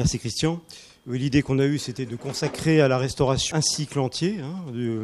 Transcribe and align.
Merci 0.00 0.20
Christian. 0.20 0.60
L'idée 1.08 1.42
qu'on 1.42 1.58
a 1.58 1.66
eue, 1.66 1.76
c'était 1.76 2.06
de 2.06 2.14
consacrer 2.14 2.80
à 2.80 2.86
la 2.86 2.98
restauration 2.98 3.56
un 3.56 3.60
cycle 3.60 3.98
entier, 3.98 4.36
hein, 4.38 4.54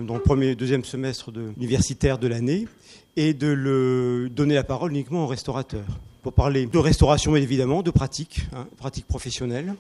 dans 0.07 0.15
le 0.15 0.21
premier, 0.21 0.55
deuxième 0.55 0.85
semestre 0.85 1.33
universitaire 1.57 2.17
de 2.17 2.29
l'année, 2.29 2.69
et 3.17 3.35
de 3.35 4.29
donner 4.29 4.55
la 4.55 4.63
parole 4.63 4.93
uniquement 4.93 5.25
aux 5.25 5.27
restaurateurs. 5.27 5.99
Pour 6.23 6.33
parler 6.33 6.67
de 6.67 6.79
restauration, 6.79 7.33
mais 7.33 7.43
évidemment, 7.43 7.83
de 7.83 7.91
pratique, 7.91 8.47
hein, 8.55 8.69
pratique 8.77 9.09
professionnelle, 9.09 9.75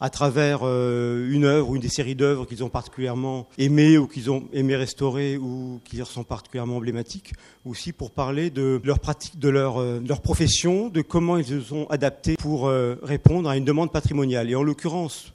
à 0.00 0.08
travers 0.08 0.60
euh, 0.62 1.30
une 1.30 1.44
œuvre 1.44 1.68
ou 1.68 1.76
une 1.76 1.82
des 1.82 1.88
séries 1.88 2.14
d'œuvres 2.14 2.46
qu'ils 2.46 2.64
ont 2.64 2.70
particulièrement 2.70 3.46
aimées 3.58 3.98
ou 3.98 4.06
qu'ils 4.06 4.30
ont 4.30 4.44
aimé 4.52 4.74
restaurer 4.74 5.36
ou 5.36 5.80
qui 5.84 5.96
leur 5.96 6.10
sont 6.10 6.24
particulièrement 6.24 6.76
emblématiques, 6.76 7.34
aussi 7.66 7.92
pour 7.92 8.10
parler 8.10 8.50
de 8.50 8.80
leur 8.82 8.98
pratique, 8.98 9.38
de 9.38 9.48
leur, 9.50 9.78
euh, 9.78 10.00
profession, 10.22 10.88
de 10.88 11.02
comment 11.02 11.36
ils 11.36 11.44
se 11.44 11.60
sont 11.60 11.86
adaptés 11.90 12.36
pour 12.36 12.68
euh, 12.68 12.96
répondre 13.02 13.48
à 13.48 13.56
une 13.56 13.64
demande 13.64 13.92
patrimoniale. 13.92 14.50
Et 14.50 14.54
en 14.54 14.62
l'occurrence, 14.62 15.32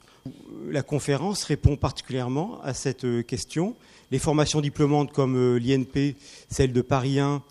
la 0.68 0.82
conférence 0.82 1.44
répond 1.44 1.76
particulièrement 1.76 2.60
à 2.64 2.74
cette 2.74 3.06
question. 3.26 3.76
Les 4.10 4.18
formations 4.18 4.60
diplômantes 4.60 5.12
comme 5.12 5.56
l'INP, 5.56 6.16
celle 6.48 6.72
de 6.72 6.80
Paris 6.80 7.20
1, 7.20 7.42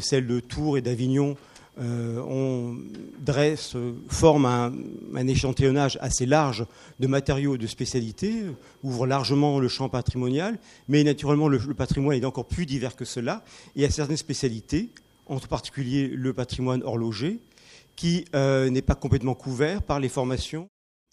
celle 0.00 0.26
de 0.26 0.40
Tours 0.40 0.78
et 0.78 0.82
d'Avignon, 0.82 1.36
euh, 1.80 2.20
on 2.28 2.76
dresse, 3.18 3.76
forme 4.08 4.44
un, 4.44 5.26
échantillonnage 5.26 5.96
assez 6.02 6.26
large 6.26 6.66
de 7.00 7.06
matériaux 7.06 7.56
de 7.56 7.66
spécialité, 7.66 8.44
ouvre 8.82 9.06
largement 9.06 9.58
le 9.58 9.68
champ 9.68 9.88
patrimonial, 9.88 10.58
mais 10.88 11.02
naturellement 11.02 11.48
le, 11.48 11.58
patrimoine 11.74 12.20
est 12.20 12.26
encore 12.26 12.46
plus 12.46 12.66
divers 12.66 12.94
que 12.94 13.06
cela. 13.06 13.42
Et 13.74 13.84
a 13.84 13.90
certaines 13.90 14.18
spécialités, 14.18 14.90
en 15.26 15.38
particulier 15.38 16.08
le 16.08 16.34
patrimoine 16.34 16.82
horloger, 16.82 17.40
qui 17.96 18.26
euh, 18.34 18.68
n'est 18.68 18.82
pas 18.82 18.94
complètement 18.94 19.34
couvert 19.34 19.82
par 19.82 19.98
les 19.98 20.08
formations. 20.10 20.68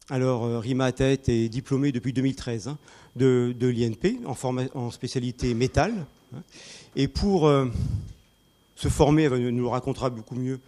Alors, 0.10 0.44
euh, 0.44 0.60
Rima 0.60 0.86
Ataet 0.86 1.22
est 1.28 1.50
diplômé 1.50 1.92
depuis 1.92 2.12
2013 2.12 2.68
hein, 2.68 2.78
de, 3.16 3.54
l'INP 3.62 4.20
en, 4.26 4.36
en, 4.74 4.92
spécialité 4.92 5.54
métal. 5.54 5.94
Hein. 6.36 6.44
et 6.96 7.08
pour 7.08 7.50
se 8.80 8.88
former, 8.88 9.24
elle 9.24 9.50
nous 9.50 9.64
le 9.64 9.68
racontera 9.68 10.10
beaucoup 10.10 10.36
mieux, 10.36 10.62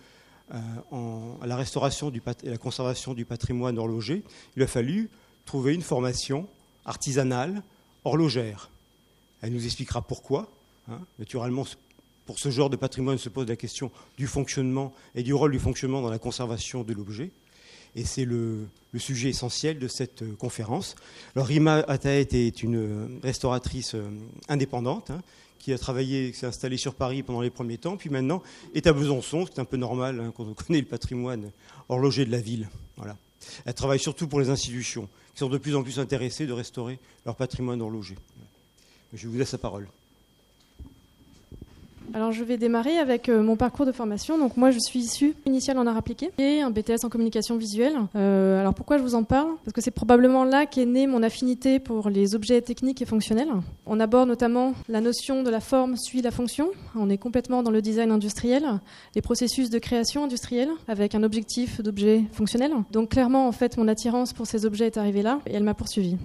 euh, 0.54 1.34
à 1.42 1.48
la 1.48 1.56
restauration 1.56 2.12
et 2.12 2.50
la 2.50 2.58
conservation 2.58 3.14
du 3.14 3.24
patrimoine 3.24 3.78
horloger, 3.78 4.24
il 4.58 4.64
a 4.64 4.68
fallu 4.68 5.10
trouver 5.46 5.74
une 5.74 5.82
formation 5.82 6.46
artisanale 6.84 7.64
horlogère. 8.04 8.70
Elle 9.42 9.54
nous 9.54 9.64
expliquera 9.66 10.02
pourquoi. 10.02 10.52
Hein. 10.90 11.00
Naturellement, 11.20 11.66
pour 12.26 12.38
ce 12.38 12.50
genre 12.50 12.70
de 12.70 12.76
patrimoine 12.76 13.18
se 13.18 13.30
pose 13.30 13.48
la 13.48 13.56
question 13.56 13.92
du 14.18 14.28
fonctionnement 14.28 14.94
et 15.16 15.24
du 15.24 15.34
rôle 15.34 15.54
du 15.54 15.60
fonctionnement 15.60 16.02
dans 16.02 16.10
la 16.10 16.20
conservation 16.20 16.84
de 16.84 16.94
l'objet. 16.94 17.32
Et 17.96 18.04
c'est 18.04 18.26
le, 18.26 18.68
sujet 18.98 19.30
essentiel 19.30 19.80
de 19.80 19.88
cette 19.88 20.22
euh, 20.22 20.36
conférence. 20.36 20.96
Alors, 21.36 21.48
Rima 21.48 21.76
Ataet 21.88 22.28
est 22.34 22.62
une 22.62 23.20
restauratrice 23.24 23.96
euh, 23.96 24.10
indépendante 24.50 25.12
hein, 25.12 25.22
qui 25.62 25.74
a 25.74 25.78
travaillé, 25.78 26.32
qui 26.32 26.40
s'est 26.40 26.48
installé 26.48 26.78
sur 26.78 26.96
Paris 26.96 27.24
pendant 27.24 27.42
les 27.42 27.50
premiers 27.50 27.78
temps, 27.78 27.98
puis 27.98 28.10
maintenant 28.10 28.42
est 28.74 28.88
à 28.88 28.94
Besançon, 28.94 29.46
c'est 29.46 29.60
un 29.60 29.66
peu 29.66 29.78
normal 29.78 30.20
hein, 30.20 30.34
quand 30.36 30.46
on 30.46 30.54
connaît 30.68 30.80
le 30.80 30.88
patrimoine 30.88 31.52
horloger 31.88 32.26
de 32.26 32.32
la 32.32 32.40
ville. 32.40 32.70
Voilà. 32.98 33.18
Elle 33.66 33.74
travaille 33.74 34.00
surtout 34.00 34.28
pour 34.28 34.40
les 34.40 34.50
institutions, 34.50 35.08
qui 35.34 35.40
sont 35.40 35.50
de 35.50 35.58
plus 35.58 35.76
en 35.76 35.84
plus 35.84 36.00
intéressées 36.00 36.46
de 36.46 36.54
restaurer 36.54 37.00
leur 37.26 37.36
patrimoine 37.36 37.82
horloger. 37.82 38.16
Je 39.14 39.28
vous 39.28 39.38
laisse 39.38 39.52
la 39.52 39.58
parole. 39.58 39.88
Alors 42.14 42.32
je 42.32 42.44
vais 42.44 42.58
démarrer 42.58 42.98
avec 42.98 43.30
euh, 43.30 43.42
mon 43.42 43.56
parcours 43.56 43.86
de 43.86 43.92
formation. 43.92 44.38
Donc 44.38 44.58
moi 44.58 44.72
je 44.72 44.80
suis 44.80 45.00
issue 45.00 45.34
initiale 45.46 45.78
en 45.78 45.88
art 45.88 45.98
appliqué 45.98 46.32
et 46.38 46.62
un 46.62 46.70
BTS 46.72 47.04
en 47.04 47.10
communication 47.10 47.58
visuelle. 47.58 47.96
Euh, 48.16 48.60
alors 48.60 48.74
pourquoi 48.74 48.98
je 48.98 49.04
vous 49.04 49.16
en 49.16 49.24
parle? 49.24 49.50
Parce 49.64 49.74
que 49.74 49.82
c'est 49.82 49.92
probablement 49.92 50.44
là 50.44 50.66
qu'est 50.66 50.86
née 50.86 51.08
mon 51.08 51.24
affinité 51.24 51.80
pour 51.80 52.10
les 52.10 52.36
objets 52.36 52.62
techniques 52.62 53.02
et 53.02 53.06
fonctionnels. 53.06 53.50
On 53.86 54.00
aborde 54.00 54.28
notamment 54.28 54.74
la 54.90 55.02
notion 55.02 55.44
de 55.44 55.50
la 55.50 55.60
forme 55.60 55.96
suit 55.96 56.22
la 56.22 56.32
fonction. 56.32 56.70
On 56.96 57.10
est 57.10 57.18
complètement 57.18 57.64
dans 57.64 57.72
le 57.72 57.82
design 57.82 58.12
industriel, 58.12 58.64
les 59.16 59.22
processus 59.22 59.70
de 59.70 59.80
création 59.80 60.24
industrielle 60.26 60.70
avec 60.88 61.16
un 61.16 61.24
objectif 61.24 61.82
d'objet 61.82 62.24
fonctionnel. 62.34 62.72
Donc 62.92 63.10
clairement 63.10 63.48
en 63.48 63.52
fait 63.52 63.78
mon 63.78 63.88
attirance 63.88 64.34
pour 64.34 64.48
ces 64.48 64.66
objets 64.66 64.88
est 64.88 64.98
arrivée 64.98 65.22
là 65.22 65.40
et 65.48 65.54
elle 65.54 65.64
m'a 65.64 65.74
poursuivi. 65.74 66.18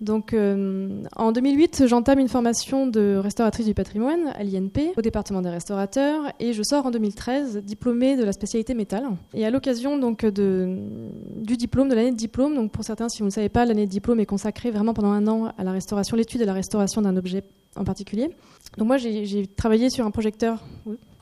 Donc, 0.00 0.32
euh, 0.32 1.02
en 1.16 1.30
2008, 1.30 1.86
j'entame 1.86 2.18
une 2.18 2.28
formation 2.28 2.86
de 2.86 3.16
restauratrice 3.16 3.66
du 3.66 3.74
patrimoine 3.74 4.28
à 4.34 4.42
l'INP, 4.42 4.94
au 4.96 5.02
département 5.02 5.42
des 5.42 5.50
restaurateurs, 5.50 6.32
et 6.40 6.54
je 6.54 6.62
sors 6.62 6.86
en 6.86 6.90
2013 6.90 7.58
diplômée 7.58 8.16
de 8.16 8.24
la 8.24 8.32
spécialité 8.32 8.72
métal. 8.72 9.04
Et 9.34 9.44
à 9.44 9.50
l'occasion 9.50 9.98
donc 9.98 10.24
du 10.24 11.56
diplôme, 11.56 11.90
de 11.90 11.94
l'année 11.94 12.12
de 12.12 12.16
diplôme, 12.16 12.54
donc 12.54 12.72
pour 12.72 12.84
certains, 12.84 13.10
si 13.10 13.18
vous 13.18 13.26
ne 13.26 13.30
savez 13.30 13.50
pas, 13.50 13.66
l'année 13.66 13.84
de 13.84 13.90
diplôme 13.90 14.20
est 14.20 14.26
consacrée 14.26 14.70
vraiment 14.70 14.94
pendant 14.94 15.10
un 15.10 15.26
an 15.28 15.52
à 15.58 15.64
la 15.64 15.72
restauration, 15.72 16.16
l'étude 16.16 16.40
et 16.40 16.46
la 16.46 16.54
restauration 16.54 17.02
d'un 17.02 17.16
objet 17.16 17.44
en 17.76 17.84
particulier. 17.84 18.30
Donc 18.78 18.88
moi, 18.88 18.96
j'ai 18.96 19.46
travaillé 19.48 19.90
sur 19.90 20.06
un 20.06 20.10
projecteur. 20.10 20.62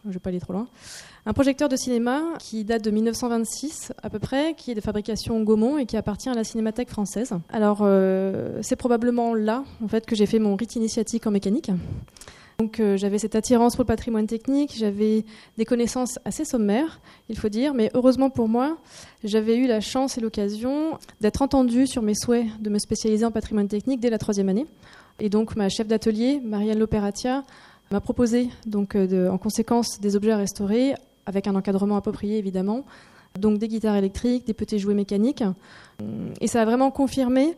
Je 0.08 0.10
ne 0.10 0.14
vais 0.14 0.20
pas 0.20 0.30
aller 0.30 0.41
trop 0.41 0.52
loin 0.52 0.66
un 1.28 1.34
projecteur 1.34 1.69
de 1.69 1.76
cinéma 1.76 2.22
qui 2.38 2.64
date 2.64 2.82
de 2.82 2.91
1926 2.91 3.92
à 4.02 4.08
peu 4.08 4.19
près, 4.19 4.54
qui 4.54 4.70
est 4.70 4.74
de 4.74 4.80
fabrication 4.80 5.42
Gaumont 5.42 5.76
et 5.76 5.84
qui 5.84 5.98
appartient 5.98 6.30
à 6.30 6.34
la 6.34 6.42
Cinémathèque 6.42 6.88
française. 6.88 7.34
Alors 7.50 7.80
euh, 7.82 8.60
c'est 8.62 8.76
probablement 8.76 9.34
là 9.34 9.62
en 9.84 9.88
fait 9.88 10.06
que 10.06 10.16
j'ai 10.16 10.24
fait 10.24 10.38
mon 10.38 10.56
rite 10.56 10.76
initiatique 10.76 11.26
en 11.26 11.30
mécanique. 11.30 11.70
Donc 12.58 12.80
euh, 12.80 12.96
j'avais 12.96 13.19
cette 13.19 13.36
attirance 13.36 13.76
pour 13.76 13.82
le 13.84 13.88
patrimoine 13.88 14.26
technique, 14.26 14.72
j'avais 14.74 15.26
des 15.58 15.66
connaissances 15.66 16.19
assez 16.25 16.46
sommaires, 16.46 17.02
il 17.28 17.38
faut 17.38 17.50
dire, 17.50 17.75
mais 17.75 17.90
heureusement 17.92 18.30
pour 18.30 18.48
moi, 18.48 18.78
j'avais 19.22 19.58
eu 19.58 19.66
la 19.66 19.80
chance 19.80 20.16
et 20.16 20.22
l'occasion 20.22 20.98
d'être 21.20 21.42
entendue 21.42 21.86
sur 21.86 22.00
mes 22.00 22.14
souhaits 22.14 22.46
de 22.58 22.70
me 22.70 22.78
spécialiser 22.78 23.26
en 23.26 23.30
patrimoine 23.30 23.69
technique 23.69 24.00
dès 24.00 24.08
la 24.10 24.19
troisième 24.19 24.48
année. 24.48 24.66
Et 25.20 25.28
donc 25.28 25.56
ma 25.56 25.69
chef 25.69 25.86
d'atelier, 25.86 26.40
Marianne 26.42 26.78
Loperatia, 26.78 27.42
m'a 27.91 28.00
proposé 28.00 28.49
donc 28.66 28.94
euh, 28.94 29.28
en 29.28 29.38
conséquence 29.38 30.00
des 30.00 30.16
objets 30.16 30.32
à 30.32 30.37
restaurer 30.37 30.94
avec 31.26 31.47
un 31.47 31.54
encadrement 31.54 31.97
approprié 31.97 32.38
évidemment. 32.38 32.84
Donc 33.38 33.59
des 33.59 33.69
guitares 33.69 33.97
électriques, 33.97 34.47
des 34.47 34.54
petits 34.54 34.78
jouets 34.78 34.94
mécaniques. 34.94 35.44
Et 36.41 36.47
ça 36.47 36.62
a 36.62 36.65
vraiment 36.65 36.91
confirmé 36.91 37.56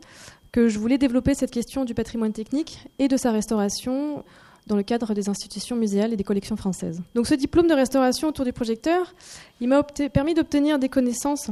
que 0.53 0.69
je 0.69 0.79
voulais 0.79 0.99
développer 0.99 1.35
cette 1.35 1.51
question 1.51 1.85
du 1.85 1.95
patrimoine 1.95 2.33
technique 2.33 2.89
et 2.99 3.09
de 3.09 3.17
sa 3.17 3.31
restauration 3.31 4.25
dans 4.67 4.77
le 4.77 4.83
cadre 4.83 5.15
des 5.15 5.29
institutions 5.29 5.77
muséales 5.77 6.13
et 6.13 6.17
des 6.17 6.25
collections 6.25 6.57
françaises. 6.57 7.03
Donc 7.15 7.27
ce 7.27 7.35
diplôme 7.35 7.67
de 7.67 7.75
restauration 7.75 8.29
autour 8.29 8.45
du 8.45 8.53
projecteur, 8.53 9.15
il 9.61 9.69
m'a 9.69 9.83
permis 9.83 10.35
d'obtenir 10.35 10.79
des 10.79 10.89
connaissances 10.89 11.51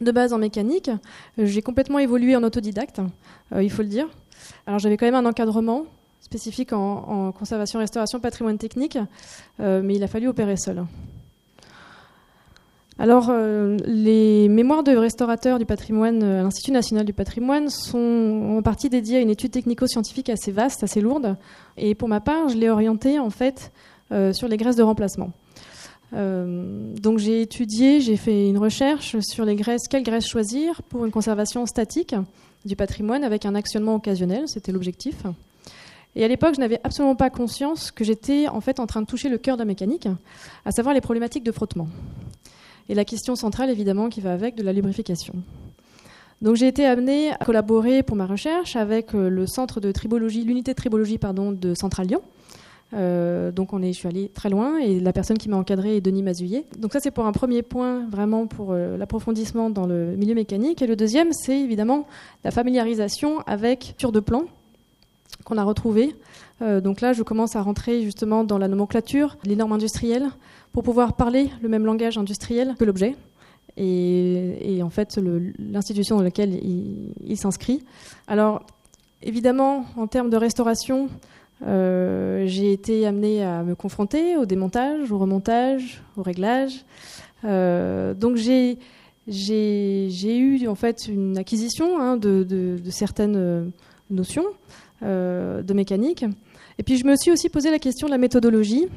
de 0.00 0.12
base 0.12 0.32
en 0.32 0.38
mécanique. 0.38 0.90
J'ai 1.36 1.62
complètement 1.62 1.98
évolué 1.98 2.36
en 2.36 2.42
autodidacte, 2.42 3.00
euh, 3.52 3.62
il 3.62 3.70
faut 3.70 3.82
le 3.82 3.88
dire. 3.88 4.08
Alors 4.66 4.78
j'avais 4.78 4.96
quand 4.96 5.06
même 5.06 5.14
un 5.14 5.26
encadrement 5.26 5.86
spécifique 6.20 6.72
en, 6.72 7.32
conservation, 7.32 7.78
restauration, 7.78 8.20
patrimoine 8.20 8.58
technique, 8.58 8.98
euh, 9.60 9.80
mais 9.82 9.94
il 9.94 10.02
a 10.02 10.08
fallu 10.08 10.28
opérer 10.28 10.56
seul. 10.56 10.84
Alors, 13.00 13.28
euh, 13.30 13.76
les 13.86 14.48
mémoires 14.48 14.82
de 14.82 14.96
restaurateurs 14.96 15.60
du 15.60 15.66
patrimoine 15.66 16.20
euh, 16.22 16.42
l'Institut 16.42 16.72
national 16.72 17.04
du 17.04 17.12
patrimoine 17.12 17.70
sont 17.70 18.56
en 18.58 18.62
partie 18.62 18.88
dédiées 18.88 19.18
à 19.18 19.20
une 19.20 19.30
étude 19.30 19.52
technico-scientifique 19.52 20.28
assez 20.28 20.50
vaste, 20.50 20.82
assez 20.82 21.00
lourde. 21.00 21.36
Et 21.76 21.94
pour 21.94 22.08
ma 22.08 22.20
part, 22.20 22.48
je 22.48 22.56
l'ai 22.56 22.68
orientée 22.68 23.18
en 23.18 23.30
fait 23.30 23.72
sur 24.32 24.48
les 24.48 24.56
graisses 24.56 24.76
de 24.76 24.82
remplacement. 24.82 25.32
donc 26.12 27.18
j'ai 27.18 27.42
étudié, 27.42 28.00
j'ai 28.00 28.16
fait 28.16 28.48
une 28.48 28.56
recherche 28.56 29.20
sur 29.20 29.44
les 29.44 29.54
graisses, 29.54 29.86
quelles 29.86 30.02
graisses 30.02 30.26
choisir 30.26 30.82
pour 30.82 31.04
une 31.04 31.10
conservation 31.10 31.66
statique 31.66 32.14
du 32.64 32.74
patrimoine 32.74 33.22
avec 33.22 33.44
un 33.44 33.54
actionnement 33.54 33.94
occasionnel, 33.94 34.44
c'était 34.46 34.72
l'objectif. 34.72 35.24
Et 36.16 36.24
à 36.24 36.28
l'époque, 36.28 36.54
je 36.54 36.60
n'avais 36.60 36.80
absolument 36.84 37.16
pas 37.16 37.30
conscience 37.30 37.90
que 37.90 38.04
j'étais 38.04 38.48
en 38.48 38.60
fait 38.60 38.80
en 38.80 38.86
train 38.86 39.02
de 39.02 39.06
toucher 39.06 39.28
le 39.28 39.38
cœur 39.38 39.56
de 39.56 39.62
la 39.62 39.66
mécanique, 39.66 40.08
à 40.64 40.72
savoir 40.72 40.94
les 40.94 41.00
problématiques 41.00 41.44
de 41.44 41.52
frottement 41.52 41.88
et 42.88 42.94
la 42.94 43.04
question 43.04 43.36
centrale 43.36 43.70
évidemment 43.70 44.08
qui 44.08 44.20
va 44.20 44.32
avec 44.32 44.54
de 44.54 44.62
la 44.62 44.72
lubrification. 44.72 45.34
Donc 46.40 46.56
j'ai 46.56 46.68
été 46.68 46.86
amenée 46.86 47.32
à 47.32 47.44
collaborer 47.44 48.02
pour 48.02 48.16
ma 48.16 48.26
recherche 48.26 48.76
avec 48.76 49.14
euh, 49.14 49.28
le 49.28 49.46
centre 49.46 49.80
de 49.80 49.90
tribologie, 49.90 50.44
l'unité 50.44 50.70
de 50.70 50.76
tribologie 50.76 51.18
de 51.18 51.74
Central 51.74 52.06
Lyon. 52.06 52.22
Euh, 52.94 53.50
donc 53.50 53.72
on 53.72 53.82
est, 53.82 53.92
je 53.92 53.98
suis 53.98 54.08
allée 54.08 54.30
très 54.30 54.48
loin 54.48 54.78
et 54.78 54.98
la 55.00 55.12
personne 55.12 55.36
qui 55.36 55.50
m'a 55.50 55.56
encadrée 55.56 55.96
est 55.96 56.00
Denis 56.00 56.22
Mazouillet. 56.22 56.64
Donc 56.78 56.92
ça 56.92 57.00
c'est 57.00 57.10
pour 57.10 57.26
un 57.26 57.32
premier 57.32 57.62
point 57.62 58.06
vraiment 58.08 58.46
pour 58.46 58.72
euh, 58.72 58.96
l'approfondissement 58.96 59.68
dans 59.68 59.86
le 59.86 60.16
milieu 60.16 60.34
mécanique. 60.34 60.80
Et 60.80 60.86
le 60.86 60.96
deuxième 60.96 61.32
c'est 61.32 61.58
évidemment 61.58 62.06
la 62.44 62.52
familiarisation 62.52 63.40
avec 63.40 63.94
sur 63.98 64.12
de 64.12 64.20
plan 64.20 64.44
qu'on 65.48 65.58
a 65.58 65.64
retrouvé. 65.64 66.14
donc 66.60 67.00
là 67.00 67.12
je 67.14 67.22
commence 67.22 67.56
à 67.56 67.62
rentrer 67.62 68.02
justement 68.02 68.44
dans 68.44 68.58
la 68.58 68.68
nomenclature, 68.68 69.36
les 69.44 69.56
normes 69.56 69.72
industrielles, 69.72 70.28
pour 70.72 70.82
pouvoir 70.82 71.14
parler 71.14 71.50
le 71.62 71.68
même 71.68 71.84
langage 71.84 72.18
industriel 72.18 72.74
que 72.78 72.84
l'objet. 72.84 73.16
Et, 73.80 74.80
en 74.82 74.90
fait, 74.90 75.20
l'institution 75.58 76.16
dans 76.16 76.24
laquelle 76.24 76.52
il, 77.24 77.36
s'inscrit. 77.36 77.84
Alors, 78.26 78.66
évidemment, 79.22 79.84
en 79.96 80.08
termes 80.08 80.30
de 80.30 80.36
restauration, 80.36 81.08
euh, 81.66 82.44
j'ai 82.46 82.72
été 82.72 83.06
amenée 83.06 83.44
à 83.44 83.62
me 83.62 83.76
confronter 83.76 84.36
au 84.36 84.46
démontage, 84.46 85.12
au 85.12 85.18
remontage, 85.18 86.02
au 86.16 86.22
réglage. 86.22 86.84
Euh, 87.44 88.14
donc 88.14 88.36
j'ai 88.36 88.78
eu 89.28 90.66
en 90.66 90.74
fait 90.74 91.06
une 91.06 91.38
acquisition 91.38 92.00
hein, 92.00 92.16
de, 92.16 92.78
certaines 92.90 93.70
notions 94.10 94.44
de 95.02 95.72
mécanique. 95.72 96.24
Et 96.78 96.82
puis 96.82 96.96
je 96.96 97.06
me 97.06 97.16
suis 97.16 97.30
aussi 97.30 97.48
posé 97.48 97.70
la 97.70 97.78
question 97.78 98.06
de 98.06 98.12
la 98.12 98.18
méthodologie 98.18 98.88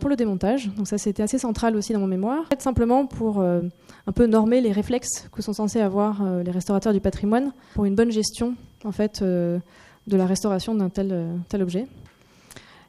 pour 0.00 0.08
le 0.08 0.16
démontage. 0.16 0.70
Donc 0.76 0.88
ça 0.88 0.98
c'était 0.98 1.22
assez 1.22 1.38
central 1.38 1.76
aussi 1.76 1.92
dans 1.92 2.00
mon 2.00 2.06
mémoire. 2.06 2.44
simplement 2.58 3.06
pour 3.06 3.40
un 3.42 4.12
peu 4.14 4.26
normer 4.26 4.60
les 4.60 4.72
réflexes 4.72 5.28
que 5.32 5.42
sont 5.42 5.52
censés 5.52 5.80
avoir 5.80 6.22
les 6.44 6.50
restaurateurs 6.50 6.92
du 6.92 7.00
patrimoine 7.00 7.52
pour 7.74 7.84
une 7.84 7.94
bonne 7.94 8.10
gestion 8.10 8.54
en 8.84 8.92
fait 8.92 9.22
de 9.22 9.60
la 10.06 10.26
restauration 10.26 10.74
d'un 10.74 10.88
tel, 10.88 11.28
tel 11.48 11.62
objet. 11.62 11.86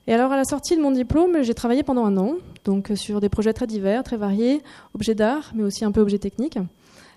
Et 0.07 0.13
alors, 0.13 0.31
à 0.31 0.37
la 0.37 0.43
sortie 0.43 0.75
de 0.75 0.81
mon 0.81 0.89
diplôme, 0.89 1.43
j'ai 1.43 1.53
travaillé 1.53 1.83
pendant 1.83 2.03
un 2.03 2.17
an, 2.17 2.37
donc 2.65 2.91
sur 2.95 3.21
des 3.21 3.29
projets 3.29 3.53
très 3.53 3.67
divers, 3.67 4.03
très 4.03 4.17
variés, 4.17 4.63
objets 4.95 5.13
d'art, 5.13 5.51
mais 5.53 5.61
aussi 5.61 5.85
un 5.85 5.91
peu 5.91 6.01
objets 6.01 6.17
techniques. 6.17 6.57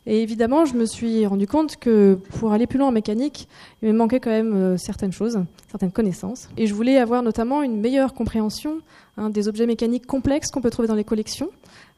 Et 0.05 0.23
évidemment, 0.23 0.65
je 0.65 0.75
me 0.75 0.85
suis 0.85 1.27
rendu 1.27 1.47
compte 1.47 1.77
que 1.77 2.19
pour 2.41 2.53
aller 2.53 2.67
plus 2.67 2.79
loin 2.79 2.89
en 2.89 2.93
mécanique, 2.93 3.47
il 3.83 3.89
me 3.89 3.97
manquait 3.97 4.19
quand 4.19 4.31
même 4.31 4.55
euh, 4.55 4.77
certaines 4.77 5.13
choses, 5.13 5.39
certaines 5.71 5.93
connaissances. 5.93 6.49
Et 6.57 6.67
je 6.67 6.75
voulais 6.75 6.99
avoir 6.99 7.23
notamment 7.23 7.63
une 7.63 7.81
meilleure 7.81 8.13
compréhension 8.13 8.81
hein, 9.17 9.31
des 9.31 9.47
objets 9.47 9.67
mécaniques 9.67 10.07
complexes 10.07 10.51
qu'on 10.51 10.61
peut 10.61 10.71
trouver 10.71 10.89
dans 10.89 10.97
les 10.97 11.05
collections, 11.05 11.51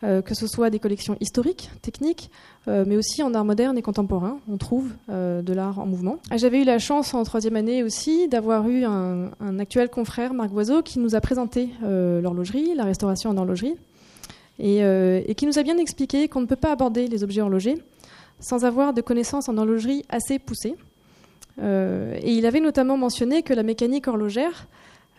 euh, 0.03 0.21
que 0.21 0.35
ce 0.35 0.47
soit 0.47 0.69
des 0.69 0.81
collections 0.81 1.17
historiques, 1.21 1.71
techniques, 1.81 2.31
euh, 2.69 2.85
mais 2.87 2.99
aussi 2.99 3.23
en 3.23 3.33
art 3.33 3.47
moderne 3.47 3.79
et 3.79 3.83
contemporain. 3.83 4.39
On 4.51 4.59
trouve 4.59 4.91
de 5.09 5.53
l'art 5.55 5.79
en 5.79 5.87
mouvement. 5.87 6.19
J'avais 6.35 6.61
eu 6.61 6.65
la 6.65 6.79
chance 6.79 7.15
en 7.15 7.23
troisième 7.25 7.57
année 7.57 7.83
aussi 7.83 8.29
d'avoir 8.29 8.69
eu 8.69 8.85
un, 8.85 9.31
actuel 9.59 9.89
confrère, 9.89 10.35
Marc 10.35 10.51
Voiseau, 10.51 10.83
qui 10.83 10.99
nous 10.99 11.15
a 11.15 11.21
présenté 11.21 11.71
l'horlogerie, 11.83 12.75
la 12.75 12.85
restauration 12.85 13.31
en 13.31 13.37
horlogerie. 13.37 13.77
Et, 14.59 14.79
et, 14.79 15.35
qui 15.35 15.47
nous 15.47 15.59
a 15.59 15.63
bien 15.63 15.79
expliqué 15.79 16.29
qu'on 16.29 16.41
ne 16.41 16.47
peut 16.47 16.57
pas 16.57 16.73
aborder 16.73 17.09
les 17.09 17.25
objets 17.25 17.41
horlogers 17.41 17.77
sans 18.41 18.65
avoir 18.65 18.93
de 18.93 19.01
connaissances 19.01 19.49
en 19.49 19.57
horlogerie 19.57 20.05
assez 20.09 20.39
poussées. 20.39 20.77
Euh, 21.63 22.19
et 22.21 22.33
il 22.33 22.47
avait 22.47 22.61
notamment 22.61 22.97
mentionné 22.97 23.43
que 23.43 23.55
la 23.55 23.63
mécanique 23.63 24.09
horlogère, 24.09 24.67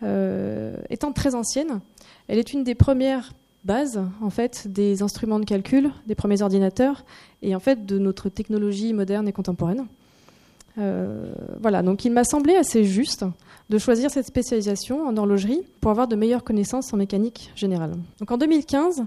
euh, 0.02 0.76
étant 0.90 1.12
très 1.12 1.34
ancienne, 1.34 1.80
elle 2.28 2.38
est 2.38 2.52
une 2.52 2.64
des 2.64 2.74
premières 2.74 3.32
bases 3.64 4.00
en 4.20 4.30
fait 4.30 4.68
des 4.68 5.02
instruments 5.02 5.40
de 5.40 5.44
calcul, 5.44 5.90
des 6.06 6.14
premiers 6.14 6.42
ordinateurs 6.42 7.04
et 7.42 7.56
en 7.56 7.60
fait 7.60 7.84
de 7.86 7.98
notre 7.98 8.28
technologie 8.28 8.92
moderne 8.92 9.26
et 9.26 9.32
contemporaine. 9.32 9.86
Euh, 10.78 11.32
voilà, 11.62 11.82
donc 11.82 12.04
il 12.04 12.12
m'a 12.12 12.24
semblé 12.24 12.54
assez 12.54 12.84
juste 12.84 13.24
de 13.70 13.78
choisir 13.78 14.10
cette 14.10 14.26
spécialisation 14.26 15.06
en 15.06 15.16
horlogerie 15.16 15.62
pour 15.80 15.90
avoir 15.90 16.06
de 16.06 16.14
meilleures 16.14 16.44
connaissances 16.44 16.92
en 16.92 16.98
mécanique 16.98 17.50
générale. 17.56 17.92
Donc 18.20 18.30
en 18.30 18.36
2015, 18.36 19.04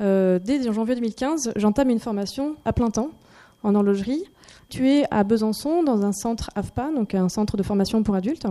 dès 0.00 0.72
janvier 0.72 0.94
2015, 0.94 1.52
j'entame 1.56 1.90
une 1.90 2.00
formation 2.00 2.56
à 2.64 2.72
plein 2.72 2.90
temps 2.90 3.10
en 3.62 3.74
horlogerie. 3.74 4.24
Tu 4.68 4.88
es 4.88 5.04
à 5.10 5.24
Besançon 5.24 5.82
dans 5.82 6.04
un 6.04 6.12
centre 6.12 6.50
AFPA, 6.54 6.90
donc 6.94 7.14
un 7.14 7.28
centre 7.28 7.56
de 7.56 7.62
formation 7.62 8.02
pour 8.02 8.14
adultes. 8.14 8.46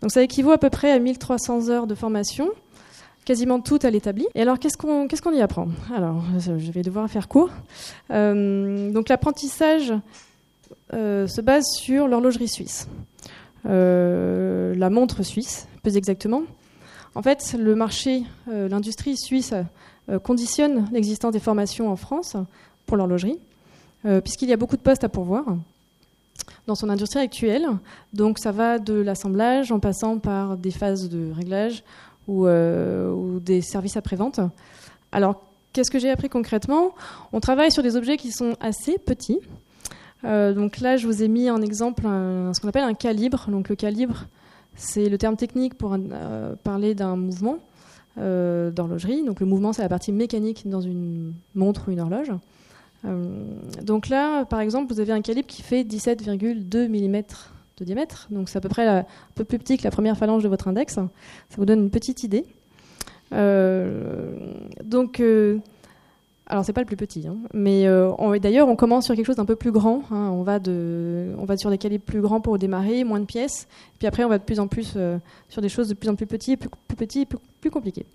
Donc 0.00 0.10
ça 0.10 0.22
équivaut 0.22 0.52
à 0.52 0.58
peu 0.58 0.70
près 0.70 0.90
à 0.90 0.98
1300 0.98 1.68
heures 1.68 1.86
de 1.86 1.94
formation, 1.94 2.50
quasiment 3.24 3.60
toutes 3.60 3.84
à 3.84 3.90
l'établi. 3.90 4.26
Et 4.34 4.42
alors 4.42 4.58
qu'est-ce 4.58 4.76
qu'on 4.76 5.08
qu'est-ce 5.08 5.22
qu'on 5.22 5.32
y 5.32 5.40
apprend? 5.40 5.68
Alors 5.94 6.22
je 6.38 6.72
vais 6.72 6.82
devoir 6.82 7.08
faire 7.08 7.28
court. 7.28 7.50
Euh, 8.10 8.90
donc 8.90 9.08
l'apprentissage 9.08 9.92
euh, 10.92 11.26
se 11.26 11.40
base 11.40 11.64
sur 11.78 12.08
l'horlogerie 12.08 12.48
suisse, 12.48 12.88
euh, 13.66 14.74
la 14.74 14.90
montre 14.90 15.22
suisse, 15.22 15.68
plus 15.82 15.96
exactement. 15.96 16.42
En 17.14 17.22
fait, 17.22 17.56
le 17.56 17.76
marché, 17.76 18.24
l'industrie 18.48 19.16
suisse 19.16 19.54
conditionne 20.24 20.88
l'existence 20.90 21.32
des 21.32 21.38
formations 21.38 21.88
en 21.88 21.94
France 21.94 22.36
pour 22.86 22.96
l'horlogerie. 22.96 23.38
Euh, 24.06 24.20
puisqu'il 24.20 24.50
y 24.50 24.52
a 24.52 24.58
beaucoup 24.58 24.76
de 24.76 24.82
postes 24.82 25.04
à 25.04 25.08
pourvoir 25.08 25.44
dans 26.66 26.74
son 26.74 26.90
industrie 26.90 27.20
actuelle. 27.20 27.66
Donc 28.12 28.38
ça 28.38 28.52
va 28.52 28.78
de 28.78 28.94
l'assemblage 28.94 29.72
en 29.72 29.80
passant 29.80 30.18
par 30.18 30.56
des 30.56 30.70
phases 30.70 31.08
de 31.08 31.32
réglage 31.32 31.84
ou, 32.28 32.46
euh, 32.46 33.38
des 33.40 33.62
services 33.62 33.96
après-vente. 33.96 34.40
Alors 35.12 35.42
qu'est-ce 35.72 35.90
que 35.90 35.98
j'ai 35.98 36.10
appris 36.10 36.28
concrètement? 36.28 36.94
On 37.32 37.40
travaille 37.40 37.70
sur 37.70 37.82
des 37.82 37.96
objets 37.96 38.16
qui 38.16 38.30
sont 38.30 38.56
assez 38.60 38.98
petits. 38.98 39.40
Euh, 40.24 40.52
donc 40.52 40.80
là, 40.80 40.96
je 40.96 41.06
vous 41.06 41.22
ai 41.22 41.28
mis 41.28 41.50
en 41.50 41.62
exemple 41.62 42.02
ce 42.02 42.60
qu'on 42.60 42.68
appelle 42.68 42.84
un 42.84 42.94
calibre. 42.94 43.46
Donc 43.48 43.68
le 43.70 43.76
calibre, 43.76 44.26
c'est 44.74 45.08
le 45.08 45.16
terme 45.16 45.36
technique 45.36 45.74
pour 45.74 45.96
parler 46.62 46.94
d'un 46.94 47.16
mouvement 47.16 47.58
d'horlogerie. 48.16 49.22
Donc 49.24 49.40
le 49.40 49.46
mouvement, 49.46 49.72
c'est 49.72 49.82
la 49.82 49.88
partie 49.88 50.12
mécanique 50.12 50.68
dans 50.68 50.80
une 50.80 51.32
montre 51.54 51.88
ou 51.88 51.92
une 51.92 52.00
horloge. 52.00 52.32
Euh, 53.04 53.44
donc 53.82 54.08
là, 54.08 54.44
par 54.44 54.60
exemple, 54.60 54.92
vous 54.92 55.00
avez 55.00 55.12
un 55.12 55.20
calibre 55.20 55.46
qui 55.46 55.62
fait 55.62 55.82
17,2 55.82 56.88
mm 56.88 57.22
de 57.76 57.84
diamètre, 57.84 58.28
donc 58.30 58.48
c'est 58.48 58.58
à 58.58 58.60
peu 58.60 58.68
près 58.68 58.86
un 58.86 59.04
peu 59.34 59.44
plus 59.44 59.58
petit 59.58 59.76
que 59.76 59.84
la 59.84 59.90
première 59.90 60.16
phalange 60.16 60.42
de 60.42 60.48
votre 60.48 60.68
index. 60.68 60.94
Ça 60.94 61.08
vous 61.56 61.66
donne 61.66 61.80
une 61.80 61.90
petite 61.90 62.22
idée. 62.22 62.46
Euh, 63.32 64.36
donc, 64.84 65.18
euh, 65.18 65.58
alors 66.46 66.64
c'est 66.64 66.72
pas 66.72 66.82
le 66.82 66.86
plus 66.86 66.96
petit, 66.96 67.26
hein, 67.26 67.36
mais 67.52 67.86
d'ailleurs 68.38 68.68
on 68.68 68.76
commence 68.76 69.06
sur 69.06 69.16
quelque 69.16 69.26
chose 69.26 69.36
d'un 69.36 69.44
peu 69.44 69.56
plus 69.56 69.72
grand. 69.72 70.02
Hein. 70.10 70.30
on 70.30 70.42
va 70.42 71.56
sur 71.56 71.70
des 71.70 71.78
calibres 71.78 72.04
plus 72.04 72.20
grands 72.20 72.40
pour 72.40 72.58
démarrer, 72.58 73.02
moins 73.02 73.18
de 73.18 73.24
pièces, 73.24 73.66
puis 73.98 74.06
après 74.06 74.24
on 74.24 74.28
va 74.28 74.38
de 74.38 74.44
plus 74.44 74.60
en 74.60 74.68
plus 74.68 74.96
sur 75.48 75.62
des 75.62 75.68
choses 75.68 75.88
de 75.88 75.94
plus 75.94 76.08
en 76.08 76.14
plus 76.14 76.26
petites, 76.26 76.60
plus, 76.60 76.70
plus 76.86 76.96
petits, 76.96 77.26
plus, 77.26 77.38
plus 77.60 77.70
compliquées. 77.70 78.06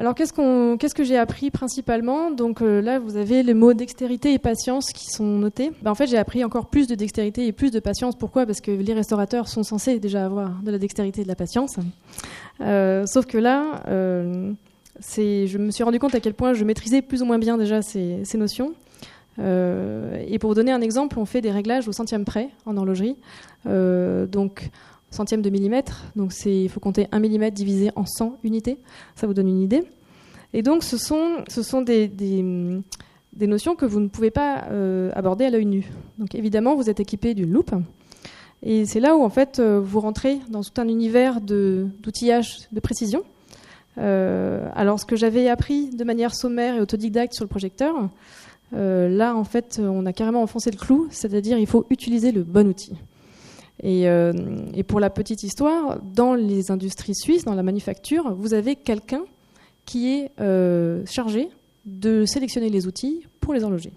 Alors 0.00 0.14
qu'est-ce, 0.14 0.94
que 0.94 1.02
j'ai 1.02 1.16
appris 1.16 1.50
principalement? 1.50 2.30
Donc 2.30 2.62
euh, 2.62 2.80
là, 2.80 3.00
vous 3.00 3.16
avez 3.16 3.42
les 3.42 3.52
mots 3.52 3.74
dextérité 3.74 4.32
et 4.32 4.38
patience 4.38 4.92
qui 4.92 5.06
sont 5.06 5.24
notés. 5.24 5.72
Ben, 5.82 5.90
en 5.90 5.96
fait, 5.96 6.06
j'ai 6.06 6.16
appris 6.16 6.44
encore 6.44 6.66
plus 6.66 6.86
de 6.86 6.94
dextérité 6.94 7.48
et 7.48 7.52
plus 7.52 7.72
de 7.72 7.80
patience. 7.80 8.14
Pourquoi? 8.14 8.46
Parce 8.46 8.60
que 8.60 8.70
les 8.70 8.94
restaurateurs 8.94 9.48
sont 9.48 9.64
censés 9.64 9.98
déjà 9.98 10.24
avoir 10.24 10.62
de 10.62 10.70
la 10.70 10.78
dextérité 10.78 11.22
et 11.22 11.24
de 11.24 11.28
la 11.28 11.34
patience. 11.34 11.74
Euh, 12.60 13.06
sauf 13.06 13.26
que 13.26 13.38
là, 13.38 13.82
euh, 13.88 14.52
je 15.16 15.58
me 15.58 15.72
suis 15.72 15.82
rendu 15.82 15.98
compte 15.98 16.14
à 16.14 16.20
quel 16.20 16.34
point 16.34 16.54
je 16.54 16.64
maîtrisais 16.64 17.02
plus 17.02 17.20
ou 17.22 17.24
moins 17.24 17.40
bien 17.40 17.58
déjà 17.58 17.82
ces, 17.82 18.22
notions. 18.34 18.74
et 19.36 20.38
pour 20.38 20.50
vous 20.50 20.54
donner 20.54 20.70
un 20.70 20.80
exemple, 20.80 21.18
on 21.18 21.24
fait 21.24 21.40
des 21.40 21.50
réglages 21.50 21.88
au 21.88 21.92
centième 21.92 22.24
près 22.24 22.50
en 22.66 22.76
horlogerie. 22.76 23.16
donc 23.64 24.70
centième 25.18 25.42
de 25.42 25.50
millimètre. 25.50 26.04
Donc 26.16 26.32
il 26.46 26.68
faut 26.68 26.80
compter 26.80 27.08
1 27.10 27.18
mm 27.18 27.50
divisé 27.50 27.90
en 27.96 28.06
100 28.06 28.38
unités. 28.44 28.78
Ça 29.16 29.26
vous 29.26 29.34
donne 29.34 29.48
une 29.48 29.60
idée. 29.60 29.82
Et 30.54 30.62
donc 30.62 30.82
ce 30.84 30.96
sont, 30.96 31.44
ce 31.48 31.62
sont 31.62 31.82
des, 31.82 32.08
des, 32.08 33.46
notions 33.46 33.74
que 33.74 33.84
vous 33.84 34.00
ne 34.00 34.08
pouvez 34.08 34.30
pas 34.30 34.64
euh, 34.70 35.10
aborder 35.14 35.44
à 35.44 35.50
l'œil 35.50 35.66
nu. 35.66 35.90
Donc 36.18 36.34
évidemment, 36.34 36.74
vous 36.74 36.88
êtes 36.88 37.00
équipé 37.00 37.34
d'une 37.34 37.50
loupe. 37.50 37.74
Et 38.62 38.86
c'est 38.86 39.00
là 39.00 39.16
où 39.16 39.22
en 39.22 39.28
fait 39.28 39.58
euh, 39.58 39.80
vous 39.80 40.00
rentrez 40.00 40.38
dans 40.48 40.62
tout 40.62 40.80
un 40.80 40.88
univers 40.88 41.40
d'outillage 41.40 42.68
de, 42.72 42.80
précision. 42.80 43.24
Euh, 43.98 44.68
alors 44.74 45.00
ce 45.00 45.04
que 45.04 45.16
j'avais 45.16 45.48
appris 45.48 45.90
de 45.90 46.04
manière 46.04 46.34
sommaire 46.34 46.76
et 46.76 46.80
autodidacte 46.80 47.34
sur 47.34 47.44
le 47.44 47.48
projecteur, 47.48 48.08
là 48.72 49.34
en 49.34 49.44
fait 49.44 49.80
on 49.82 50.06
a 50.06 50.12
carrément 50.12 50.42
enfoncé 50.42 50.70
le 50.70 50.76
clou, 50.76 51.08
c'est-à-dire 51.10 51.58
il 51.58 51.66
faut 51.66 51.86
utiliser 51.90 52.32
le 52.32 52.42
bon 52.42 52.68
outil. 52.68 52.92
Euh, 53.84 54.32
et, 54.74 54.82
pour 54.82 55.00
la 55.00 55.10
petite 55.10 55.42
histoire, 55.42 56.00
dans 56.02 56.34
les 56.34 56.70
industries 56.70 57.14
suisses, 57.14 57.44
dans 57.44 57.54
la 57.54 57.62
manufacture, 57.62 58.34
vous 58.34 58.54
avez 58.54 58.76
quelqu'un 58.76 59.22
qui 59.84 60.12
est 60.12 60.32
euh, 60.40 61.04
chargé 61.06 61.48
de 61.86 62.24
sélectionner 62.24 62.70
les 62.70 62.86
outils 62.86 63.26
pour 63.40 63.54
les 63.54 63.62
horlogers. 63.62 63.92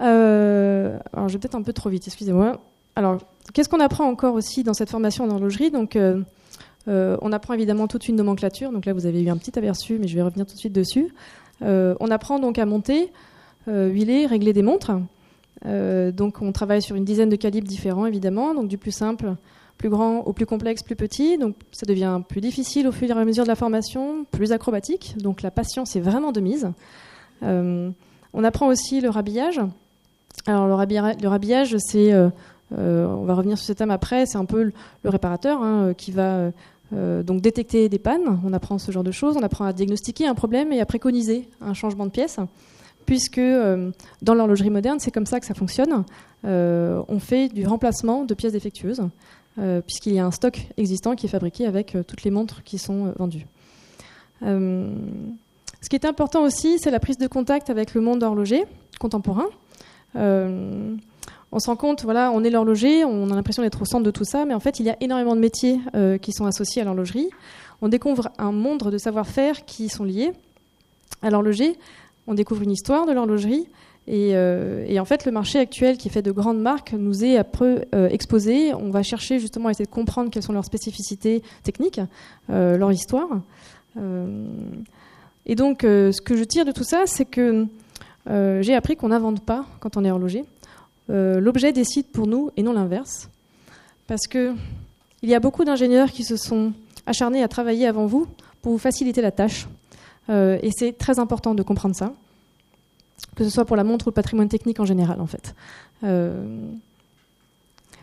Euh, 0.00 0.98
alors, 1.12 1.28
je 1.28 1.34
vais 1.34 1.38
peut-être 1.40 1.54
un 1.54 1.62
peu 1.62 1.72
trop 1.72 1.90
vite, 1.90 2.06
excusez-moi. 2.06 2.60
Alors, 2.96 3.18
qu'est-ce 3.52 3.68
qu'on 3.68 3.80
apprend 3.80 4.04
encore 4.08 4.34
aussi 4.34 4.62
dans 4.62 4.74
cette 4.74 4.90
formation 4.90 5.24
en 5.24 5.30
horlogerie? 5.30 5.70
Donc, 5.70 5.98
on 6.86 7.32
apprend 7.32 7.54
évidemment 7.54 7.88
toute 7.88 8.08
une 8.08 8.16
nomenclature. 8.16 8.70
Donc 8.72 8.86
là, 8.86 8.92
vous 8.92 9.06
avez 9.06 9.22
eu 9.22 9.28
un 9.28 9.36
petit 9.36 9.56
aperçu, 9.58 9.98
mais 9.98 10.08
je 10.08 10.14
vais 10.14 10.22
revenir 10.22 10.46
tout 10.46 10.54
de 10.54 10.58
suite 10.58 10.72
dessus. 10.72 11.12
on 11.60 12.10
apprend 12.10 12.38
donc 12.38 12.58
à 12.58 12.66
monter 12.66 13.12
euh, 13.12 13.12
huiler, 13.66 14.26
régler 14.26 14.52
des 14.52 14.62
montres. 14.62 14.92
Euh, 15.66 16.10
donc 16.10 16.42
on 16.42 16.52
travaille 16.52 16.82
sur 16.82 16.96
une 16.96 17.04
dizaine 17.04 17.28
de 17.28 17.36
calibres 17.36 17.68
différents 17.68 18.06
évidemment, 18.06 18.54
donc 18.54 18.68
du 18.68 18.78
plus 18.78 18.90
simple, 18.90 19.36
plus 19.78 19.88
grand 19.88 20.20
au 20.20 20.32
plus 20.32 20.46
complexe, 20.46 20.82
plus 20.82 20.96
petit. 20.96 21.38
Donc 21.38 21.54
ça 21.70 21.86
devient 21.86 22.20
plus 22.28 22.40
difficile 22.40 22.88
au 22.88 22.92
fur 22.92 23.08
et 23.08 23.12
à 23.12 23.24
mesure 23.24 23.44
de 23.44 23.48
la 23.48 23.54
formation, 23.54 24.24
plus 24.30 24.52
acrobatique. 24.52 25.14
Donc 25.18 25.42
la 25.42 25.50
patience 25.50 25.96
est 25.96 26.00
vraiment 26.00 26.32
de 26.32 26.40
mise. 26.40 26.70
Euh, 27.42 27.90
on 28.32 28.44
apprend 28.44 28.68
aussi 28.68 29.00
le 29.00 29.10
rhabillage. 29.10 29.60
Alors 30.46 30.66
le, 30.66 30.74
rhabillage, 30.74 31.76
c'est, 31.78 32.14
on 32.70 33.24
va 33.24 33.34
revenir 33.34 33.58
sur 33.58 33.66
ce 33.66 33.72
thème 33.74 33.90
après, 33.90 34.24
c'est 34.26 34.38
un 34.38 34.46
peu 34.46 34.62
le, 34.62 34.72
réparateur 35.10 35.62
hein, 35.62 35.92
qui 35.96 36.10
va 36.10 36.50
donc 36.90 37.42
détecter 37.42 37.90
des 37.90 37.98
pannes. 37.98 38.40
On 38.44 38.54
apprend 38.54 38.78
ce 38.78 38.90
genre 38.90 39.04
de 39.04 39.12
choses. 39.12 39.36
On 39.36 39.42
apprend 39.42 39.66
à 39.66 39.74
diagnostiquer 39.74 40.26
un 40.26 40.34
problème 40.34 40.72
et 40.72 40.80
à 40.80 40.86
préconiser 40.86 41.50
un 41.60 41.74
changement 41.74 42.06
de 42.06 42.10
pièce 42.10 42.38
puisque 43.06 43.38
euh, 43.38 43.90
dans 44.22 44.34
l'horlogerie 44.34 44.70
moderne, 44.70 44.98
c'est 45.00 45.10
comme 45.10 45.26
ça 45.26 45.40
que 45.40 45.46
ça 45.46 45.54
fonctionne. 45.54 46.04
Euh, 46.44 47.02
on 47.08 47.18
fait 47.18 47.48
du 47.48 47.66
remplacement 47.66 48.24
de 48.24 48.34
pièces 48.34 48.52
défectueuses, 48.52 49.02
euh, 49.58 49.80
puisqu'il 49.80 50.14
y 50.14 50.18
a 50.18 50.26
un 50.26 50.30
stock 50.30 50.66
existant 50.76 51.14
qui 51.14 51.26
est 51.26 51.28
fabriqué 51.28 51.66
avec 51.66 51.96
toutes 52.06 52.22
les 52.24 52.30
montres 52.30 52.62
qui 52.62 52.78
sont 52.78 53.12
vendues. 53.18 53.46
ce 54.42 55.88
qui 55.88 55.96
est 55.96 56.04
important 56.04 56.42
aussi, 56.42 56.78
c'est 56.78 56.90
la 56.90 57.00
prise 57.00 57.18
de 57.18 57.26
contact 57.26 57.70
avec 57.70 57.94
le 57.94 58.00
monde 58.00 58.22
horloger 58.22 58.64
contemporain. 58.98 59.46
on 60.14 61.58
se 61.58 61.66
rend 61.66 61.76
compte, 61.76 62.02
voilà, 62.04 62.30
on 62.32 62.44
est 62.44 62.50
l'horloger, 62.50 63.04
on 63.04 63.30
a 63.30 63.34
l'impression 63.34 63.62
d'être 63.62 63.82
au 63.82 63.84
centre 63.84 64.04
de 64.04 64.10
tout 64.10 64.24
ça, 64.24 64.44
mais 64.44 64.54
en 64.54 64.60
fait, 64.60 64.80
il 64.80 64.86
y 64.86 64.90
a 64.90 64.96
énormément 65.00 65.34
de 65.34 65.40
métiers 65.40 65.80
qui 66.20 66.32
sont 66.32 66.46
associés 66.46 66.82
à 66.82 66.84
l'horlogerie. 66.84 67.28
On 67.80 67.88
découvre 67.88 68.30
un 68.38 68.52
monde 68.52 68.90
de 68.90 68.98
savoir-faire 68.98 69.64
qui 69.64 69.88
sont 69.88 70.04
liés 70.04 70.32
à 71.22 71.30
l'horloger. 71.30 71.78
On 72.26 72.34
découvre 72.34 72.62
une 72.62 72.70
histoire 72.70 73.06
de 73.06 73.12
l'horlogerie 73.12 73.66
euh, 74.08 74.84
et, 74.88 74.98
en 74.98 75.04
fait, 75.04 75.24
le 75.24 75.32
marché 75.32 75.58
actuel 75.58 75.96
qui 75.96 76.08
est 76.08 76.10
fait 76.10 76.22
de 76.22 76.32
grandes 76.32 76.60
marques 76.60 76.92
nous 76.92 77.24
est 77.24 77.42
peu 77.44 77.84
euh, 77.94 78.08
exposé. 78.08 78.74
On 78.74 78.90
va 78.90 79.02
chercher 79.02 79.38
justement 79.38 79.68
à 79.68 79.70
essayer 79.70 79.86
de 79.86 79.90
comprendre 79.90 80.30
quelles 80.30 80.42
sont 80.42 80.52
leurs 80.52 80.64
spécificités 80.64 81.42
techniques, 81.62 82.00
euh, 82.50 82.76
leur 82.76 82.92
histoire. 82.92 83.28
et 85.46 85.54
donc, 85.54 85.82
ce 85.82 86.20
que 86.20 86.36
je 86.36 86.44
tire 86.44 86.64
de 86.64 86.72
tout 86.72 86.84
ça, 86.84 87.02
c'est 87.06 87.24
que 87.26 87.66
j'ai 88.26 88.74
appris 88.74 88.96
qu'on 88.96 89.08
n'invente 89.08 89.44
pas 89.44 89.66
quand 89.80 89.96
on 89.96 90.04
est 90.04 90.10
horloger. 90.10 90.44
L'objet 91.08 91.72
décide 91.72 92.06
pour 92.06 92.26
nous 92.26 92.50
et 92.56 92.62
non 92.62 92.72
l'inverse. 92.72 93.28
Parce 94.06 94.26
qu'il 94.26 94.54
y 95.22 95.34
a 95.34 95.40
beaucoup 95.40 95.64
d'ingénieurs 95.64 96.10
qui 96.10 96.24
se 96.24 96.36
sont 96.36 96.72
acharnés 97.06 97.42
à 97.42 97.48
travailler 97.48 97.86
avant 97.86 98.06
vous 98.06 98.26
pour 98.62 98.72
vous 98.72 98.78
faciliter 98.78 99.20
la 99.20 99.30
tâche. 99.30 99.66
Et 100.28 100.70
c'est 100.76 100.96
très 100.96 101.18
important 101.18 101.54
de 101.54 101.62
comprendre 101.62 101.94
ça 101.94 102.12
que 103.36 103.44
ce 103.44 103.50
soit 103.50 103.64
pour 103.64 103.76
la 103.76 103.84
montre 103.84 104.06
ou 104.06 104.10
le 104.10 104.14
patrimoine 104.14 104.48
technique 104.48 104.80
en 104.80 104.84
général, 104.84 105.20
en 105.20 105.26
fait. 105.26 105.54
Euh, 106.04 106.66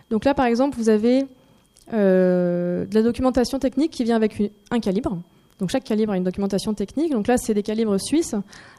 donc 0.10 0.26
là, 0.26 0.34
par 0.34 0.46
exemple, 0.46 0.78
vous 0.78 0.90
avez 0.90 1.26
euh, 1.94 2.86
de 2.86 2.96
la 2.96 3.04
documentation 3.04 3.60
technique 3.60 3.92
qui 3.92 4.04
vient 4.04 4.16
avec 4.16 4.42
un 4.72 4.80
calibre. 4.80 5.18
Donc 5.60 5.70
chaque 5.72 5.84
calibre 5.84 6.14
a 6.14 6.18
une 6.18 6.24
documentation 6.24 6.74
technique. 6.74 7.12
Donc 7.12 7.28
là, 7.28 7.38
c'est 7.38 7.54
des 7.54 7.64
calibres 7.64 8.00
suisses 8.00 8.34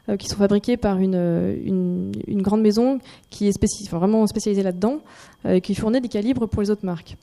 euh, 0.09 0.17
qui 0.17 0.27
sont 0.27 0.37
fabriqués 0.37 0.77
par 0.77 0.97
une, 0.97 2.11
une, 2.27 2.41
grande 2.41 2.61
maison 2.61 2.99
qui 3.29 3.47
est 3.47 3.89
vraiment 3.89 4.25
spécialisée 4.27 4.63
là-dedans, 4.63 4.99
et 5.47 5.61
qui 5.61 5.75
fournit 5.75 6.01
des 6.01 6.09
calibres 6.09 6.47
pour 6.47 6.61
les 6.61 6.69
autres 6.69 6.85
marques. 6.85 7.17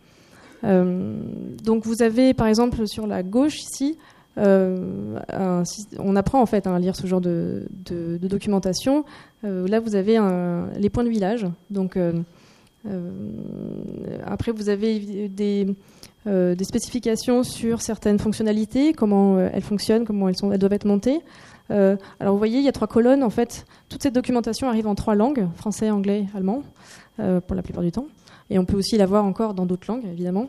donc 0.63 1.85
vous 1.85 2.03
avez, 2.03 2.35
par 2.35 2.47
exemple, 2.47 2.87
sur 2.87 3.07
la 3.07 3.23
gauche 3.23 3.61
ici, 3.61 3.99
euh, 4.39 5.19
on 5.99 6.17
apprend 6.17 6.41
en 6.41 6.47
fait 6.47 6.67
hein, 6.67 6.75
à 6.75 6.79
lire 6.79 6.97
ce 6.97 7.07
genre 7.07 7.21
de, 7.21 7.69
documentation. 8.23 9.05
Euh, 9.45 9.67
là, 9.67 9.81
vous 9.81 9.97
avez 9.97 10.19
les 10.77 10.91
points 10.91 11.05
de 11.05 11.09
village. 11.09 11.47
Donc, 11.71 11.97
euh, 11.97 12.23
après, 14.25 14.53
vous 14.53 14.69
avez 14.69 15.29
des, 15.29 15.75
spécifications 16.63 17.43
sur 17.43 17.83
certaines 17.83 18.19
fonctionnalités, 18.19 18.93
comment 18.93 19.39
elles 19.41 19.63
fonctionnent, 19.63 20.05
comment 20.05 20.29
elles, 20.29 20.59
doivent 20.59 20.73
être 20.73 20.87
montées. 20.87 21.21
alors, 21.71 22.33
vous 22.33 22.39
voyez, 22.39 22.59
il 22.59 22.65
y 22.65 22.69
a 22.69 22.73
trois 22.73 22.89
colonnes. 22.89 23.23
En 23.23 23.31
fait, 23.31 23.67
toute 23.89 24.03
cette 24.03 24.15
documentation 24.15 24.69
arrive 24.69 24.87
en 24.87 24.95
trois 24.95 25.15
langues 25.15 25.49
français, 25.57 25.91
anglais, 25.91 26.27
allemand, 26.35 26.63
pour 27.17 27.57
la 27.57 27.63
plupart 27.63 27.83
du 27.83 27.93
temps. 27.93 28.07
Et 28.51 28.59
on 28.59 28.65
peut 28.65 28.77
aussi 28.77 28.97
la 28.97 29.05
voir 29.05 29.25
encore 29.27 29.53
dans 29.53 29.67
d'autres 29.67 29.91
langues, 29.91 30.07
évidemment. 30.07 30.49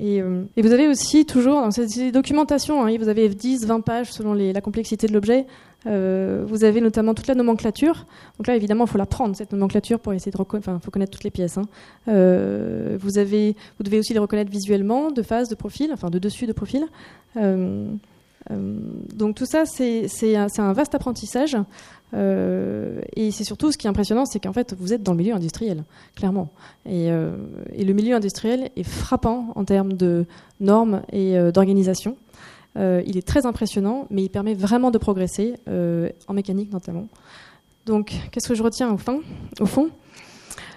Euh, 0.00 0.44
et, 0.56 0.62
vous 0.62 0.72
avez 0.72 0.88
aussi 0.88 1.26
toujours, 1.26 1.60
dans 1.60 1.70
ces 1.70 2.12
documentations, 2.12 2.84
hein, 2.84 2.96
vous 2.98 3.08
avez 3.08 3.28
10, 3.28 3.66
20 3.66 3.80
pages 3.80 4.12
selon 4.12 4.34
la 4.34 4.60
complexité 4.60 5.06
de 5.06 5.12
l'objet. 5.12 5.46
Euh, 5.86 6.44
vous 6.46 6.64
avez 6.64 6.80
notamment 6.80 7.14
toute 7.14 7.28
la 7.28 7.34
nomenclature. 7.34 8.06
Donc 8.38 8.46
là, 8.46 8.56
évidemment, 8.56 8.84
il 8.84 8.90
faut 8.90 8.98
la 8.98 9.06
prendre, 9.06 9.36
cette 9.36 9.52
nomenclature, 9.52 10.00
pour 10.00 10.12
essayer 10.12 10.32
de 10.32 10.36
reconnaître. 10.36 10.68
Enfin, 10.68 10.78
il 10.80 10.84
faut 10.84 10.90
connaître 10.90 11.12
toutes 11.12 11.24
les 11.24 11.30
pièces. 11.30 11.58
Hein. 11.58 11.64
Euh, 12.08 12.96
vous, 13.00 13.18
avez, 13.18 13.56
vous 13.78 13.84
devez 13.84 13.98
aussi 13.98 14.12
les 14.12 14.18
reconnaître 14.18 14.50
visuellement, 14.50 15.10
de 15.10 15.22
face, 15.22 15.48
de 15.48 15.54
profil, 15.54 15.90
enfin 15.92 16.10
de 16.10 16.18
dessus, 16.18 16.46
de 16.46 16.52
profil. 16.52 16.84
donc 19.14 19.34
tout 19.34 19.46
ça, 19.46 19.64
c'est 19.66 20.36
un, 20.36 20.46
un, 20.58 20.72
vaste 20.72 20.94
apprentissage. 20.94 21.56
Euh, 22.14 23.00
et 23.16 23.30
c'est 23.30 23.44
surtout 23.44 23.70
ce 23.70 23.78
qui 23.78 23.86
est 23.86 23.90
impressionnant, 23.90 24.24
c'est 24.24 24.40
qu'en 24.40 24.52
fait, 24.52 24.74
vous 24.78 24.92
êtes 24.92 25.02
dans 25.02 25.12
le 25.12 25.18
milieu 25.18 25.34
industriel, 25.34 25.84
clairement. 26.16 26.50
Et, 26.86 27.10
euh, 27.10 27.36
le 27.76 27.92
milieu 27.92 28.14
industriel 28.14 28.70
est 28.76 28.82
frappant 28.82 29.52
en 29.54 29.64
termes 29.64 29.92
de 29.92 30.26
normes 30.60 31.02
et 31.12 31.36
euh, 31.36 31.52
d'organisation. 31.52 32.16
il 32.76 33.16
est 33.16 33.26
très 33.26 33.44
impressionnant, 33.44 34.06
mais 34.10 34.22
il 34.22 34.28
permet 34.28 34.54
vraiment 34.54 34.90
de 34.92 34.98
progresser, 34.98 35.54
en 35.66 36.32
mécanique 36.32 36.72
notamment. 36.72 37.08
Donc, 37.86 38.14
qu'est-ce 38.30 38.48
que 38.48 38.54
je 38.54 38.62
retiens 38.62 38.92
au 38.92 38.98
fond, 38.98 39.20
au 39.58 39.66
fond? 39.66 39.90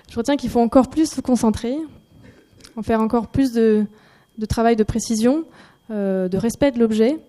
Je 0.10 0.16
retiens 0.16 0.36
qu'il 0.36 0.50
faut 0.50 0.62
encore 0.62 0.90
plus 0.90 1.12
se 1.12 1.22
concentrer, 1.22 1.78
en 2.76 2.82
faire 2.82 3.02
encore 3.02 3.28
plus 3.28 3.54
de 3.54 3.86
travail 4.50 4.76
de 4.76 4.84
précision, 4.84 5.46
de 5.90 6.38
respect 6.38 6.72
de 6.72 6.80
l'objet. 6.80 7.20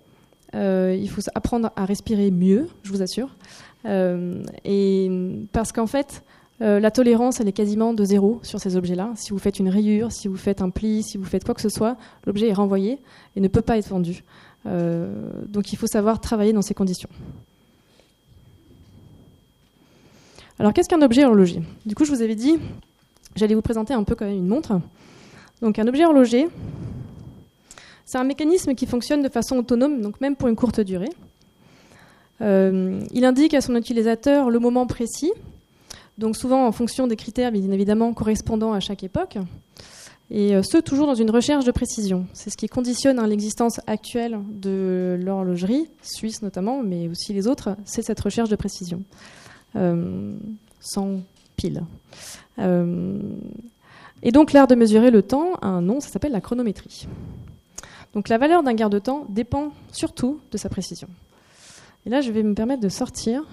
il 0.54 1.08
faut 1.10 1.20
apprendre 1.34 1.70
à 1.76 1.84
respirer 1.84 2.30
mieux, 2.30 2.66
je 2.82 2.92
vous 2.92 3.02
assure. 3.02 3.36
Euh, 3.84 4.42
et 4.64 5.10
parce 5.52 5.72
qu'en 5.72 5.86
fait, 5.86 6.22
euh, 6.60 6.78
la 6.78 6.90
tolérance, 6.90 7.40
elle 7.40 7.48
est 7.48 7.52
quasiment 7.52 7.92
de 7.92 8.04
zéro 8.04 8.38
sur 8.42 8.60
ces 8.60 8.76
objets-là. 8.76 9.10
Si 9.16 9.30
vous 9.30 9.38
faites 9.38 9.58
une 9.58 9.68
rayure, 9.68 10.12
si 10.12 10.28
vous 10.28 10.36
faites 10.36 10.62
un 10.62 10.70
pli, 10.70 11.02
si 11.02 11.18
vous 11.18 11.24
faites 11.24 11.44
quoi 11.44 11.54
que 11.54 11.60
ce 11.60 11.68
soit, 11.68 11.96
l'objet 12.24 12.48
est 12.48 12.52
renvoyé 12.52 13.00
et 13.34 13.40
ne 13.40 13.48
peut 13.48 13.62
pas 13.62 13.78
être 13.78 13.88
vendu. 13.88 14.22
Euh, 14.66 15.30
donc 15.48 15.72
il 15.72 15.76
faut 15.76 15.88
savoir 15.88 16.20
travailler 16.20 16.52
dans 16.52 16.62
ces 16.62 16.74
conditions. 16.74 17.08
Alors 20.58 20.72
qu'est-ce 20.72 20.88
qu'un 20.88 21.02
objet 21.02 21.24
horloger? 21.24 21.62
Du 21.84 21.96
coup, 21.96 22.04
je 22.04 22.12
vous 22.12 22.22
avais 22.22 22.36
dit, 22.36 22.58
j'allais 23.34 23.56
vous 23.56 23.62
présenter 23.62 23.94
un 23.94 24.04
peu 24.04 24.14
quand 24.14 24.26
même 24.26 24.36
une 24.36 24.46
montre. 24.46 24.80
Donc 25.62 25.80
un 25.80 25.88
objet 25.88 26.04
horloger, 26.04 26.46
c'est 28.04 28.18
un 28.18 28.24
mécanisme 28.24 28.74
qui 28.74 28.86
fonctionne 28.86 29.22
de 29.22 29.28
façon 29.28 29.56
autonome, 29.56 30.00
donc 30.00 30.20
même 30.20 30.36
pour 30.36 30.48
une 30.48 30.54
courte 30.54 30.80
durée. 30.80 31.10
Euh, 32.40 33.00
il 33.12 33.24
indique 33.24 33.54
à 33.54 33.60
son 33.60 33.76
utilisateur 33.76 34.50
le 34.50 34.58
moment 34.58 34.86
précis, 34.86 35.32
donc 36.18 36.36
souvent 36.36 36.66
en 36.66 36.72
fonction 36.72 37.06
des 37.06 37.16
critères, 37.16 37.52
bien 37.52 37.70
évidemment 37.70 38.12
correspondant 38.14 38.72
à 38.72 38.80
chaque 38.80 39.04
époque, 39.04 39.38
et 40.30 40.54
euh, 40.54 40.62
ce 40.62 40.78
toujours 40.78 41.06
dans 41.06 41.14
une 41.14 41.30
recherche 41.30 41.64
de 41.64 41.70
précision. 41.70 42.26
C'est 42.32 42.50
ce 42.50 42.56
qui 42.56 42.68
conditionne 42.68 43.18
hein, 43.18 43.26
l'existence 43.26 43.80
actuelle 43.86 44.40
de 44.50 45.18
l'horlogerie, 45.22 45.88
suisse 46.02 46.42
notamment, 46.42 46.82
mais 46.82 47.08
aussi 47.08 47.32
les 47.32 47.46
autres, 47.46 47.76
c'est 47.84 48.02
cette 48.02 48.20
recherche 48.20 48.48
de 48.48 48.56
précision, 48.56 49.02
euh, 49.76 50.34
sans 50.80 51.20
pile. 51.56 51.84
et 52.58 54.32
donc 54.32 54.52
l'art 54.52 54.66
de 54.66 54.74
mesurer 54.74 55.10
le 55.10 55.22
temps 55.22 55.54
a 55.60 55.68
un 55.68 55.82
nom, 55.82 56.00
ça 56.00 56.08
s'appelle 56.08 56.32
la 56.32 56.40
chronométrie. 56.40 57.06
Donc 58.14 58.28
la 58.28 58.38
valeur 58.38 58.62
d'un 58.62 58.74
garde-temps 58.74 59.26
dépend 59.28 59.72
surtout 59.90 60.40
de 60.50 60.58
sa 60.58 60.68
précision. 60.68 61.08
Et 62.04 62.10
là, 62.10 62.20
je 62.20 62.32
vais 62.32 62.42
me 62.42 62.54
permettre 62.54 62.82
de 62.82 62.88
sortir, 62.88 63.44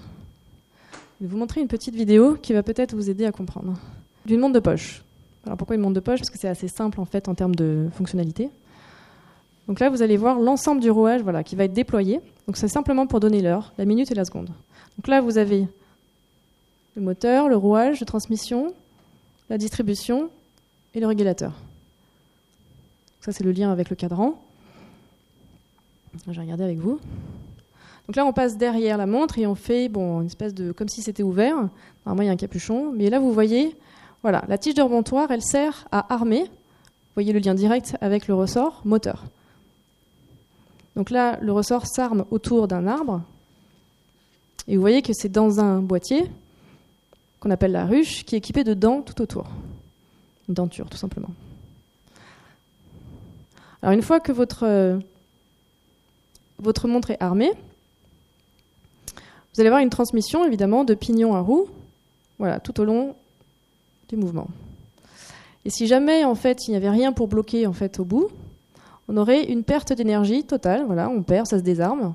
de 1.20 1.26
vous 1.26 1.36
montrer 1.36 1.60
une 1.60 1.68
petite 1.68 1.94
vidéo 1.94 2.36
qui 2.36 2.52
va 2.52 2.62
peut-être 2.62 2.94
vous 2.94 3.10
aider 3.10 3.24
à 3.24 3.32
comprendre. 3.32 3.78
D'une 4.26 4.40
montre 4.40 4.54
de 4.54 4.60
poche. 4.60 5.02
Alors 5.44 5.56
pourquoi 5.56 5.76
une 5.76 5.82
montre 5.82 5.94
de 5.94 6.00
poche? 6.00 6.18
Parce 6.18 6.30
que 6.30 6.38
c'est 6.38 6.48
assez 6.48 6.68
simple 6.68 7.00
en 7.00 7.04
fait 7.04 7.28
en 7.28 7.34
termes 7.34 7.54
de 7.54 7.88
fonctionnalité. 7.92 8.50
Donc 9.68 9.78
là, 9.78 9.88
vous 9.88 10.02
allez 10.02 10.16
voir 10.16 10.40
l'ensemble 10.40 10.80
du 10.80 10.90
rouage 10.90 11.22
voilà, 11.22 11.44
qui 11.44 11.54
va 11.56 11.64
être 11.64 11.72
déployé. 11.72 12.20
Donc 12.46 12.56
c'est 12.56 12.68
simplement 12.68 13.06
pour 13.06 13.20
donner 13.20 13.40
l'heure, 13.40 13.72
la 13.78 13.84
minute 13.84 14.10
et 14.10 14.14
la 14.14 14.24
seconde. 14.24 14.50
Donc 14.98 15.06
là, 15.06 15.20
vous 15.20 15.38
avez 15.38 15.68
le 16.96 17.02
moteur, 17.02 17.48
le 17.48 17.56
rouage 17.56 18.00
de 18.00 18.04
transmission, 18.04 18.74
la 19.48 19.58
distribution 19.58 20.28
et 20.94 21.00
le 21.00 21.06
régulateur. 21.06 21.52
Ça, 23.20 23.32
c'est 23.32 23.44
le 23.44 23.52
lien 23.52 23.70
avec 23.70 23.90
le 23.90 23.96
cadran. 23.96 24.42
Je 26.26 26.32
vais 26.32 26.40
regarder 26.40 26.64
avec 26.64 26.78
vous. 26.78 26.98
Donc 28.10 28.16
là, 28.16 28.26
on 28.26 28.32
passe 28.32 28.56
derrière 28.56 28.96
la 28.96 29.06
montre 29.06 29.38
et 29.38 29.46
on 29.46 29.54
fait 29.54 29.88
bon, 29.88 30.22
une 30.22 30.26
espèce 30.26 30.52
de 30.52 30.72
comme 30.72 30.88
si 30.88 31.00
c'était 31.00 31.22
ouvert. 31.22 31.54
Normalement, 32.04 32.22
il 32.22 32.26
y 32.26 32.28
a 32.28 32.32
un 32.32 32.36
capuchon, 32.36 32.90
mais 32.90 33.08
là, 33.08 33.20
vous 33.20 33.32
voyez, 33.32 33.76
voilà, 34.22 34.42
la 34.48 34.58
tige 34.58 34.74
de 34.74 34.82
remontoir, 34.82 35.30
elle 35.30 35.42
sert 35.42 35.86
à 35.92 36.12
armer. 36.12 36.42
Vous 36.42 37.14
voyez 37.14 37.32
le 37.32 37.38
lien 37.38 37.54
direct 37.54 37.96
avec 38.00 38.26
le 38.26 38.34
ressort 38.34 38.82
moteur. 38.84 39.26
Donc 40.96 41.10
là, 41.10 41.38
le 41.40 41.52
ressort 41.52 41.86
s'arme 41.86 42.24
autour 42.32 42.66
d'un 42.66 42.88
arbre. 42.88 43.22
Et 44.66 44.74
vous 44.74 44.80
voyez 44.80 45.02
que 45.02 45.12
c'est 45.12 45.28
dans 45.28 45.60
un 45.60 45.78
boîtier 45.78 46.28
qu'on 47.38 47.52
appelle 47.52 47.70
la 47.70 47.86
ruche, 47.86 48.24
qui 48.24 48.34
est 48.34 48.38
équipé 48.38 48.64
de 48.64 48.74
dents 48.74 49.02
tout 49.02 49.22
autour. 49.22 49.46
Une 50.48 50.54
denture, 50.54 50.90
tout 50.90 50.98
simplement. 50.98 51.30
Alors 53.82 53.94
une 53.94 54.02
fois 54.02 54.18
que 54.18 54.32
votre, 54.32 54.98
votre 56.58 56.88
montre 56.88 57.12
est 57.12 57.22
armée, 57.22 57.52
vous 59.54 59.60
allez 59.60 59.68
avoir 59.68 59.82
une 59.82 59.90
transmission 59.90 60.44
évidemment 60.44 60.84
de 60.84 60.94
pignon 60.94 61.34
à 61.34 61.40
roue, 61.40 61.68
voilà, 62.38 62.60
tout 62.60 62.80
au 62.80 62.84
long 62.84 63.14
du 64.08 64.16
mouvement. 64.16 64.48
Et 65.64 65.70
si 65.70 65.86
jamais 65.86 66.24
en 66.24 66.34
fait 66.34 66.68
il 66.68 66.70
n'y 66.70 66.76
avait 66.76 66.90
rien 66.90 67.12
pour 67.12 67.28
bloquer 67.28 67.66
en 67.66 67.72
fait 67.72 68.00
au 68.00 68.04
bout, 68.04 68.28
on 69.08 69.16
aurait 69.16 69.44
une 69.44 69.64
perte 69.64 69.92
d'énergie 69.92 70.44
totale. 70.44 70.84
Voilà, 70.86 71.08
on 71.10 71.22
perd, 71.22 71.46
ça 71.48 71.58
se 71.58 71.64
désarme. 71.64 72.14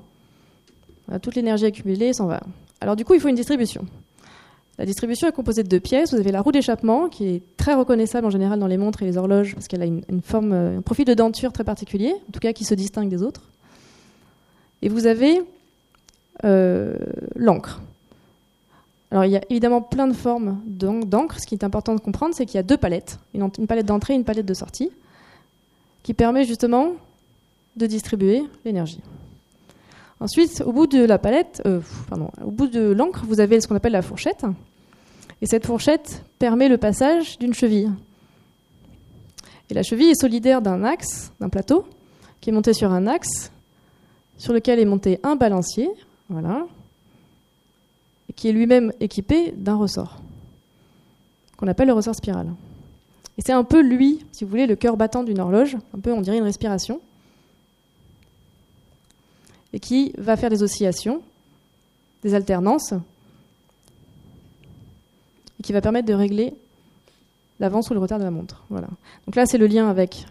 toute 1.20 1.34
l'énergie 1.34 1.66
accumulée 1.66 2.14
s'en 2.14 2.26
va. 2.26 2.40
Alors 2.80 2.96
du 2.96 3.04
coup, 3.04 3.12
il 3.14 3.20
faut 3.20 3.28
une 3.28 3.36
distribution. 3.36 3.84
La 4.78 4.86
distribution 4.86 5.28
est 5.28 5.32
composée 5.32 5.62
de 5.62 5.68
deux 5.68 5.80
pièces. 5.80 6.12
Vous 6.12 6.20
avez 6.20 6.32
la 6.32 6.40
roue 6.40 6.52
d'échappement, 6.52 7.08
qui 7.08 7.26
est 7.26 7.42
très 7.56 7.74
reconnaissable 7.74 8.26
en 8.26 8.30
général 8.30 8.58
dans 8.58 8.66
les 8.66 8.76
montres 8.76 9.02
et 9.02 9.06
les 9.06 9.16
horloges, 9.16 9.54
parce 9.54 9.68
qu'elle 9.68 9.82
a 9.82 9.86
une, 9.86 10.22
forme, 10.22 10.52
un 10.52 10.80
profil 10.82 11.04
de 11.04 11.14
denture 11.14 11.52
très 11.52 11.64
particulier, 11.64 12.14
en 12.28 12.32
tout 12.32 12.40
cas 12.40 12.52
qui 12.52 12.64
se 12.64 12.74
distingue 12.74 13.08
des 13.08 13.22
autres. 13.22 13.42
Et 14.82 14.88
vous 14.88 15.06
avez 15.06 15.42
l'encre. 16.44 17.80
Alors 19.10 19.24
il 19.24 19.30
y 19.30 19.36
a 19.36 19.42
évidemment 19.50 19.82
plein 19.82 20.08
de 20.08 20.12
formes 20.12 20.60
d'encre. 20.66 21.40
Ce 21.40 21.46
qui 21.46 21.54
est 21.54 21.64
important 21.64 21.94
de 21.94 22.00
comprendre, 22.00 22.34
c'est 22.34 22.46
qu'il 22.46 22.56
y 22.56 22.58
a 22.58 22.62
deux 22.62 22.76
palettes, 22.76 23.18
une, 23.34 23.50
palette 23.66 23.86
d'entrée 23.86 24.14
et 24.14 24.16
une 24.16 24.24
palette 24.24 24.46
de 24.46 24.54
sortie, 24.54 24.90
qui 26.02 26.14
permet 26.14 26.44
justement 26.44 26.92
de 27.76 27.86
distribuer 27.86 28.42
l'énergie. 28.64 29.00
Ensuite, 30.18 30.62
au 30.64 30.72
bout 30.72 30.86
de 30.86 31.04
la 31.04 31.18
palette, 31.18 31.62
euh, 31.66 31.80
au 32.42 32.50
bout 32.50 32.68
de 32.68 32.90
l'encre, 32.92 33.24
vous 33.26 33.40
avez 33.40 33.60
ce 33.60 33.68
qu'on 33.68 33.76
appelle 33.76 33.92
la 33.92 34.02
fourchette. 34.02 34.44
Et 35.42 35.46
cette 35.46 35.66
fourchette 35.66 36.24
permet 36.38 36.68
le 36.68 36.78
passage 36.78 37.38
d'une 37.38 37.52
cheville. 37.52 37.92
Et 39.68 39.74
la 39.74 39.82
cheville 39.82 40.10
est 40.10 40.20
solidaire 40.20 40.62
d'un 40.62 40.84
axe, 40.84 41.32
d'un 41.38 41.50
plateau, 41.50 41.86
qui 42.40 42.50
est 42.50 42.52
monté 42.52 42.72
sur 42.72 42.92
un 42.92 43.06
axe, 43.06 43.52
sur 44.38 44.54
lequel 44.54 44.78
est 44.78 44.86
monté 44.86 45.20
un 45.22 45.36
balancier, 45.36 45.90
voilà, 46.28 46.66
qui 48.34 48.48
est 48.48 48.52
lui-même 48.52 48.92
équipé 49.00 49.52
d'un 49.52 49.76
ressort, 49.76 50.20
qu'on 51.56 51.68
appelle 51.68 51.88
le 51.88 51.94
ressort 51.94 52.14
spirale. 52.14 52.52
Et 53.38 53.42
c'est 53.42 53.52
un 53.52 53.64
peu 53.64 53.82
lui, 53.82 54.24
si 54.32 54.44
vous 54.44 54.50
voulez, 54.50 54.66
le 54.66 54.76
cœur 54.76 54.96
battant 54.96 55.22
d'une 55.22 55.40
horloge, 55.40 55.76
un 55.94 56.00
peu 56.00 56.12
on 56.12 56.20
dirait 56.20 56.38
une 56.38 56.44
respiration, 56.44 57.00
et 59.72 59.80
qui 59.80 60.12
va 60.16 60.36
faire 60.36 60.50
des 60.50 60.62
oscillations, 60.62 61.22
des 62.22 62.34
alternances, 62.34 62.92
et 65.58 65.62
qui 65.62 65.72
va 65.72 65.80
permettre 65.80 66.06
de 66.06 66.14
régler 66.14 66.54
l'avance 67.60 67.90
ou 67.90 67.94
le 67.94 68.00
retard 68.00 68.18
de 68.18 68.24
la 68.24 68.30
montre. 68.30 68.64
Voilà. 68.70 68.88
Donc 69.26 69.36
là, 69.36 69.46
c'est 69.46 69.58
le 69.58 69.66
lien 69.66 69.88
avec 69.88 70.26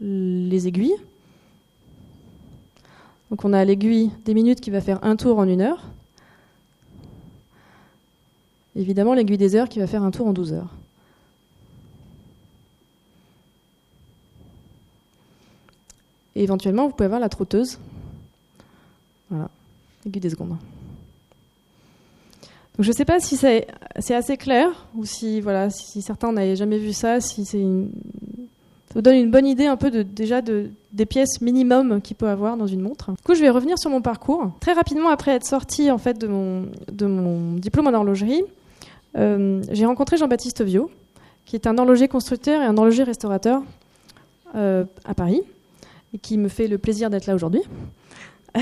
les 0.00 0.68
aiguilles. 0.68 0.94
Donc 3.30 3.44
on 3.44 3.52
a 3.52 3.64
l'aiguille 3.64 4.10
des 4.24 4.34
minutes 4.34 4.60
qui 4.60 4.70
va 4.70 4.80
faire 4.80 5.02
un 5.04 5.16
tour 5.16 5.38
en 5.38 5.46
une 5.46 5.60
heure. 5.60 5.82
Évidemment, 8.74 9.14
l'aiguille 9.14 9.38
des 9.38 9.56
heures 9.56 9.68
qui 9.68 9.80
va 9.80 9.86
faire 9.86 10.02
un 10.02 10.10
tour 10.10 10.28
en 10.28 10.32
12 10.32 10.52
heures. 10.52 10.74
Et 16.36 16.44
éventuellement, 16.44 16.86
vous 16.86 16.92
pouvez 16.92 17.06
avoir 17.06 17.20
la 17.20 17.28
trotteuse. 17.28 17.78
Voilà, 19.28 19.50
l'aiguille 20.04 20.20
des 20.20 20.30
secondes. 20.30 20.50
Donc, 20.50 20.58
je 22.78 22.88
ne 22.88 22.94
sais 22.94 23.04
pas 23.04 23.18
si 23.18 23.36
c'est 23.36 23.66
assez 24.14 24.36
clair 24.36 24.86
ou 24.94 25.04
si, 25.04 25.40
voilà, 25.40 25.68
si 25.68 26.00
certains 26.00 26.30
n'avaient 26.30 26.54
jamais 26.54 26.78
vu 26.78 26.92
ça, 26.92 27.20
si 27.20 27.44
c'est 27.44 27.58
ça 27.60 27.68
vous 28.98 29.02
donne 29.02 29.14
une 29.14 29.30
bonne 29.30 29.46
idée 29.46 29.66
un 29.66 29.76
peu 29.76 29.92
de, 29.92 30.02
déjà 30.02 30.42
de, 30.42 30.72
des 30.92 31.06
pièces 31.06 31.40
minimum 31.40 32.00
qu'il 32.00 32.16
peut 32.16 32.26
avoir 32.26 32.56
dans 32.56 32.66
une 32.66 32.80
montre. 32.80 33.12
Du 33.12 33.22
coup, 33.22 33.36
je 33.36 33.40
vais 33.40 33.48
revenir 33.48 33.78
sur 33.78 33.90
mon 33.90 34.02
parcours. 34.02 34.50
Très 34.58 34.72
rapidement 34.72 35.10
après 35.10 35.36
être 35.36 35.46
sorti 35.46 35.92
en 35.92 35.98
fait 35.98 36.18
de 36.18 36.26
mon, 36.26 36.66
de 36.90 37.06
mon 37.06 37.52
diplôme 37.52 37.86
en 37.86 37.92
horlogerie, 37.92 38.42
euh, 39.16 39.62
j'ai 39.70 39.86
rencontré 39.86 40.16
Jean-Baptiste 40.16 40.62
Viau, 40.62 40.90
qui 41.44 41.54
est 41.54 41.68
un 41.68 41.78
horloger 41.78 42.08
constructeur 42.08 42.60
et 42.60 42.64
un 42.64 42.76
horloger 42.76 43.04
restaurateur 43.04 43.62
euh, 44.56 44.84
à 45.04 45.14
Paris, 45.14 45.42
et 46.12 46.18
qui 46.18 46.36
me 46.36 46.48
fait 46.48 46.66
le 46.66 46.78
plaisir 46.78 47.08
d'être 47.08 47.26
là 47.26 47.34
aujourd'hui. 47.36 47.62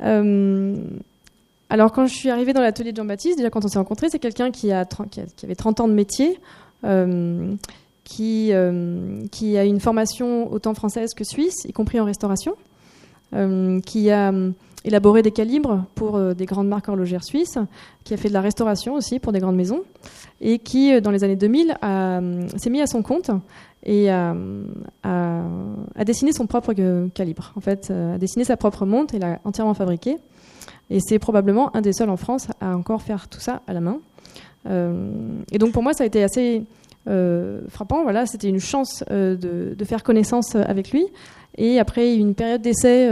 Euh, 0.00 0.76
alors, 1.70 1.90
quand 1.90 2.06
je 2.06 2.14
suis 2.14 2.30
arrivée 2.30 2.52
dans 2.52 2.60
l'atelier 2.60 2.92
de 2.92 2.96
Jean-Baptiste, 2.98 3.36
déjà 3.36 3.50
quand 3.50 3.64
on 3.64 3.68
s'est 3.68 3.80
rencontrés, 3.80 4.08
c'est 4.08 4.20
quelqu'un 4.20 4.52
qui, 4.52 4.70
qui, 5.10 5.44
avait 5.44 5.56
30 5.56 5.80
ans 5.80 5.88
de 5.88 5.92
métier, 5.92 6.38
qui, 8.08 8.52
qui, 9.30 9.58
a 9.58 9.64
une 9.64 9.80
formation 9.80 10.50
autant 10.50 10.72
française 10.72 11.12
que 11.14 11.24
suisse, 11.24 11.66
y 11.66 11.72
compris 11.72 12.00
en 12.00 12.04
restauration, 12.04 12.54
qui 13.84 14.10
a 14.10 14.32
élaboré 14.84 15.22
des 15.22 15.30
calibres 15.30 15.84
pour 15.94 16.16
euh, 16.16 16.34
des 16.34 16.46
grandes 16.46 16.68
marques 16.68 16.88
horlogères 16.88 17.24
suisses, 17.24 17.58
qui 18.04 18.14
a 18.14 18.16
fait 18.16 18.28
de 18.28 18.34
la 18.34 18.40
restauration 18.40 18.94
aussi 18.94 19.18
pour 19.18 19.32
des 19.32 19.40
grandes 19.40 19.56
maisons, 19.56 19.82
et 20.40 20.58
qui, 20.58 20.92
euh, 20.92 21.00
dans 21.00 21.10
les 21.10 21.24
années 21.24 21.36
2000, 21.36 21.76
euh, 21.82 22.48
s'est 22.56 22.70
mis 22.70 22.80
à 22.80 22.86
son 22.86 23.02
compte 23.02 23.30
et 23.84 24.10
a, 24.10 24.34
dessiné 26.04 26.32
son 26.32 26.46
propre 26.46 26.72
calibre. 27.14 27.52
En 27.56 27.60
fait, 27.60 27.90
a 27.90 28.18
dessiné 28.18 28.44
sa 28.44 28.56
propre 28.56 28.86
montre 28.86 29.14
et 29.14 29.18
l'a 29.18 29.40
entièrement 29.44 29.74
fabriquée. 29.74 30.16
Et 30.90 31.00
c'est 31.00 31.18
probablement 31.18 31.74
un 31.76 31.80
des 31.80 31.92
seuls 31.92 32.10
en 32.10 32.16
France 32.16 32.48
à 32.60 32.76
encore 32.76 33.02
faire 33.02 33.28
tout 33.28 33.40
ça 33.40 33.62
à 33.66 33.72
la 33.72 33.80
main. 33.80 34.00
et 34.66 35.58
donc 35.58 35.72
pour 35.72 35.82
moi, 35.82 35.92
ça 35.92 36.04
a 36.04 36.06
été 36.06 36.24
assez 36.24 36.64
frappant. 37.68 38.02
Voilà, 38.02 38.26
c'était 38.26 38.48
une 38.48 38.60
chance 38.60 39.02
de, 39.10 39.74
de, 39.74 39.84
faire 39.84 40.02
connaissance 40.02 40.54
avec 40.54 40.90
lui. 40.90 41.06
Et 41.56 41.78
après 41.78 42.14
une 42.14 42.34
période 42.34 42.62
d'essai 42.62 43.08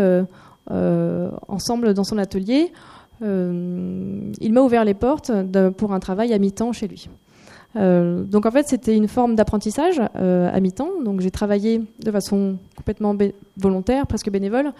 euh, 0.71 1.31
ensemble 1.47 1.95
dans 1.95 2.03
son 2.03 2.19
atelier, 2.19 2.73
euh, 3.23 4.33
il 4.41 4.53
m'a 4.53 4.61
ouvert 4.61 4.85
les 4.85 4.95
portes 4.95 5.31
pour 5.77 5.93
un 5.93 6.01
travail 6.01 6.33
à 6.33 6.39
mi-temps 6.39 6.73
chez 6.73 6.89
lui. 6.89 7.09
Euh, 7.77 8.25
donc 8.25 8.47
en 8.47 8.51
fait, 8.51 8.67
c'était 8.67 8.97
une 8.97 9.07
forme 9.07 9.37
d'apprentissage 9.37 10.01
à 10.01 10.61
mi-temps. 10.61 11.03
Donc 11.05 11.21
j'ai 11.21 11.31
travaillé 11.31 11.83
de 12.05 12.11
façon 12.11 12.57
complètement 12.77 13.17
volontaire, 13.57 14.07
presque 14.07 14.31
bénévole, 14.31 14.73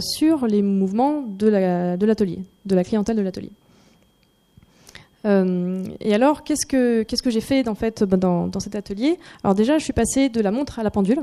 sur 0.00 0.46
les 0.46 0.62
mouvements 0.62 1.22
de 1.22 1.48
l'atelier, 1.48 2.36
la, 2.36 2.42
de, 2.42 2.44
de, 2.66 2.74
la 2.74 2.84
clientèle 2.84 3.16
de 3.16 3.22
l'atelier. 3.22 3.52
Et 5.24 6.14
alors, 6.14 6.44
qu'est-ce 6.44 6.66
que, 6.66 7.30
j'ai 7.30 7.40
fait 7.40 7.64
fait, 7.74 8.04
dans, 8.04 8.50
cet 8.58 8.74
atelier? 8.74 9.18
Alors 9.44 9.54
déjà, 9.54 9.78
je 9.78 9.84
suis 9.84 9.92
passée 9.92 10.28
de 10.28 10.40
la 10.40 10.50
montre 10.50 10.78
à 10.78 10.82
la 10.82 10.90
pendule. 10.90 11.22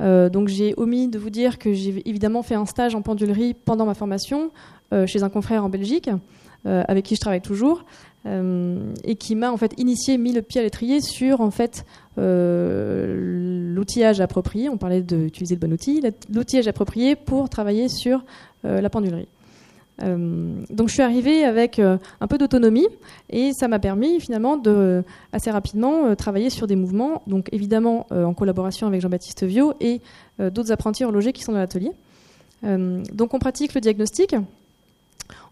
Euh, 0.00 0.28
donc 0.28 0.48
j'ai 0.48 0.74
omis 0.76 1.06
de 1.08 1.18
vous 1.18 1.30
dire 1.30 1.58
que 1.58 1.72
j'ai 1.72 2.02
évidemment 2.08 2.42
fait 2.42 2.56
un 2.56 2.66
stage 2.66 2.96
en 2.96 3.02
pendulerie 3.02 3.54
pendant 3.54 3.86
ma 3.86 3.94
formation 3.94 4.50
euh, 4.92 5.06
chez 5.06 5.22
un 5.22 5.28
confrère 5.28 5.64
en 5.64 5.68
Belgique, 5.68 6.10
euh, 6.66 6.82
avec 6.88 7.04
qui 7.04 7.14
je 7.14 7.20
travaille 7.20 7.42
toujours, 7.42 7.84
et 8.26 9.16
qui 9.16 9.34
m'a 9.34 9.54
initié, 9.76 10.16
mis 10.16 10.32
le 10.32 10.40
pied 10.40 10.58
à 10.58 10.64
l'étrier 10.64 11.02
sur 11.02 11.46
l'outillage 12.16 14.22
approprié. 14.22 14.70
On 14.70 14.78
parlait 14.78 15.02
d'utiliser 15.02 15.56
le 15.56 15.60
bon 15.60 15.74
outil, 15.74 16.02
l'outillage 16.32 16.66
approprié 16.66 17.16
pour 17.16 17.50
travailler 17.50 17.90
sur 17.90 18.24
la 18.62 18.88
pendulerie. 18.88 19.28
Euh, 20.02 20.64
donc 20.70 20.88
je 20.88 20.94
suis 20.94 21.02
arrivée 21.02 21.44
avec 21.44 21.78
euh, 21.78 21.98
un 22.20 22.26
peu 22.26 22.36
d'autonomie 22.36 22.88
et 23.30 23.52
ça 23.52 23.68
m'a 23.68 23.78
permis 23.78 24.18
finalement 24.18 24.56
de 24.56 25.04
assez 25.32 25.50
rapidement 25.52 26.06
euh, 26.06 26.14
travailler 26.16 26.50
sur 26.50 26.66
des 26.66 26.74
mouvements, 26.74 27.22
donc 27.28 27.48
évidemment 27.52 28.06
en 28.10 28.34
collaboration 28.34 28.86
avec 28.86 29.00
Jean-Baptiste 29.00 29.44
Viau 29.44 29.74
et 29.80 30.00
d'autres 30.38 30.72
apprentis 30.72 31.04
horlogers 31.04 31.32
qui 31.32 31.42
sont 31.42 31.52
dans 31.52 31.58
l'atelier. 31.58 31.92
donc 32.62 33.34
on 33.34 33.38
pratique 33.38 33.74
le 33.74 33.80
diagnostic, 33.80 34.34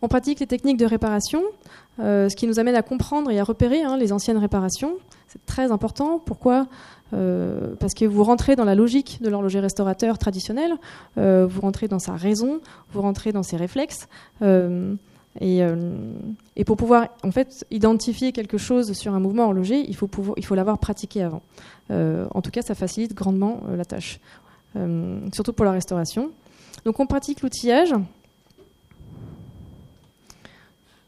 on 0.01 0.09
pratique 0.09 0.41
les 0.41 0.47
techniques 0.47 0.77
de 0.77 0.87
réparation, 0.87 1.43
ce 1.99 2.35
qui 2.35 2.47
nous 2.47 2.59
amène 2.59 2.75
à 2.75 2.83
comprendre 2.83 3.31
et 3.31 3.39
à 3.39 3.45
repérer 3.45 3.83
hein, 3.83 3.97
les 3.97 4.13
anciennes 4.13 4.39
réparations. 4.39 4.95
C'est 5.29 5.45
très 5.47 5.71
important. 5.73 6.19
Pourquoi? 6.25 6.67
Euh, 7.15 7.75
parce 7.79 7.95
que 7.95 8.05
vous 8.05 8.25
rentrez 8.25 8.57
dans 8.57 8.65
la 8.65 8.75
logique 8.75 9.21
de 9.23 9.29
l'horloger 9.29 9.61
restaurateur 9.61 10.19
traditionnel, 10.19 10.73
euh, 11.19 11.47
vous 11.47 11.61
rentrez 11.61 11.89
dans 11.89 11.99
sa 11.99 12.15
raison, 12.15 12.61
vous 12.93 13.03
rentrez 13.03 13.33
dans 13.33 13.43
ses 13.43 13.57
réflexes. 13.57 14.09
Euh, 14.43 14.95
et, 15.41 15.65
pour 16.67 16.77
pouvoir 16.77 17.09
en 17.25 17.31
fait 17.31 17.67
identifier 17.71 18.33
quelque 18.33 18.59
chose 18.59 18.93
sur 18.93 19.15
un 19.15 19.21
mouvement 19.21 19.45
horloger, 19.45 19.81
il 19.89 19.97
faut, 19.97 20.11
il 20.37 20.45
faut 20.45 20.55
l'avoir 20.55 20.79
pratiqué 20.79 21.23
avant. 21.23 21.43
en 21.91 22.43
tout 22.43 22.51
cas, 22.51 22.63
ça 22.63 22.75
facilite 22.75 23.15
grandement 23.15 23.63
la 23.75 23.87
tâche, 23.87 24.21
surtout 25.33 25.55
pour 25.55 25.65
la 25.65 25.73
restauration. 25.73 26.31
Donc 26.85 27.01
on 27.01 27.07
pratique 27.07 27.41
l'outillage. 27.41 27.95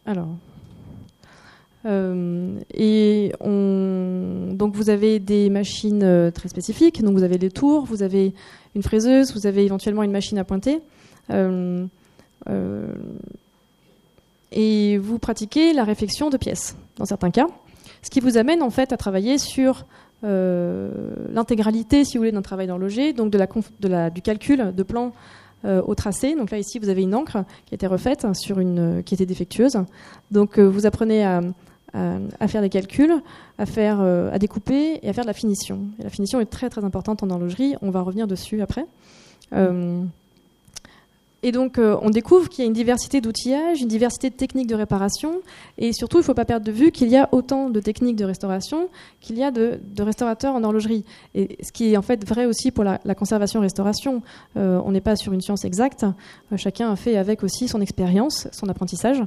Alors, 0.07 0.29
euh, 1.87 2.59
et 2.73 3.33
on, 3.41 4.55
donc 4.55 4.75
vous 4.75 4.89
avez 4.89 5.19
des 5.19 5.51
machines 5.51 6.03
euh, 6.03 6.31
très 6.31 6.49
spécifiques. 6.49 7.03
Donc 7.03 7.17
vous 7.17 7.23
avez 7.23 7.39
les 7.39 7.51
tours, 7.51 7.85
vous 7.85 8.03
avez 8.03 8.35
une 8.75 8.83
fraiseuse, 8.83 9.35
vous 9.35 9.47
avez 9.47 9.65
éventuellement 9.65 10.03
une 10.03 10.13
machine 10.13 10.39
à 10.39 10.45
pointer. 10.45 10.81
Euh, 11.31 11.87
et 14.53 14.99
vous 14.99 15.19
pratiquez 15.19 15.73
la 15.73 15.85
réflexion 15.85 16.31
de 16.31 16.37
pièces 16.37 16.77
dans 16.97 17.07
certains 17.07 17.31
cas, 17.31 17.47
ce 18.03 18.11
qui 18.11 18.21
vous 18.21 18.37
amène 18.37 18.63
en 18.63 18.71
fait 18.71 18.93
à 18.93 18.97
travailler 18.97 19.39
sur 19.39 19.87
l'intégralité, 20.23 22.03
si 22.05 22.17
vous 22.17 22.23
voulez, 22.23 22.33
d'un 22.33 22.41
travail 22.41 22.67
d'horloger, 22.67 23.13
donc 23.13 23.31
du 23.31 24.23
calcul 24.23 24.73
de 24.75 24.83
plan 24.83 25.13
au 25.65 25.95
tracé. 25.95 26.35
Donc 26.35 26.51
là, 26.51 26.57
ici, 26.57 26.79
vous 26.79 26.89
avez 26.89 27.03
une 27.03 27.15
encre 27.15 27.45
qui 27.67 27.75
a 27.75 27.77
été 27.77 27.87
refaite 27.87 28.27
sur 28.35 28.59
une 28.59 29.03
qui 29.05 29.13
était 29.13 29.27
défectueuse. 29.27 29.77
Donc 30.31 30.59
vous 30.59 30.87
apprenez 30.87 31.25
à, 31.25 31.43
à, 31.95 32.49
faire 32.49 32.61
des 32.61 32.71
calculs, 32.71 33.15
à, 33.59 33.67
faire, 33.67 34.01
euh, 34.01 34.33
à 34.33 34.39
découper 34.39 34.99
et 35.03 35.09
à 35.09 35.13
faire 35.13 35.25
de 35.25 35.29
la 35.29 35.35
finition. 35.35 35.83
La 35.99 36.11
finition 36.11 36.41
est 36.41 36.47
très 36.47 36.69
très 36.69 36.85
importante 36.85 37.23
en 37.23 37.31
horlogerie, 37.31 37.77
on 37.83 37.91
va 37.91 38.03
revenir 38.03 38.27
dessus 38.27 38.61
après. 38.63 38.87
Euh, 39.53 40.05
Et 41.45 41.53
donc, 41.53 41.77
euh, 41.77 41.95
on 42.01 42.09
découvre 42.09 42.49
qu'il 42.49 42.65
y 42.65 42.65
a 42.65 42.67
une 42.67 42.73
diversité 42.73 43.21
d'outillages, 43.21 43.83
une 43.83 43.89
diversité 43.89 44.31
de 44.31 44.35
techniques 44.35 44.67
de 44.67 44.75
réparation, 44.75 45.43
et 45.77 45.93
surtout, 45.93 46.17
il 46.17 46.21
ne 46.21 46.25
faut 46.25 46.33
pas 46.33 46.47
perdre 46.47 46.65
de 46.65 46.73
vue 46.73 46.91
qu'il 46.91 47.09
y 47.09 47.19
a 47.19 47.29
autant 47.33 47.69
de 47.69 47.81
techniques 47.81 48.17
de 48.17 48.25
restauration 48.25 48.89
qu'il 49.21 49.37
y 49.37 49.45
a 49.45 49.51
de, 49.51 49.79
restaurateurs 49.99 50.55
en 50.55 50.65
horlogerie. 50.65 51.05
Et 51.35 51.59
ce 51.63 51.71
qui 51.71 51.93
est 51.93 51.99
en 51.99 52.03
fait 52.03 52.27
vrai 52.27 52.47
aussi 52.47 52.71
pour 52.71 52.83
la, 52.83 52.99
conservation-restauration. 53.15 54.23
Euh, 54.57 54.81
on 54.87 54.93
n'est 54.93 55.03
pas 55.03 55.17
sur 55.17 55.35
une 55.35 55.43
science 55.43 55.67
exacte. 55.67 56.05
Euh, 56.51 56.57
chacun 56.57 56.91
a 56.91 56.97
fait 56.97 57.19
avec 57.19 57.45
aussi 57.45 57.69
son 57.69 57.83
expérience, 57.83 58.49
son 58.51 58.71
apprentissage, 58.71 59.23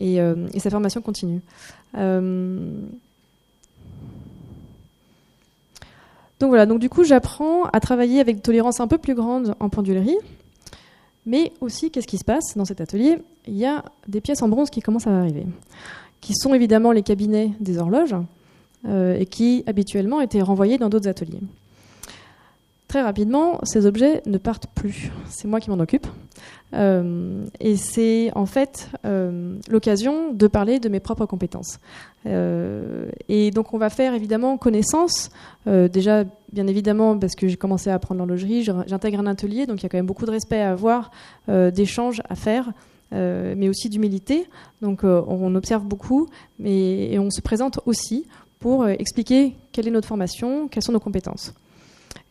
et, 0.00 0.16
et, 0.16 0.60
sa 0.60 0.70
formation 0.70 1.00
continue. 1.00 1.40
Donc 6.38 6.50
voilà, 6.50 6.66
donc 6.66 6.80
du 6.80 6.90
coup 6.90 7.02
j'apprends 7.02 7.64
à 7.64 7.80
travailler 7.80 8.20
avec 8.20 8.42
tolérance 8.42 8.80
un 8.80 8.86
peu 8.86 8.98
plus 8.98 9.14
grande 9.14 9.54
en 9.58 9.70
pendulerie, 9.70 10.18
mais 11.26 11.52
aussi, 11.60 11.90
qu'est-ce 11.90 12.06
qui 12.06 12.18
se 12.18 12.24
passe 12.24 12.56
dans 12.56 12.64
cet 12.64 12.80
atelier? 12.80 13.18
Il 13.48 13.56
y 13.56 13.66
a 13.66 13.84
des 14.06 14.20
pièces 14.20 14.42
en 14.42 14.48
bronze 14.48 14.70
qui 14.70 14.80
commencent 14.80 15.08
à 15.08 15.18
arriver, 15.18 15.44
qui 16.20 16.34
sont 16.34 16.54
évidemment 16.54 16.92
les 16.92 17.02
cabinets 17.02 17.50
des 17.58 17.78
horloges 17.78 18.14
euh, 18.86 19.18
et 19.18 19.26
qui 19.26 19.64
habituellement 19.66 20.20
étaient 20.20 20.40
renvoyés 20.40 20.78
dans 20.78 20.88
d'autres 20.88 21.08
ateliers. 21.08 21.40
Très 22.96 23.02
rapidement, 23.02 23.60
ces 23.62 23.84
objets 23.84 24.22
ne 24.24 24.38
partent 24.38 24.68
plus. 24.68 25.12
C'est 25.28 25.46
moi 25.46 25.60
qui 25.60 25.68
m'en 25.68 25.78
occupe. 25.80 26.06
Euh, 26.72 27.44
et 27.60 27.76
c'est 27.76 28.30
en 28.34 28.46
fait 28.46 28.88
euh, 29.04 29.58
l'occasion 29.68 30.32
de 30.32 30.46
parler 30.46 30.80
de 30.80 30.88
mes 30.88 30.98
propres 30.98 31.26
compétences. 31.26 31.78
Euh, 32.24 33.10
et 33.28 33.50
donc 33.50 33.74
on 33.74 33.76
va 33.76 33.90
faire 33.90 34.14
évidemment 34.14 34.56
connaissance, 34.56 35.28
déjà 35.66 36.24
bien 36.52 36.66
évidemment 36.66 37.18
parce 37.18 37.34
que 37.34 37.48
j'ai 37.48 37.58
commencé 37.58 37.90
à 37.90 37.94
apprendre 37.96 38.20
l'horlogerie, 38.20 38.62
j'intègre 38.62 39.20
un 39.20 39.26
atelier, 39.26 39.66
donc 39.66 39.80
il 39.80 39.82
y 39.82 39.86
a 39.86 39.88
quand 39.90 39.98
même 39.98 40.06
beaucoup 40.06 40.24
de 40.24 40.30
respect 40.30 40.62
à 40.62 40.70
avoir, 40.70 41.10
d'échanges 41.48 42.22
à 42.30 42.34
faire. 42.34 42.72
mais 43.12 43.68
aussi 43.68 43.90
d'humilité. 43.90 44.48
Donc 44.80 45.04
on 45.04 45.54
observe 45.54 45.84
beaucoup, 45.84 46.28
mais 46.58 47.18
on 47.18 47.28
se 47.28 47.42
présente 47.42 47.78
aussi 47.84 48.26
pour 48.58 48.88
expliquer 48.88 49.54
quelle 49.72 49.86
est 49.86 49.90
notre 49.90 50.08
formation, 50.08 50.66
quelles 50.68 50.82
sont 50.82 50.92
nos 50.92 50.98
compétences. 50.98 51.52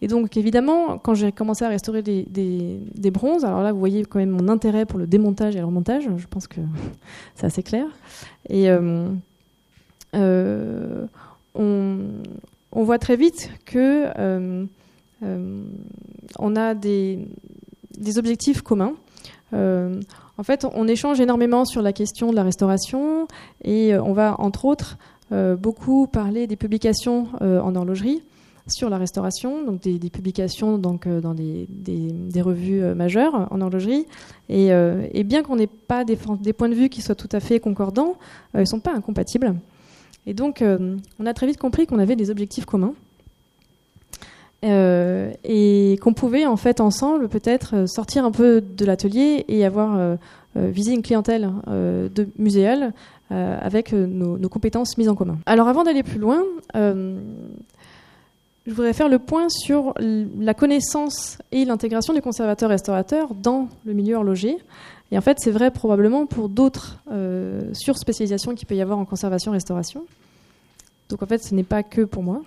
Et 0.01 0.08
donc, 0.08 0.36
évidemment, 0.38 0.97
quand 0.97 1.13
j'ai 1.13 1.31
commencé 1.31 1.63
à 1.63 1.69
restaurer 1.69 2.01
des, 2.01 3.12
bronzes, 3.12 3.45
alors 3.45 3.62
là, 3.62 3.71
vous 3.71 3.79
voyez 3.79 4.03
quand 4.03 4.19
même 4.19 4.29
mon 4.29 4.49
intérêt 4.49 4.86
pour 4.86 4.99
le 4.99 5.08
démontage 5.08 5.55
et 5.55 5.60
le 5.60 5.65
remontage. 5.65 6.10
Je 6.17 6.27
pense 6.27 6.47
que 6.47 6.62
c'est 7.36 7.45
assez 7.45 7.63
clair. 7.63 7.88
Et 8.49 8.69
euh, 8.69 9.08
euh, 10.15 11.05
on, 11.55 11.97
on, 12.71 12.84
voit 12.84 12.99
très 12.99 13.15
vite 13.15 13.49
que 13.65 14.08
euh, 14.19 14.65
on 16.39 16.55
a 16.55 16.73
des, 16.73 17.27
des 17.97 18.17
objectifs 18.17 18.62
communs. 18.62 18.93
en 19.53 20.43
fait, 20.43 20.67
on 20.73 20.88
échange 20.89 21.21
énormément 21.21 21.63
sur 21.63 21.81
la 21.81 21.93
question 21.93 22.31
de 22.31 22.36
la 22.36 22.43
restauration 22.43 23.27
et 23.63 23.97
on 23.97 24.12
va, 24.12 24.36
entre 24.39 24.65
autres, 24.65 24.97
beaucoup 25.31 26.05
parler 26.05 26.47
des 26.47 26.58
publications 26.58 27.29
en 27.39 27.73
horlogerie 27.75 28.21
sur 28.67 28.89
la 28.89 28.97
restauration, 28.97 29.63
donc 29.63 29.82
des, 29.82 30.10
publications 30.10 30.78
donc, 30.78 31.06
euh, 31.06 31.21
dans 31.21 31.34
des, 31.34 31.67
des, 31.69 32.41
revues 32.41 32.82
euh, 32.82 32.95
majeures 32.95 33.47
en 33.51 33.62
horlogerie. 33.62 34.06
Et, 34.49 34.73
euh, 34.73 35.08
et 35.12 35.23
bien 35.23 35.43
qu'on 35.43 35.56
n'ait 35.56 35.67
pas 35.67 36.04
des, 36.04 36.15
points 36.15 36.69
de 36.69 36.73
vue 36.73 36.89
qui 36.89 37.01
soient 37.01 37.15
tout 37.15 37.30
à 37.32 37.39
fait 37.39 37.60
concordants, 37.60 38.15
ils 38.54 38.62
ne 38.62 38.65
sont 38.65 38.80
pas 38.80 38.93
incompatibles. 38.93 39.56
Et 40.28 40.34
donc, 40.34 40.63
on 41.19 41.25
a 41.28 41.34
très 41.36 41.45
vite 41.45 41.60
compris 41.60 41.86
qu'on 41.86 41.99
avait 41.99 42.15
des 42.15 42.32
objectifs 42.32 42.65
communs. 42.65 42.95
et 44.63 45.99
qu'on 46.01 46.13
pouvait 46.13 46.47
en 46.47 46.58
fait 46.58 46.82
ensemble 46.82 47.30
peut-être 47.30 47.88
sortir 47.88 48.25
un 48.25 48.32
peu 48.32 48.60
de 48.60 48.86
l'atelier 48.86 49.45
et 49.47 49.63
avoir 49.63 50.17
visé 50.56 50.93
une 50.93 51.04
clientèle 51.04 51.51
de 51.67 52.28
muséale 52.39 52.93
avec 53.30 53.93
nos, 53.93 54.49
compétences 54.49 54.97
mises 54.97 55.10
en 55.10 55.15
commun. 55.15 55.38
Alors 55.45 55.67
avant 55.67 55.84
d'aller 55.84 56.01
plus 56.01 56.17
loin, 56.17 56.41
je 58.65 58.73
voudrais 58.73 58.93
faire 58.93 59.10
le 59.10 59.19
point 59.19 59.47
sur 59.49 59.93
la 59.99 60.54
connaissance 60.54 61.38
et 61.51 61.65
l'intégration 61.65 62.13
du 62.13 62.21
conservateur-restaurateur 62.21 63.36
dans 63.36 63.69
le 63.86 63.93
milieu 63.93 64.15
horloger. 64.15 64.58
Et 65.12 65.17
en 65.17 65.21
fait, 65.21 65.39
c'est 65.39 65.51
vrai 65.51 65.69
probablement 65.69 66.25
pour 66.25 66.49
d'autres 66.49 66.99
euh, 67.12 67.62
surspécialisations 67.73 68.56
qu'il 68.56 68.67
peut 68.67 68.75
y 68.75 68.82
avoir 68.82 68.97
en 68.97 69.06
conservation-restauration. 69.06 70.06
Donc 71.10 71.21
en 71.21 71.28
fait, 71.28 71.43
ce 71.43 71.54
n'est 71.54 71.63
pas 71.63 71.84
que 71.84 72.01
pour 72.01 72.23
moi. 72.23 72.41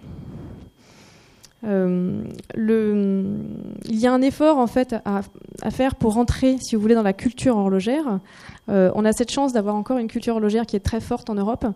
Euh, 1.65 2.23
il 2.57 3.97
y 3.97 4.07
a 4.07 4.13
un 4.13 4.23
effort 4.23 4.59
en 4.59 4.69
fait 4.69 4.95
à, 5.05 5.23
faire 5.71 5.97
pour 5.97 6.15
rentrer, 6.15 6.57
si 6.61 6.77
vous 6.77 6.83
voulez, 6.83 6.95
dans 6.95 7.03
la 7.03 7.13
culture 7.13 7.57
horlogère. 7.57 8.21
Euh, 8.69 8.91
on 8.95 9.05
a 9.05 9.13
cette 9.13 9.31
chance 9.31 9.53
d'avoir 9.53 9.75
encore 9.75 9.99
une 9.99 10.09
culture 10.09 10.35
horlogère 10.35 10.67
qui 10.67 10.77
est 10.77 10.81
très 10.81 11.01
forte 11.01 11.31
en 11.31 11.35
Europe. 11.35 11.67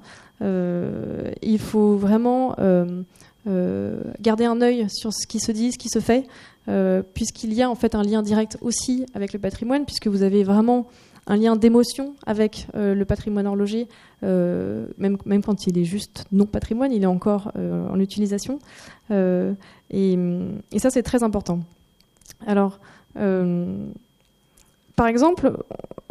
Euh, 0.41 1.31
il 1.43 1.59
faut 1.59 1.97
vraiment 1.97 2.57
garder 3.47 4.45
un 4.45 4.61
œil 4.61 4.87
sur 4.89 5.13
ce 5.13 5.27
qui 5.27 5.41
se 5.41 5.53
dit, 5.53 5.73
ce 5.73 5.79
qui 5.79 5.89
se 5.89 5.99
fait, 5.99 6.27
euh, 6.69 7.03
puisqu'il 7.03 7.53
y 7.53 7.63
a 7.63 7.69
en 7.69 7.75
fait 7.75 7.95
un 7.95 8.03
lien 8.03 8.23
direct 8.23 8.57
aussi 8.61 9.05
avec 9.15 9.33
le 9.33 9.39
patrimoine, 9.39 9.85
puisque 9.85 10.07
vous 10.07 10.23
avez 10.23 10.45
vraiment 10.45 10.87
un 11.27 11.37
lien 11.37 11.57
d'émotion 11.57 12.15
avec 12.27 12.67
euh, 12.75 12.95
le 12.95 13.05
patrimoine 13.05 13.47
horloger, 13.47 13.89
même, 14.23 15.19
même 15.25 15.43
quand 15.43 15.67
il 15.67 15.79
est 15.79 15.85
juste 15.85 16.25
non 16.31 16.47
patrimoine, 16.47 16.93
il 16.93 17.03
est 17.03 17.07
encore 17.07 17.51
en 17.57 17.99
utilisation. 17.99 18.61
Et, 19.11 20.15
et, 20.73 20.79
ça, 20.79 20.91
c'est 20.91 21.03
très 21.03 21.25
important. 21.25 21.61
Alors, 22.47 22.79
par 24.97 25.07
exemple, 25.09 25.59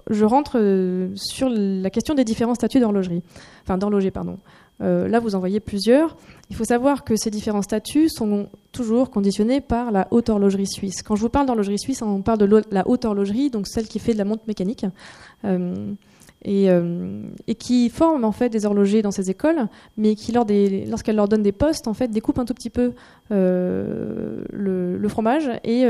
je 0.10 0.26
rentre 0.26 1.10
sur 1.16 1.50
la 1.50 1.90
question 1.90 2.14
des 2.14 2.26
différents 2.26 2.56
statuts 2.56 2.82
d'horlogerie, 2.82 3.24
enfin 3.64 3.78
d'horloger, 3.78 4.12
pardon. 4.12 4.38
Euh, 4.82 5.08
là, 5.08 5.20
vous 5.20 5.36
en 5.36 5.40
voyez 5.40 5.60
plusieurs. 5.60 6.18
Il 6.50 6.56
faut 6.56 6.64
savoir 6.64 7.04
que 7.04 7.16
ces 7.16 7.30
différents 7.30 7.62
statuts 7.62 8.10
sont 8.10 8.50
toujours 8.72 9.10
conditionnés 9.10 9.62
par 9.62 9.92
la 9.92 10.08
haute 10.12 10.30
horlogerie 10.30 10.68
suisse. 10.68 11.02
Quand 11.04 11.16
je 11.16 11.22
vous 11.22 11.30
parle 11.30 11.46
d'horlogerie 11.46 11.80
suisse, 11.80 12.02
on 12.02 12.22
parle 12.22 12.40
de 12.40 12.64
la 12.72 12.88
haute 12.88 13.06
horlogerie, 13.06 13.50
donc 13.50 13.68
celle 13.68 13.88
qui 13.88 14.00
fait 14.00 14.14
de 14.14 14.18
la 14.18 14.26
montre 14.26 14.44
mécanique. 14.48 14.86
Euh, 15.46 15.94
euh, 16.48 17.22
et, 17.46 17.54
qui 17.54 17.90
forme 17.90 18.26
en 18.26 18.32
fait 18.32 18.50
des 18.50 18.66
horlogers 18.66 19.04
dans 19.04 19.12
ces 19.12 19.30
écoles, 19.30 19.68
mais 19.96 20.16
qui 20.16 20.32
lorsqu'elle 20.32 21.16
leur 21.16 21.28
donne 21.28 21.44
des 21.44 21.52
postes, 21.52 21.88
en 21.88 21.94
fait, 21.94 22.08
découpe 22.08 22.40
un 22.40 22.46
tout 22.46 22.56
petit 22.56 22.72
peu 22.72 22.94
le, 23.30 24.44
le, 24.50 25.08
fromage 25.08 25.52
et 25.64 25.86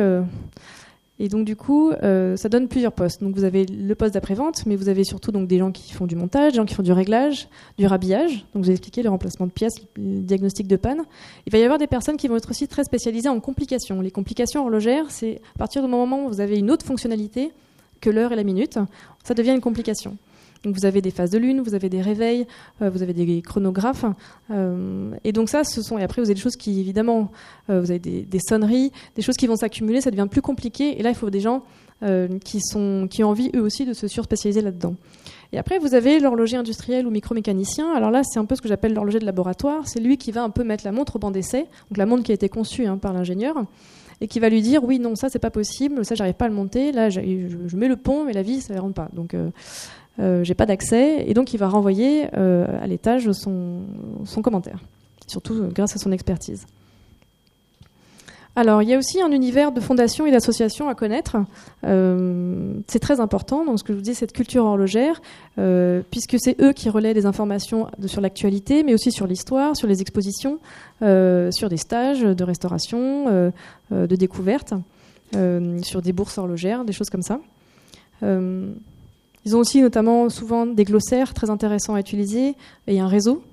et 1.23 1.27
donc 1.27 1.45
du 1.45 1.55
coup, 1.55 1.91
euh, 1.91 2.35
ça 2.35 2.49
donne 2.49 2.67
plusieurs 2.67 2.93
postes. 2.93 3.21
Donc 3.21 3.35
vous 3.35 3.43
avez 3.43 3.67
le 3.67 3.93
poste 3.93 4.15
d'après-vente, 4.15 4.65
mais 4.65 4.75
vous 4.75 4.89
avez 4.89 5.03
surtout 5.03 5.31
donc 5.31 5.47
des 5.47 5.59
gens 5.59 5.71
qui 5.71 5.93
font 5.93 6.07
du 6.07 6.15
montage, 6.15 6.53
des 6.53 6.57
gens 6.57 6.65
qui 6.65 6.73
font 6.73 6.81
du 6.81 6.91
réglage, 6.91 7.47
du 7.77 7.85
rhabillage. 7.85 8.43
Donc 8.55 8.63
vous 8.63 8.69
avez 8.69 8.71
expliqué 8.71 9.03
le 9.03 9.09
remplacement 9.11 9.45
de 9.45 9.51
pièces, 9.51 9.75
le 9.97 10.21
diagnostic 10.21 10.67
de 10.67 10.77
panne. 10.77 11.03
Il 11.45 11.51
va 11.51 11.59
y 11.59 11.63
avoir 11.63 11.77
des 11.77 11.85
personnes 11.85 12.17
qui 12.17 12.27
vont 12.27 12.37
être 12.37 12.49
aussi 12.49 12.67
très 12.67 12.83
spécialisées 12.83 13.29
en 13.29 13.39
complications. 13.39 14.01
Les 14.01 14.09
complications 14.09 14.61
horlogères, 14.61 15.11
c'est 15.11 15.41
à 15.55 15.59
partir 15.59 15.83
du 15.83 15.87
moment 15.87 16.25
où 16.25 16.29
vous 16.29 16.41
avez 16.41 16.57
une 16.57 16.71
autre 16.71 16.87
fonctionnalité 16.87 17.51
que 17.99 18.09
l'heure 18.09 18.31
et 18.31 18.35
la 18.35 18.43
minute, 18.43 18.79
ça 19.23 19.35
devient 19.35 19.51
une 19.51 19.61
complication. 19.61 20.17
Donc 20.63 20.75
vous 20.75 20.85
avez 20.85 21.01
des 21.01 21.09
phases 21.09 21.31
de 21.31 21.39
lune, 21.39 21.61
vous 21.61 21.73
avez 21.73 21.89
des 21.89 22.01
réveils, 22.01 22.45
euh, 22.81 22.89
vous 22.89 23.01
avez 23.01 23.13
des 23.13 23.41
chronographes. 23.41 24.05
Euh, 24.51 25.11
et 25.23 25.31
donc 25.31 25.49
ça, 25.49 25.63
ce 25.63 25.81
sont. 25.81 25.97
Et 25.97 26.03
après, 26.03 26.21
vous 26.21 26.27
avez 26.27 26.35
des 26.35 26.41
choses 26.41 26.55
qui, 26.55 26.79
évidemment, 26.79 27.31
euh, 27.69 27.81
vous 27.81 27.89
avez 27.89 27.99
des, 27.99 28.39
sonneries, 28.39 28.91
des 29.15 29.21
choses 29.21 29.37
qui 29.37 29.47
vont 29.47 29.55
s'accumuler, 29.55 30.01
ça 30.01 30.11
devient 30.11 30.27
plus 30.29 30.41
compliqué. 30.41 30.99
Et 30.99 31.03
là, 31.03 31.09
il 31.09 31.15
faut 31.15 31.29
des 31.29 31.39
gens 31.39 31.63
qui, 32.43 32.61
sont, 32.61 33.07
qui 33.07 33.23
ont 33.23 33.29
envie, 33.29 33.51
eux 33.55 33.61
aussi, 33.61 33.85
de 33.85 33.93
se 33.93 34.07
surspécialiser 34.07 34.61
là-dedans. 34.61 34.95
Et 35.53 35.59
après, 35.59 35.77
vous 35.77 35.93
avez 35.93 36.19
l'horloger 36.19 36.57
industriel 36.57 37.05
ou 37.05 37.11
micromécanicien. 37.11 37.93
Alors 37.93 38.09
là, 38.09 38.23
c'est 38.23 38.39
un 38.39 38.45
peu 38.45 38.55
ce 38.55 38.61
que 38.61 38.67
j'appelle 38.67 38.95
l'horloger 38.95 39.19
de 39.19 39.25
laboratoire. 39.25 39.87
C'est 39.87 39.99
lui 39.99 40.17
qui 40.17 40.31
va 40.31 40.41
un 40.41 40.49
peu 40.49 40.63
mettre 40.63 40.83
la 40.83 40.91
montre 40.91 41.17
au 41.17 41.19
banc 41.19 41.29
d'essai, 41.29 41.67
donc 41.89 41.97
la 41.97 42.07
montre 42.07 42.23
qui 42.23 42.31
a 42.31 42.33
été 42.33 42.49
conçue 42.49 42.87
hein, 42.87 42.97
par 42.97 43.13
l'ingénieur, 43.13 43.55
et 44.19 44.27
qui 44.27 44.39
va 44.39 44.49
lui 44.49 44.63
dire 44.63 44.83
oui, 44.83 44.97
non, 44.97 45.15
ça 45.15 45.29
c'est 45.29 45.37
pas 45.37 45.51
possible, 45.51 46.03
ça 46.03 46.15
j'arrive 46.15 46.33
pas 46.33 46.45
à 46.45 46.47
le 46.47 46.55
monter. 46.55 46.91
Là, 46.91 47.11
je, 47.11 47.19
mets 47.75 47.87
le 47.87 47.97
pont, 47.97 48.25
mais 48.25 48.33
la 48.33 48.41
vis, 48.41 48.61
ça 48.61 48.73
ne 48.73 48.79
rentre 48.79 48.95
pas. 48.95 49.09
Donc 49.13 49.35
j'ai 50.19 50.53
pas 50.53 50.65
d'accès, 50.65 51.23
et 51.27 51.33
donc 51.33 51.53
il 51.53 51.57
va 51.57 51.67
renvoyer 51.67 52.27
euh, 52.35 52.65
à 52.81 52.87
l'étage 52.87 53.31
son, 53.31 53.81
son, 54.25 54.41
commentaire, 54.41 54.79
surtout 55.27 55.53
euh, 55.53 55.69
grâce 55.73 55.95
à 55.95 55.99
son 55.99 56.11
expertise. 56.11 56.65
Alors, 58.57 58.81
il 58.81 58.89
y 58.89 58.93
a 58.93 58.97
aussi 58.97 59.21
un 59.21 59.31
univers 59.31 59.71
de 59.71 59.79
fondations 59.79 60.25
et 60.25 60.31
d'associations 60.31 60.89
à 60.89 60.93
connaître. 60.93 61.37
c'est 61.83 62.99
très 62.99 63.21
important, 63.21 63.63
donc 63.63 63.79
ce 63.79 63.83
que 63.85 63.93
je 63.93 63.97
vous 63.97 64.03
dis, 64.03 64.13
cette 64.13 64.33
culture 64.33 64.65
horlogère, 64.65 65.21
puisque 66.11 66.35
c'est 66.37 66.61
eux 66.61 66.73
qui 66.73 66.89
relaient 66.89 67.13
des 67.13 67.25
informations 67.25 67.87
sur 68.07 68.19
l'actualité, 68.19 68.83
mais 68.83 68.93
aussi 68.93 69.13
sur 69.13 69.25
l'histoire, 69.25 69.77
sur 69.77 69.87
les 69.87 70.01
expositions, 70.01 70.59
sur 70.99 71.69
des 71.69 71.77
stages 71.77 72.23
de 72.23 72.43
restauration, 72.43 73.53
de 73.89 74.15
découverte, 74.17 74.73
sur 75.31 76.01
des 76.01 76.11
bourses 76.11 76.37
horlogères, 76.37 76.83
des 76.83 76.91
choses 76.91 77.09
comme 77.09 77.23
ça. 77.23 77.39
Ils 79.45 79.55
ont 79.55 79.59
aussi 79.59 79.81
notamment 79.81 80.29
souvent 80.29 80.65
des 80.65 80.83
glossaires 80.83 81.33
très 81.33 81.49
intéressants 81.49 81.95
à 81.95 81.99
utiliser 81.99 82.55
et 82.87 82.99
un 82.99 83.07
réseau, 83.07 83.43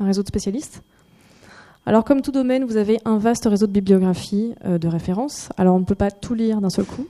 un 0.00 0.06
réseau 0.06 0.22
de 0.22 0.28
spécialistes. 0.28 0.82
Alors 1.86 2.04
comme 2.04 2.22
tout 2.22 2.32
domaine, 2.32 2.64
vous 2.64 2.78
avez 2.78 2.98
un 3.04 3.18
vaste 3.18 3.44
réseau 3.44 3.66
de 3.66 3.72
bibliographies 3.72 4.54
euh, 4.64 4.78
de 4.78 4.88
référence. 4.88 5.50
Alors 5.58 5.74
on 5.74 5.80
ne 5.80 5.84
peut 5.84 5.94
pas 5.94 6.10
tout 6.10 6.32
lire 6.32 6.62
d'un 6.62 6.70
seul 6.70 6.86
coup, 6.86 7.06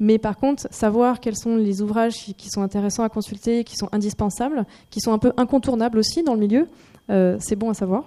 mais 0.00 0.18
par 0.18 0.38
contre, 0.38 0.66
savoir 0.70 1.20
quels 1.20 1.36
sont 1.36 1.56
les 1.56 1.82
ouvrages 1.82 2.14
qui 2.14 2.48
sont 2.48 2.62
intéressants 2.62 3.02
à 3.02 3.10
consulter, 3.10 3.64
qui 3.64 3.76
sont 3.76 3.88
indispensables, 3.92 4.64
qui 4.88 5.00
sont 5.00 5.12
un 5.12 5.18
peu 5.18 5.32
incontournables 5.36 5.98
aussi 5.98 6.22
dans 6.22 6.32
le 6.32 6.40
milieu, 6.40 6.68
euh, 7.10 7.36
c'est 7.38 7.56
bon 7.56 7.68
à 7.68 7.74
savoir. 7.74 8.04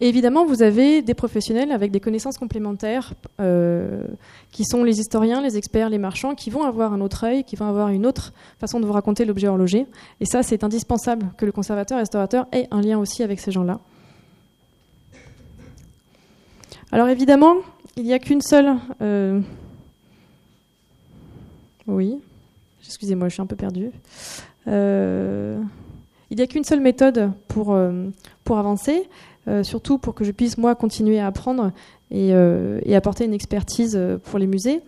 Et 0.00 0.08
évidemment, 0.08 0.46
vous 0.46 0.62
avez 0.62 1.02
des 1.02 1.12
professionnels 1.12 1.72
avec 1.72 1.90
des 1.90 2.00
connaissances 2.00 2.38
complémentaires, 2.38 3.12
euh, 3.38 4.06
qui 4.50 4.64
sont 4.64 4.82
les 4.82 4.98
historiens, 4.98 5.42
les 5.42 5.58
experts, 5.58 5.90
les 5.90 5.98
marchands, 5.98 6.34
qui 6.34 6.48
vont 6.48 6.62
avoir 6.62 6.94
un 6.94 7.02
autre 7.02 7.24
œil, 7.24 7.44
qui 7.44 7.54
vont 7.54 7.66
avoir 7.66 7.88
une 7.88 8.06
autre 8.06 8.32
façon 8.58 8.80
de 8.80 8.86
vous 8.86 8.92
raconter 8.92 9.26
l'objet 9.26 9.48
horloger. 9.48 9.86
Et 10.20 10.24
ça, 10.24 10.42
c'est 10.42 10.64
indispensable 10.64 11.30
que 11.36 11.44
le 11.44 11.52
conservateur-restaurateur 11.52 12.46
ait 12.52 12.66
un 12.70 12.80
lien 12.80 12.98
aussi 12.98 13.22
avec 13.22 13.40
ces 13.40 13.50
gens-là. 13.50 13.78
Alors 16.92 17.08
évidemment, 17.08 17.56
il 17.96 18.04
n'y 18.04 18.14
a 18.14 18.18
qu'une 18.18 18.40
seule... 18.40 18.76
Euh, 19.02 19.40
oui, 21.86 22.18
excusez-moi, 22.86 23.28
je 23.28 23.34
suis 23.34 23.42
un 23.42 23.46
peu 23.46 23.56
perdue. 23.56 23.90
Euh, 24.66 25.60
il 26.30 26.36
n'y 26.36 26.42
a 26.42 26.46
qu'une 26.46 26.64
seule 26.64 26.80
méthode 26.80 27.32
pour, 27.48 27.74
avancer, 28.56 29.08
surtout 29.62 29.98
pour 29.98 30.14
que 30.14 30.24
je 30.24 30.30
puisse 30.30 30.58
moi 30.58 30.74
continuer 30.74 31.18
à 31.18 31.26
apprendre 31.26 31.72
et, 32.10 32.30
euh, 32.32 32.80
apporter 32.92 33.24
une 33.24 33.34
expertise 33.34 33.96
euh, 33.96 34.18
pour 34.18 34.38
les 34.38 34.46
musées. 34.46 34.82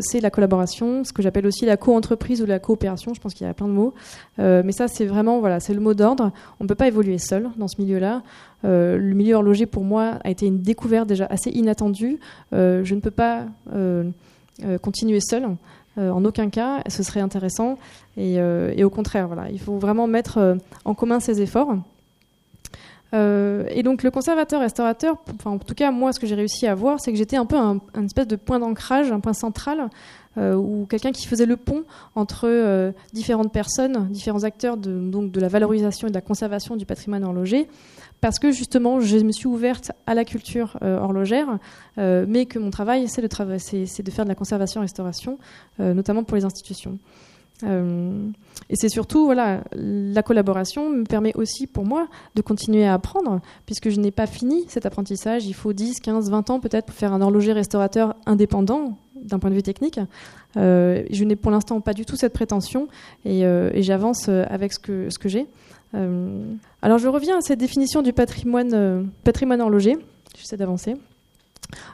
c'est 0.00 0.20
la 0.20 0.28
collaboration, 0.28 1.02
ce 1.02 1.14
que 1.14 1.22
j'appelle 1.22 1.46
aussi 1.46 1.64
la 1.64 1.78
co-entreprise 1.78 2.42
ou 2.42 2.46
la 2.46 2.58
coopération. 2.58 3.14
Je 3.14 3.20
pense 3.20 3.32
qu'il 3.32 3.46
y 3.46 3.50
a 3.50 3.54
plein 3.54 3.68
de 3.68 3.72
mots, 3.72 3.94
mais 4.36 4.70
ça 4.70 4.86
c'est 4.86 5.06
vraiment 5.06 5.40
voilà, 5.40 5.60
c'est 5.60 5.72
le 5.72 5.80
mot 5.80 5.94
d'ordre. 5.94 6.30
On 6.60 6.64
ne 6.64 6.68
peut 6.68 6.74
pas 6.74 6.88
évoluer 6.88 7.16
seul 7.16 7.48
dans 7.56 7.68
ce 7.68 7.80
milieu-là. 7.80 8.22
le 8.64 9.14
milieu 9.14 9.34
horloger 9.34 9.64
pour 9.64 9.82
moi 9.82 10.18
a 10.24 10.30
été 10.30 10.44
une 10.44 10.60
découverte 10.60 11.08
déjà 11.08 11.24
assez 11.24 11.48
inattendue. 11.48 12.20
je 12.52 12.94
ne 12.94 13.00
peux 13.00 13.10
pas 13.10 13.46
continuer 14.82 15.20
seul. 15.20 15.48
en 15.96 16.24
aucun 16.26 16.50
cas, 16.50 16.82
ce 16.86 17.02
serait 17.02 17.20
intéressant. 17.20 17.78
Et, 18.18 18.34
et, 18.34 18.84
au 18.84 18.90
contraire, 18.90 19.26
voilà, 19.26 19.48
il 19.50 19.58
faut 19.58 19.78
vraiment 19.78 20.06
mettre 20.06 20.58
en 20.84 20.94
commun 20.94 21.18
ses 21.18 21.40
efforts. 21.40 21.78
Euh, 23.14 23.64
et 23.68 23.82
donc 23.82 24.02
le 24.02 24.10
conservateur-restaurateur, 24.10 25.16
enfin, 25.34 25.50
en 25.50 25.58
tout 25.58 25.74
cas 25.74 25.90
moi 25.90 26.12
ce 26.12 26.20
que 26.20 26.26
j'ai 26.26 26.34
réussi 26.34 26.66
à 26.66 26.74
voir, 26.74 26.98
c'est 26.98 27.12
que 27.12 27.18
j'étais 27.18 27.36
un 27.36 27.44
peu 27.44 27.56
un, 27.56 27.80
espèce 28.04 28.26
de 28.26 28.36
point 28.36 28.58
d'ancrage, 28.58 29.12
un 29.12 29.20
point 29.20 29.34
central, 29.34 29.90
euh, 30.38 30.54
ou 30.54 30.86
quelqu'un 30.86 31.12
qui 31.12 31.26
faisait 31.26 31.44
le 31.44 31.58
pont 31.58 31.84
entre 32.14 32.48
euh, 32.48 32.92
différentes 33.12 33.52
personnes, 33.52 34.08
différents 34.10 34.44
acteurs 34.44 34.78
de, 34.78 34.98
donc 34.98 35.30
de 35.30 35.40
la 35.40 35.48
valorisation 35.48 36.08
et 36.08 36.10
de 36.10 36.14
la 36.14 36.22
conservation 36.22 36.76
du 36.76 36.86
patrimoine 36.86 37.22
horloger, 37.22 37.68
parce 38.22 38.38
que 38.38 38.50
justement 38.50 39.00
je 39.00 39.18
me 39.18 39.32
suis 39.32 39.46
ouverte 39.46 39.92
à 40.06 40.14
la 40.14 40.24
culture 40.24 40.78
horlogère, 40.80 41.58
mais 41.96 42.46
que 42.46 42.58
mon 42.58 42.70
travail 42.70 43.08
c'est 43.08 43.20
de, 43.20 43.26
de, 43.26 44.10
faire 44.10 44.24
de 44.24 44.28
la 44.28 44.34
conservation-restauration, 44.36 45.38
notamment 45.78 46.22
pour 46.22 46.36
les 46.36 46.44
institutions. 46.44 46.98
Euh, 47.64 48.28
et 48.68 48.76
c'est 48.76 48.88
surtout, 48.88 49.24
voilà, 49.24 49.62
la 49.72 50.22
collaboration 50.22 50.90
me 50.90 51.04
permet 51.04 51.32
aussi 51.36 51.66
pour 51.66 51.84
moi 51.84 52.08
de 52.34 52.42
continuer 52.42 52.84
à 52.84 52.94
apprendre, 52.94 53.40
puisque 53.66 53.90
je 53.90 54.00
n'ai 54.00 54.10
pas 54.10 54.26
fini 54.26 54.64
cet 54.68 54.86
apprentissage. 54.86 55.46
Il 55.46 55.54
faut 55.54 55.72
10, 55.72 56.00
15, 56.00 56.30
20 56.30 56.50
ans 56.50 56.60
peut-être 56.60 56.86
pour 56.86 56.94
faire 56.94 57.12
un 57.12 57.20
horloger 57.20 57.52
restaurateur 57.52 58.14
indépendant 58.26 58.98
d'un 59.14 59.38
point 59.38 59.50
de 59.50 59.54
vue 59.54 59.62
technique. 59.62 60.00
Euh, 60.56 61.04
je 61.10 61.24
n'ai 61.24 61.36
pour 61.36 61.50
l'instant 61.50 61.80
pas 61.80 61.92
du 61.92 62.04
tout 62.04 62.16
cette 62.16 62.32
prétention 62.32 62.88
et, 63.24 63.46
euh, 63.46 63.70
j'avance 63.76 64.28
avec 64.28 64.72
ce 64.72 64.78
que, 64.78 65.28
j'ai. 65.28 65.46
alors 66.82 66.98
je 66.98 67.08
reviens 67.08 67.38
à 67.38 67.40
cette 67.40 67.58
définition 67.58 68.02
du 68.02 68.12
patrimoine, 68.12 69.08
patrimoine 69.24 69.60
horloger. 69.60 69.96
J'essaie 70.36 70.56
d'avancer. 70.56 70.96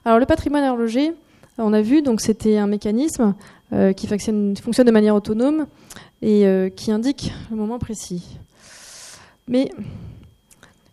Alors 0.05 0.19
le 0.19 0.27
patrimoine 0.27 0.65
horloger, 0.65 1.13
on 1.59 1.73
a 1.73 1.83
vu, 1.83 2.03
donc 2.03 2.21
c'était 2.21 2.57
un 2.57 2.67
mécanisme 2.67 3.35
euh, 3.75 3.93
qui 3.93 4.07
fonctionne, 4.07 4.55
de 4.55 4.91
manière 4.91 5.15
autonome 5.15 5.67
et 6.23 6.47
euh, 6.47 6.71
qui 6.71 6.91
indique 6.91 7.35
le 7.51 7.57
moment 7.59 7.79
précis. 7.79 8.39
Mais 9.47 9.71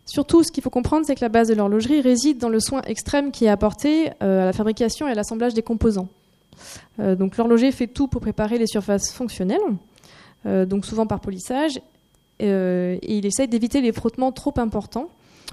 surtout, 0.04 0.42
ce 0.42 0.52
qu'il 0.52 0.62
faut 0.62 0.68
comprendre, 0.68 1.06
c'est 1.06 1.14
que 1.14 1.22
la 1.22 1.30
base 1.30 1.48
de 1.48 1.54
l'horlogerie 1.54 2.02
réside 2.02 2.36
dans 2.36 2.50
le 2.50 2.60
soin 2.60 2.82
extrême 2.82 3.30
qui 3.30 3.46
est 3.46 3.48
apporté 3.48 4.10
euh, 4.22 4.42
à 4.42 4.44
la 4.44 4.52
fabrication 4.52 5.08
et 5.08 5.12
à 5.12 5.14
l'assemblage 5.14 5.54
des 5.54 5.62
composants. 5.62 6.08
donc 6.98 7.38
l'horloger 7.38 7.72
fait 7.72 7.86
tout 7.86 8.08
pour 8.08 8.20
préparer 8.20 8.58
les 8.58 8.66
surfaces 8.66 9.10
fonctionnelles, 9.10 9.58
donc 10.44 10.84
souvent 10.84 11.06
par 11.06 11.20
polissage, 11.20 11.80
et 12.40 13.16
il 13.16 13.26
essaye 13.26 13.48
d'éviter 13.48 13.80
les 13.80 13.92
frottements 13.92 14.32
trop 14.32 14.54
importants 14.56 15.08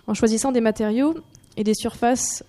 en 0.08 0.14
choisissant 0.14 0.52
des 0.52 0.62
matériaux 0.62 1.16
et 1.58 1.66
des 1.66 1.74
surfaces 1.74 2.44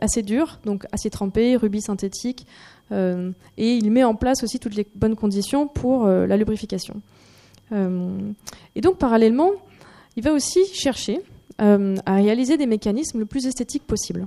assez 0.00 0.22
dures, 0.22 0.58
donc 0.64 0.84
acier 0.90 1.10
trempé, 1.10 1.54
rubis 1.56 1.82
synthétique, 1.82 2.44
euh, 2.92 3.32
et 3.56 3.74
il 3.74 3.90
met 3.90 4.04
en 4.04 4.14
place 4.14 4.42
aussi 4.42 4.58
toutes 4.58 4.74
les 4.74 4.86
bonnes 4.94 5.16
conditions 5.16 5.66
pour 5.66 6.04
euh, 6.04 6.26
la 6.26 6.36
lubrification. 6.36 7.00
Euh, 7.72 8.18
et 8.76 8.80
donc, 8.80 8.98
parallèlement, 8.98 9.50
il 10.16 10.22
va 10.22 10.32
aussi 10.32 10.64
chercher 10.72 11.20
à 11.58 12.14
réaliser 12.16 12.56
des 12.56 12.66
mécanismes 12.66 13.20
le 13.20 13.24
plus 13.24 13.46
esthétiques 13.46 13.84
possible. 13.84 14.26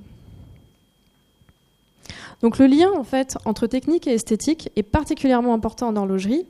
Donc 2.42 2.60
le 2.60 2.68
lien 2.68 2.90
en 2.96 3.04
fait 3.04 3.38
entre 3.44 3.68
technique 3.68 4.08
et 4.08 4.14
esthétique 4.14 4.70
est 4.78 4.84
particulièrement 4.84 5.54
important 5.54 5.90
en 5.90 5.98
horlogerie 5.98 6.46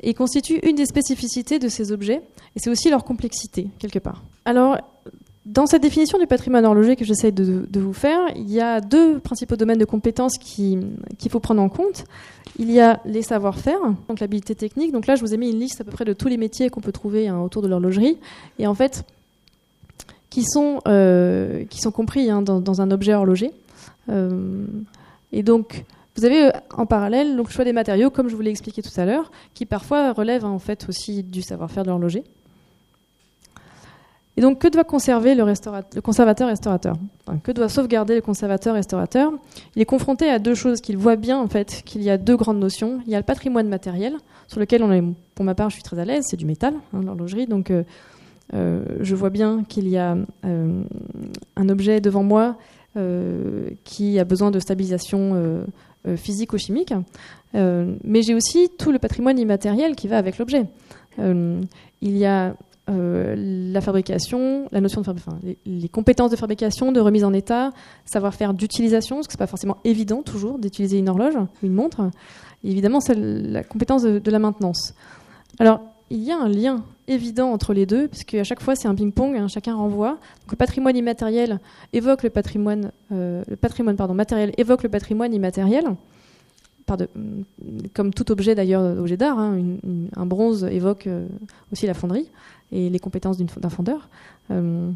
et 0.00 0.14
constitue 0.14 0.60
une 0.62 0.76
des 0.76 0.86
spécificités 0.86 1.58
de 1.58 1.68
ces 1.68 1.92
objets 1.92 2.22
et 2.56 2.60
c'est 2.60 2.70
aussi 2.70 2.88
leur 2.88 3.04
complexité 3.04 3.68
quelque 3.78 3.98
part. 3.98 4.22
Dans 5.46 5.66
cette 5.66 5.82
définition 5.82 6.18
du 6.18 6.26
patrimoine 6.26 6.64
horloger 6.64 6.96
que 6.96 7.04
j'essaie 7.04 7.30
de, 7.30 7.66
vous 7.78 7.92
faire, 7.92 8.20
il 8.34 8.50
y 8.50 8.60
a 8.60 8.80
deux 8.80 9.18
principaux 9.18 9.56
domaines 9.56 9.78
de 9.78 9.84
compétences 9.84 10.38
qu'il 10.38 10.96
faut 11.28 11.40
prendre 11.40 11.60
en 11.60 11.68
compte. 11.68 12.04
Il 12.58 12.70
y 12.70 12.80
a 12.80 13.00
les 13.04 13.22
savoir-faire, 13.22 13.80
donc 14.08 14.20
l'habilité 14.20 14.54
technique. 14.54 14.92
Donc 14.92 15.06
là, 15.06 15.16
je 15.16 15.20
vous 15.20 15.34
ai 15.34 15.36
mis 15.36 15.50
une 15.50 15.58
liste 15.58 15.80
à 15.80 15.84
peu 15.84 15.90
près 15.90 16.04
de 16.04 16.12
tous 16.14 16.28
les 16.28 16.38
métiers 16.38 16.70
qu'on 16.70 16.80
peut 16.80 16.92
trouver 16.92 17.28
hein, 17.28 17.40
autour 17.40 17.60
de 17.60 17.68
l'horlogerie. 17.68 18.18
Et 18.58 18.66
en 18.66 18.74
fait, 18.74 19.04
qui 20.30 20.44
sont, 20.44 20.80
euh, 20.88 21.64
qui 21.66 21.80
sont 21.80 21.92
compris 21.92 22.30
hein, 22.30 22.42
dans, 22.42 22.80
un 22.80 22.90
objet 22.90 23.14
horloger. 23.14 23.52
Euh, 24.08 24.64
et 25.30 25.42
donc, 25.42 25.84
vous 26.16 26.24
avez 26.24 26.46
euh, 26.46 26.50
en 26.76 26.86
parallèle 26.86 27.36
donc, 27.36 27.48
le 27.48 27.52
choix 27.52 27.64
des 27.64 27.72
matériaux, 27.72 28.10
comme 28.10 28.28
je 28.28 28.34
vous 28.34 28.42
l'ai 28.42 28.50
expliqué 28.50 28.82
tout 28.82 28.98
à 29.00 29.04
l'heure, 29.04 29.30
qui 29.52 29.66
parfois 29.66 30.12
relèvent 30.12 30.44
en 30.44 30.58
fait 30.58 30.88
aussi 30.88 31.22
du 31.22 31.42
savoir-faire 31.42 31.82
de 31.82 31.90
l'horloger. 31.90 32.24
Et 34.36 34.40
donc, 34.40 34.58
que 34.58 34.68
doit 34.68 34.84
conserver 34.84 35.34
le, 35.34 35.44
conservateur-restaurateur 36.00 36.94
Que 37.44 37.52
doit 37.52 37.68
sauvegarder 37.68 38.16
le 38.16 38.20
conservateur-restaurateur 38.20 39.32
Il 39.76 39.82
est 39.82 39.86
confronté 39.86 40.28
à 40.28 40.38
deux 40.38 40.54
choses 40.54 40.80
qu'il 40.80 40.96
voit 40.96 41.16
bien, 41.16 41.38
en 41.38 41.46
fait, 41.46 41.82
qu'il 41.84 42.02
y 42.02 42.10
a 42.10 42.18
deux 42.18 42.36
grandes 42.36 42.58
notions. 42.58 43.00
Il 43.06 43.12
y 43.12 43.14
a 43.14 43.18
le 43.18 43.24
patrimoine 43.24 43.68
matériel, 43.68 44.14
sur 44.48 44.58
lequel, 44.58 44.82
pour 45.34 45.44
ma 45.44 45.54
part, 45.54 45.70
je 45.70 45.74
suis 45.74 45.84
très 45.84 45.98
à 45.98 46.04
l'aise, 46.04 46.24
c'est 46.28 46.36
du 46.36 46.46
métal, 46.46 46.74
hein, 46.92 47.02
l'horlogerie. 47.04 47.46
Donc, 47.46 47.70
euh, 47.70 47.84
euh, 48.54 48.84
je 49.00 49.14
vois 49.14 49.30
bien 49.30 49.62
qu'il 49.68 49.88
y 49.88 49.96
a 49.96 50.16
euh, 50.44 50.82
un 51.56 51.68
objet 51.68 52.00
devant 52.00 52.22
moi 52.22 52.56
qui 53.82 54.20
a 54.20 54.24
besoin 54.24 54.52
de 54.52 54.60
stabilisation 54.60 55.66
physique 56.14 56.52
ou 56.52 56.58
chimique. 56.58 56.94
mais 57.52 58.22
j'ai 58.22 58.36
aussi 58.36 58.68
tout 58.78 58.92
le 58.92 59.00
patrimoine 59.00 59.36
immatériel 59.36 59.96
qui 59.96 60.06
va 60.06 60.16
avec 60.16 60.38
l'objet. 60.38 60.66
il 61.18 61.66
y 62.16 62.24
a 62.24 62.54
euh, 62.90 63.34
la 63.72 63.80
fabrication, 63.80 64.68
la 64.70 64.82
notion 64.82 65.00
de 65.00 65.08
enfin, 65.08 65.38
les, 65.64 65.88
compétences 65.88 66.30
de 66.30 66.36
fabrication, 66.36 66.92
de 66.92 67.00
remise 67.00 67.24
en 67.24 67.32
état, 67.32 67.70
savoir-faire 68.04 68.52
d'utilisation, 68.52 69.16
parce 69.16 69.26
que 69.26 69.32
c'est 69.32 69.38
pas 69.38 69.46
forcément 69.46 69.78
évident 69.84 70.22
toujours 70.22 70.58
d'utiliser 70.58 70.98
une 70.98 71.08
horloge 71.08 71.34
ou 71.36 71.46
une 71.66 71.72
montre. 71.72 72.10
Évidemment, 72.62 73.00
c'est 73.00 73.14
la 73.14 73.64
compétence 73.64 74.02
de, 74.02 74.30
la 74.30 74.38
maintenance. 74.38 74.92
Alors, 75.58 75.80
il 76.10 76.22
y 76.22 76.30
a 76.30 76.38
un 76.38 76.48
lien 76.48 76.84
évident 77.08 77.52
entre 77.52 77.72
les 77.72 77.86
deux, 77.86 78.06
puisque 78.06 78.34
à 78.34 78.44
chaque 78.44 78.60
fois 78.60 78.76
c'est 78.76 78.88
un 78.88 78.94
ping-pong, 78.94 79.34
hein, 79.34 79.48
chacun 79.48 79.74
renvoie. 79.74 80.18
Le 80.50 80.56
patrimoine 80.56 80.96
immatériel 80.96 81.60
évoque 81.94 82.22
le 82.22 82.30
patrimoine, 82.30 82.92
euh, 83.12 83.42
le 83.48 83.56
patrimoine 83.56 83.96
pardon, 83.96 84.12
matériel 84.12 84.52
évoque 84.58 84.82
le 84.82 84.90
patrimoine 84.90 85.32
immatériel. 85.32 85.84
comme 87.94 88.12
tout 88.12 88.30
objet 88.30 88.54
d'ailleurs, 88.54 88.98
objet 88.98 89.16
d'art, 89.16 89.38
hein, 89.38 89.58
un 90.14 90.26
bronze 90.26 90.64
évoque 90.64 91.06
euh, 91.06 91.26
aussi 91.72 91.86
la 91.86 91.94
fonderie 91.94 92.30
et 92.74 92.90
les 92.90 92.98
compétences 92.98 93.38
d'un 93.38 93.70
fondeur. 93.70 94.10
Euh, 94.50 94.90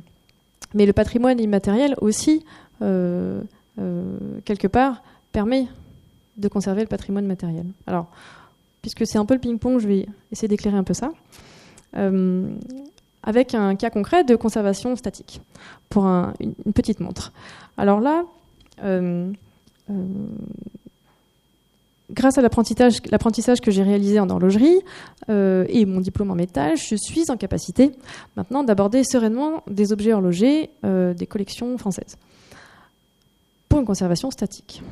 mais 0.74 0.84
le 0.84 0.92
patrimoine 0.92 1.40
immatériel 1.40 1.94
aussi, 2.00 2.44
euh, 2.82 3.40
euh, 3.78 4.18
quelque 4.44 4.66
part, 4.66 5.02
permet 5.32 5.68
de 6.36 6.48
conserver 6.48 6.82
le 6.82 6.88
patrimoine 6.88 7.26
matériel. 7.26 7.66
Alors, 7.86 8.10
puisque 8.82 9.06
c'est 9.06 9.18
un 9.18 9.24
peu 9.24 9.34
le 9.34 9.40
ping-pong, 9.40 9.78
je 9.78 9.88
vais 9.88 10.06
essayer 10.32 10.48
d'éclairer 10.48 10.76
un 10.76 10.84
peu 10.84 10.94
ça. 10.94 11.12
avec 13.22 13.54
un 13.54 13.76
cas 13.76 13.90
concret 13.90 14.24
de 14.24 14.36
conservation 14.36 14.94
statique 14.96 15.40
pour 15.88 16.04
une, 16.04 16.54
une, 16.64 16.72
petite 16.72 17.00
montre. 17.00 17.32
Alors 17.76 18.00
là, 18.00 18.24
grâce 22.10 22.38
à 22.38 22.42
l'apprentissage, 22.42 23.60
que 23.60 23.70
j'ai 23.70 23.82
réalisé 23.82 24.20
en 24.20 24.28
horlogerie 24.30 24.80
euh, 25.28 25.64
et 25.68 25.84
mon 25.84 26.00
diplôme 26.00 26.30
en 26.30 26.34
métal, 26.34 26.76
je 26.76 26.96
suis 26.96 27.30
en 27.30 27.36
capacité 27.36 27.92
maintenant 28.36 28.64
d'aborder 28.64 29.04
sereinement 29.04 29.62
des 29.68 29.92
objets 29.92 30.12
horlogers 30.12 30.70
euh, 30.84 31.14
des 31.14 31.26
collections 31.26 31.76
françaises 31.78 32.16
pour 33.68 33.80
une 33.80 33.86
conservation 33.86 34.30
statique. 34.30 34.82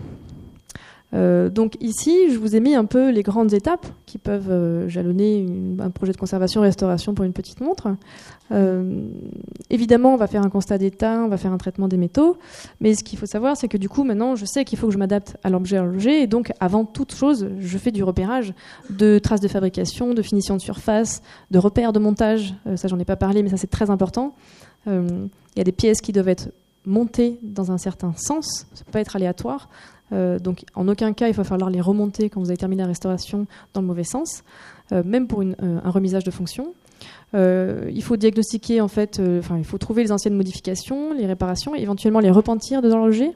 Euh, 1.16 1.48
donc 1.48 1.76
ici, 1.80 2.30
je 2.30 2.38
vous 2.38 2.56
ai 2.56 2.60
mis 2.60 2.74
un 2.74 2.84
peu 2.84 3.10
les 3.10 3.22
grandes 3.22 3.52
étapes 3.54 3.86
qui 4.04 4.18
peuvent 4.18 4.50
euh, 4.50 4.88
jalonner 4.88 5.46
un 5.78 5.90
projet 5.90 6.12
de 6.12 6.16
conservation-restauration 6.16 7.14
pour 7.14 7.24
une 7.24 7.32
petite 7.32 7.60
montre. 7.60 7.88
Euh, 8.52 9.08
évidemment, 9.70 10.12
on 10.12 10.16
va 10.16 10.26
faire 10.26 10.44
un 10.44 10.50
constat 10.50 10.78
d'état, 10.78 11.22
on 11.22 11.28
va 11.28 11.38
faire 11.38 11.52
un 11.52 11.58
traitement 11.58 11.88
des 11.88 11.96
métaux, 11.96 12.36
mais 12.80 12.94
ce 12.94 13.02
qu'il 13.02 13.18
faut 13.18 13.26
savoir, 13.26 13.56
c'est 13.56 13.68
que 13.68 13.78
du 13.78 13.88
coup, 13.88 14.04
maintenant, 14.04 14.36
je 14.36 14.44
sais 14.44 14.64
qu'il 14.64 14.78
faut 14.78 14.88
que 14.88 14.92
je 14.92 14.98
m'adapte 14.98 15.36
à 15.42 15.50
l'objet 15.50 15.78
horloger, 15.78 16.22
et 16.22 16.26
donc, 16.26 16.52
avant 16.60 16.84
toute 16.84 17.14
chose, 17.14 17.48
je 17.58 17.78
fais 17.78 17.92
du 17.92 18.04
repérage 18.04 18.52
de 18.90 19.18
traces 19.18 19.40
de 19.40 19.48
fabrication, 19.48 20.12
de 20.12 20.22
finition 20.22 20.56
de 20.56 20.60
surface, 20.60 21.22
de 21.50 21.58
repères 21.58 21.92
de 21.92 21.98
montage. 21.98 22.54
Ça, 22.76 22.88
j'en 22.88 22.98
ai 22.98 23.04
pas 23.04 23.16
parlé, 23.16 23.42
mais 23.42 23.48
ça, 23.48 23.56
c'est 23.56 23.66
très 23.70 23.90
important. 23.90 24.34
Il 24.86 25.28
y 25.56 25.60
a 25.60 25.64
des 25.64 25.72
pièces 25.72 26.00
qui 26.00 26.12
doivent 26.12 26.28
être 26.28 26.50
montées 26.86 27.38
dans 27.42 27.72
un 27.72 27.78
certain 27.78 28.14
sens, 28.16 28.66
ça 28.72 28.84
peut 28.84 28.92
pas 28.92 29.00
être 29.00 29.16
aléatoire. 29.16 29.68
Euh, 30.12 30.38
donc, 30.38 30.64
en 30.74 30.88
aucun 30.88 31.12
cas, 31.12 31.28
il 31.28 31.34
va 31.34 31.44
falloir 31.44 31.70
les 31.70 31.80
remonter 31.80 32.30
quand 32.30 32.40
vous 32.40 32.50
avez 32.50 32.56
terminé 32.56 32.82
la 32.82 32.88
restauration 32.88 33.46
dans 33.74 33.80
le 33.80 33.86
mauvais 33.86 34.04
sens, 34.04 34.44
euh, 34.92 35.02
même 35.04 35.26
pour 35.26 35.42
euh, 35.42 35.54
un 35.60 35.90
remisage 35.90 36.24
de 36.24 36.30
fonction. 36.30 36.74
Il 37.34 38.02
faut 38.02 38.16
diagnostiquer, 38.16 38.80
en 38.80 38.88
fait, 38.88 39.20
il 39.20 39.64
faut 39.64 39.76
trouver 39.76 40.02
les 40.02 40.10
anciennes 40.10 40.36
modifications, 40.36 41.12
les 41.12 41.26
réparations, 41.26 41.74
et 41.74 41.82
éventuellement 41.82 42.20
les 42.20 42.30
repentir 42.30 42.80
de 42.80 42.88
l'horloger. 42.88 43.32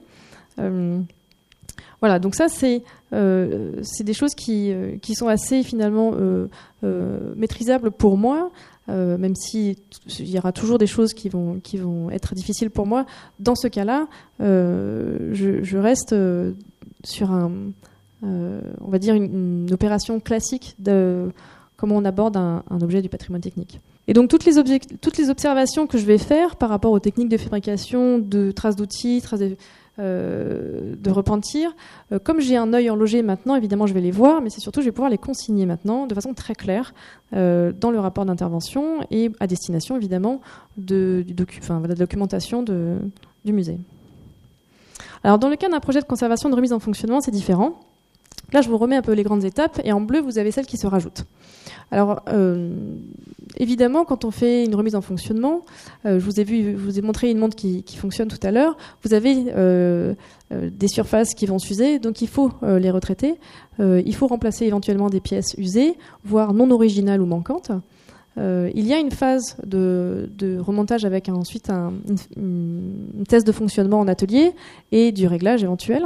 Voilà, 0.57 2.19
donc 2.19 2.35
ça, 2.35 2.49
c'est 2.49 2.83
des 3.13 4.15
choses 4.15 4.35
qui, 4.35 4.75
sont 5.15 5.29
assez 5.29 5.63
finalement 5.63 6.13
maîtrisables 7.37 7.91
pour 7.91 8.17
moi, 8.17 8.51
euh, 8.91 9.17
même 9.19 9.35
si 9.37 9.77
t- 9.77 10.23
il 10.23 10.31
y 10.31 10.39
aura 10.39 10.53
toujours 10.53 10.79
des 10.79 10.87
choses 10.87 11.15
qui 11.15 11.29
vont, 11.29 11.61
qui 11.63 11.79
vont 11.79 12.11
être 12.11 12.35
difficiles 12.35 12.71
pour 12.71 12.87
moi. 12.87 13.07
Dans 13.39 13.55
ce 13.55 13.69
cas-là, 13.69 14.09
euh, 14.41 15.31
je, 15.33 15.77
reste 15.79 16.13
euh, 16.13 16.53
sur 17.05 17.31
un, 17.31 17.53
on 18.23 18.89
va 18.89 18.99
dire 18.99 19.15
une, 19.15 19.69
opération 19.73 20.21
classique 20.21 20.75
de 20.79 21.31
comment 21.77 21.97
on 21.97 22.05
aborde 22.05 22.37
un, 22.37 22.63
un 22.69 22.81
objet 22.81 23.01
du 23.01 23.09
patrimoine 23.09 23.41
technique. 23.41 23.81
Et 24.09 24.13
donc 24.13 24.29
toutes 24.29 24.45
les, 24.45 24.81
toutes 25.01 25.19
les 25.19 25.31
observations 25.31 25.87
que 25.87 25.97
je 25.97 26.05
vais 26.05 26.19
faire 26.19 26.57
par 26.57 26.69
rapport 26.69 26.91
aux 26.91 26.99
techniques 26.99 27.29
de 27.29 27.37
fabrication, 27.37 28.19
de 28.19 28.51
traces 28.51 28.75
d'outils, 28.77 29.21
traces 29.23 29.41
de, 29.41 29.57
euh, 30.01 30.95
de 30.99 31.11
repentir, 31.11 31.77
euh, 32.11 32.19
comme 32.19 32.41
j'ai 32.41 32.57
un 32.57 32.73
œil 32.73 32.89
horloger 32.89 33.23
maintenant, 33.23 33.55
évidemment 33.55 33.87
je 33.87 33.93
vais 33.93 34.01
les 34.01 34.11
voir, 34.11 34.41
mais 34.41 34.49
c'est 34.49 34.61
surtout 34.61 34.81
je 34.81 34.87
vais 34.87 34.93
pouvoir 34.93 35.11
les 35.11 35.19
consigner 35.19 35.67
maintenant 35.67 36.07
de 36.07 36.15
façon 36.15 36.33
très 36.33 36.55
claire 36.55 36.95
euh, 37.35 37.71
dans 37.73 37.91
le 37.91 38.01
rapport 38.01 38.25
d'intervention 38.25 39.01
et 39.11 39.31
à 39.41 39.47
destination 39.47 39.97
évidemment 39.97 40.41
de, 40.79 41.23
du 41.27 41.35
la 41.35 41.95
documentation 41.95 42.63
du 42.63 43.53
musée. 43.53 43.79
Alors 45.23 45.39
dans 45.39 45.51
le 45.51 45.57
cas 45.57 45.69
d'un 45.69 45.81
projet 45.81 46.01
de 46.01 46.07
conservation 46.07 46.49
de 46.49 46.55
remise 46.55 46.73
en 46.73 46.79
fonctionnement, 46.79 47.21
c'est 47.21 47.31
différent. 47.31 47.79
Là, 48.53 48.63
je 48.63 48.69
vous 48.69 48.79
remets 48.79 48.97
un 48.97 49.03
peu 49.03 49.13
les 49.13 49.23
grandes 49.23 49.45
étapes 49.45 49.81
et 49.85 49.93
en 49.93 50.01
bleu, 50.01 50.21
vous 50.21 50.39
avez 50.39 50.51
celles 50.51 50.67
qui 50.67 50.77
se 50.77 50.87
rajoutent. 50.87 51.25
Alors, 51.91 52.23
euh, 52.29 52.75
évidemment, 53.57 54.05
quand 54.05 54.25
on 54.25 54.31
fait 54.31 54.65
une 54.65 54.75
remise 54.75 54.95
en 54.95 55.01
fonctionnement, 55.01 55.63
euh, 56.07 56.21
je, 56.21 56.75
vous 56.75 56.99
ai 56.99 57.03
montré 57.03 57.31
une 57.31 57.39
montre 57.39 57.57
qui, 57.57 57.85
fonctionne 57.97 58.29
tout 58.29 58.39
à 58.43 58.51
l'heure. 58.51 58.77
Vous 59.03 59.15
avez 59.15 59.47
euh, 59.57 60.15
des 60.53 60.89
surfaces 60.89 61.35
qui 61.35 61.47
vont 61.47 61.59
s'user, 61.59 61.99
donc 61.99 62.23
il 62.23 62.29
faut 62.29 62.53
les 62.63 62.91
retraiter. 62.91 63.35
Il 63.79 64.15
faut 64.15 64.27
remplacer 64.27 64.67
éventuellement 64.67 65.09
des 65.09 65.21
pièces 65.21 65.55
usées, 65.57 65.97
voire 66.25 66.53
non 66.53 66.71
originales 66.71 67.23
ou 67.23 67.27
manquantes. 67.27 67.73
Euh, 68.41 68.71
il 68.75 68.87
y 68.87 68.95
a 68.95 68.99
une 68.99 69.11
phase 69.11 69.57
de, 69.67 70.59
remontage 70.59 71.05
avec 71.05 71.29
ensuite 71.29 71.71
un, 71.71 71.93
une, 72.37 72.95
une 73.17 73.27
test 73.27 73.47
de 73.47 73.53
fonctionnement 73.53 74.01
en 74.01 74.09
atelier 74.09 74.53
et 74.93 75.13
du 75.13 75.27
réglage 75.27 75.63
éventuel. 75.63 76.05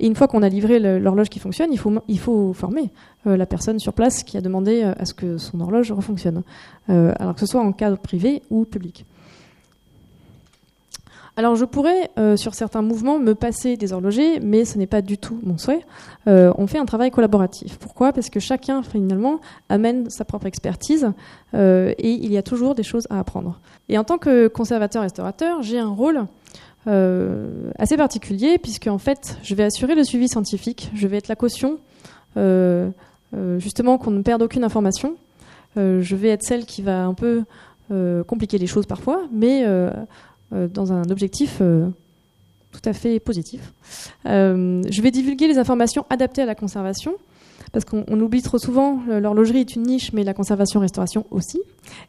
Une 0.00 0.14
fois 0.14 0.28
qu'on 0.28 0.42
a 0.42 0.48
livré 0.48 0.78
l'horloge 0.78 1.28
qui 1.28 1.38
fonctionne, 1.38 1.70
il 1.72 2.18
faut, 2.18 2.52
former 2.52 2.90
euh, 3.26 3.36
la 3.36 3.46
personne 3.46 3.78
sur 3.78 3.92
place 3.92 4.22
qui 4.24 4.36
a 4.36 4.40
demandé 4.40 4.82
euh, 4.82 4.92
à 4.98 5.04
ce 5.04 5.14
que 5.14 5.38
son 5.38 5.60
horloge 5.60 5.92
refonctionne, 5.92 6.42
alors 6.88 7.34
que 7.34 7.40
ce 7.40 7.46
soit 7.46 7.60
en 7.60 7.72
cadre 7.72 7.98
privé 7.98 8.42
ou 8.50 8.64
public. 8.64 9.04
Alors 11.38 11.54
je 11.54 11.66
pourrais, 11.66 12.10
euh, 12.18 12.38
sur 12.38 12.54
certains 12.54 12.80
mouvements, 12.80 13.18
me 13.18 13.34
passer 13.34 13.76
des 13.76 13.92
horlogers, 13.92 14.40
mais 14.40 14.64
ce 14.64 14.78
n'est 14.78 14.86
pas 14.86 15.02
du 15.02 15.18
tout 15.18 15.38
mon 15.42 15.58
souhait. 15.58 15.84
Euh, 16.28 16.50
on 16.56 16.66
fait 16.66 16.78
un 16.78 16.86
travail 16.86 17.10
collaboratif. 17.10 17.76
Pourquoi? 17.76 18.14
Parce 18.14 18.30
que 18.30 18.40
chacun, 18.40 18.82
finalement, 18.82 19.40
amène 19.68 20.08
sa 20.08 20.24
propre 20.24 20.46
expertise 20.46 21.12
euh, 21.52 21.92
et 21.98 22.10
il 22.10 22.32
y 22.32 22.38
a 22.38 22.42
toujours 22.42 22.74
des 22.74 22.82
choses 22.82 23.06
à 23.10 23.18
apprendre. 23.18 23.60
Et 23.90 23.98
en 23.98 24.04
tant 24.04 24.16
que 24.16 24.48
conservateur-restaurateur, 24.48 25.62
j'ai 25.62 25.78
un 25.78 25.90
rôle 25.90 26.26
assez 27.78 27.96
particulier, 27.96 28.58
puisque 28.58 28.86
en 28.86 28.98
fait, 28.98 29.38
je 29.42 29.56
vais 29.56 29.64
assurer 29.64 29.96
le 29.96 30.04
suivi 30.04 30.28
scientifique, 30.28 30.92
je 30.94 31.08
vais 31.08 31.16
être 31.16 31.26
la 31.26 31.34
caution, 31.34 31.80
justement, 33.58 33.98
qu'on 33.98 34.12
ne 34.12 34.22
perde 34.22 34.42
aucune 34.42 34.62
information. 34.62 35.16
Je 35.74 36.14
vais 36.14 36.28
être 36.28 36.44
celle 36.44 36.64
qui 36.64 36.82
va 36.82 37.04
un 37.04 37.14
peu 37.14 37.42
compliquer 38.28 38.58
les 38.58 38.68
choses 38.68 38.86
parfois, 38.86 39.22
mais 39.32 39.64
dans 40.52 40.92
un 40.92 41.04
objectif 41.10 41.58
euh, 41.60 41.88
tout 42.76 42.88
à 42.88 42.92
fait 42.92 43.20
positif. 43.20 43.72
Euh, 44.26 44.82
je 44.90 45.02
vais 45.02 45.10
divulguer 45.10 45.48
les 45.48 45.58
informations 45.58 46.04
adaptées 46.10 46.42
à 46.42 46.46
la 46.46 46.54
conservation, 46.54 47.14
parce 47.72 47.84
qu'on 47.84 48.04
on 48.08 48.20
oublie 48.20 48.42
trop 48.42 48.58
souvent, 48.58 49.00
euh, 49.08 49.20
l'horlogerie 49.20 49.60
est 49.60 49.76
une 49.76 49.82
niche, 49.82 50.12
mais 50.12 50.24
la 50.24 50.34
conservation-restauration 50.34 51.26
aussi. 51.30 51.60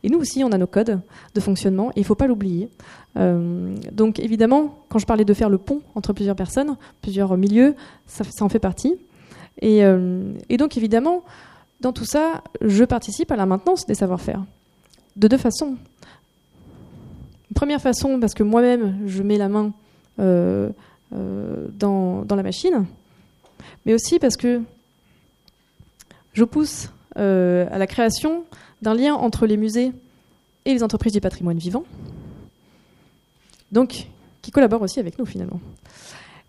Et 0.03 0.09
nous 0.09 0.19
aussi, 0.19 0.43
on 0.43 0.51
a 0.51 0.57
nos 0.57 0.67
codes 0.67 0.99
de 1.33 1.39
fonctionnement, 1.39 1.89
et 1.91 1.97
il 1.97 2.01
ne 2.01 2.05
faut 2.05 2.15
pas 2.15 2.27
l'oublier. 2.27 2.69
Euh, 3.17 3.75
donc 3.91 4.19
évidemment, 4.19 4.77
quand 4.89 4.99
je 4.99 5.05
parlais 5.05 5.25
de 5.25 5.33
faire 5.33 5.49
le 5.49 5.57
pont 5.57 5.81
entre 5.95 6.13
plusieurs 6.13 6.35
personnes, 6.35 6.75
plusieurs 7.01 7.35
milieux, 7.37 7.75
ça, 8.05 8.23
en 8.41 8.49
fait 8.49 8.59
partie. 8.59 8.95
Euh, 9.63 10.33
et 10.49 10.57
donc 10.57 10.77
évidemment, 10.77 11.23
dans 11.81 11.93
tout 11.93 12.05
ça, 12.05 12.43
je 12.61 12.83
participe 12.83 13.31
à 13.31 13.35
la 13.35 13.45
maintenance 13.45 13.85
des 13.85 13.95
savoir-faire. 13.95 14.43
De 15.15 15.27
deux 15.27 15.37
façons. 15.37 15.77
Première 17.55 17.81
façon, 17.81 18.19
parce 18.19 18.33
que 18.33 18.43
moi-même, 18.43 19.07
je 19.07 19.23
mets 19.23 19.37
la 19.37 19.49
main 19.49 19.73
euh, 20.19 20.69
euh, 21.13 21.67
dans, 21.73 22.23
dans 22.23 22.35
la 22.35 22.43
machine, 22.43 22.85
mais 23.85 23.93
aussi 23.93 24.19
parce 24.19 24.35
que 24.35 24.61
je 26.33 26.43
pousse 26.43 26.91
euh, 27.17 27.67
à 27.71 27.77
la 27.77 27.87
création 27.87 28.43
d'un 28.81 28.93
lien 28.93 29.13
entre 29.13 29.47
les 29.47 29.57
musées 29.57 29.91
et 30.65 30.73
les 30.73 30.83
entreprises 30.83 31.13
du 31.13 31.21
patrimoine 31.21 31.57
vivant, 31.57 31.83
donc 33.71 34.07
qui 34.41 34.51
collaborent 34.51 34.81
aussi 34.81 34.99
avec 34.99 35.17
nous 35.17 35.25
finalement. 35.25 35.61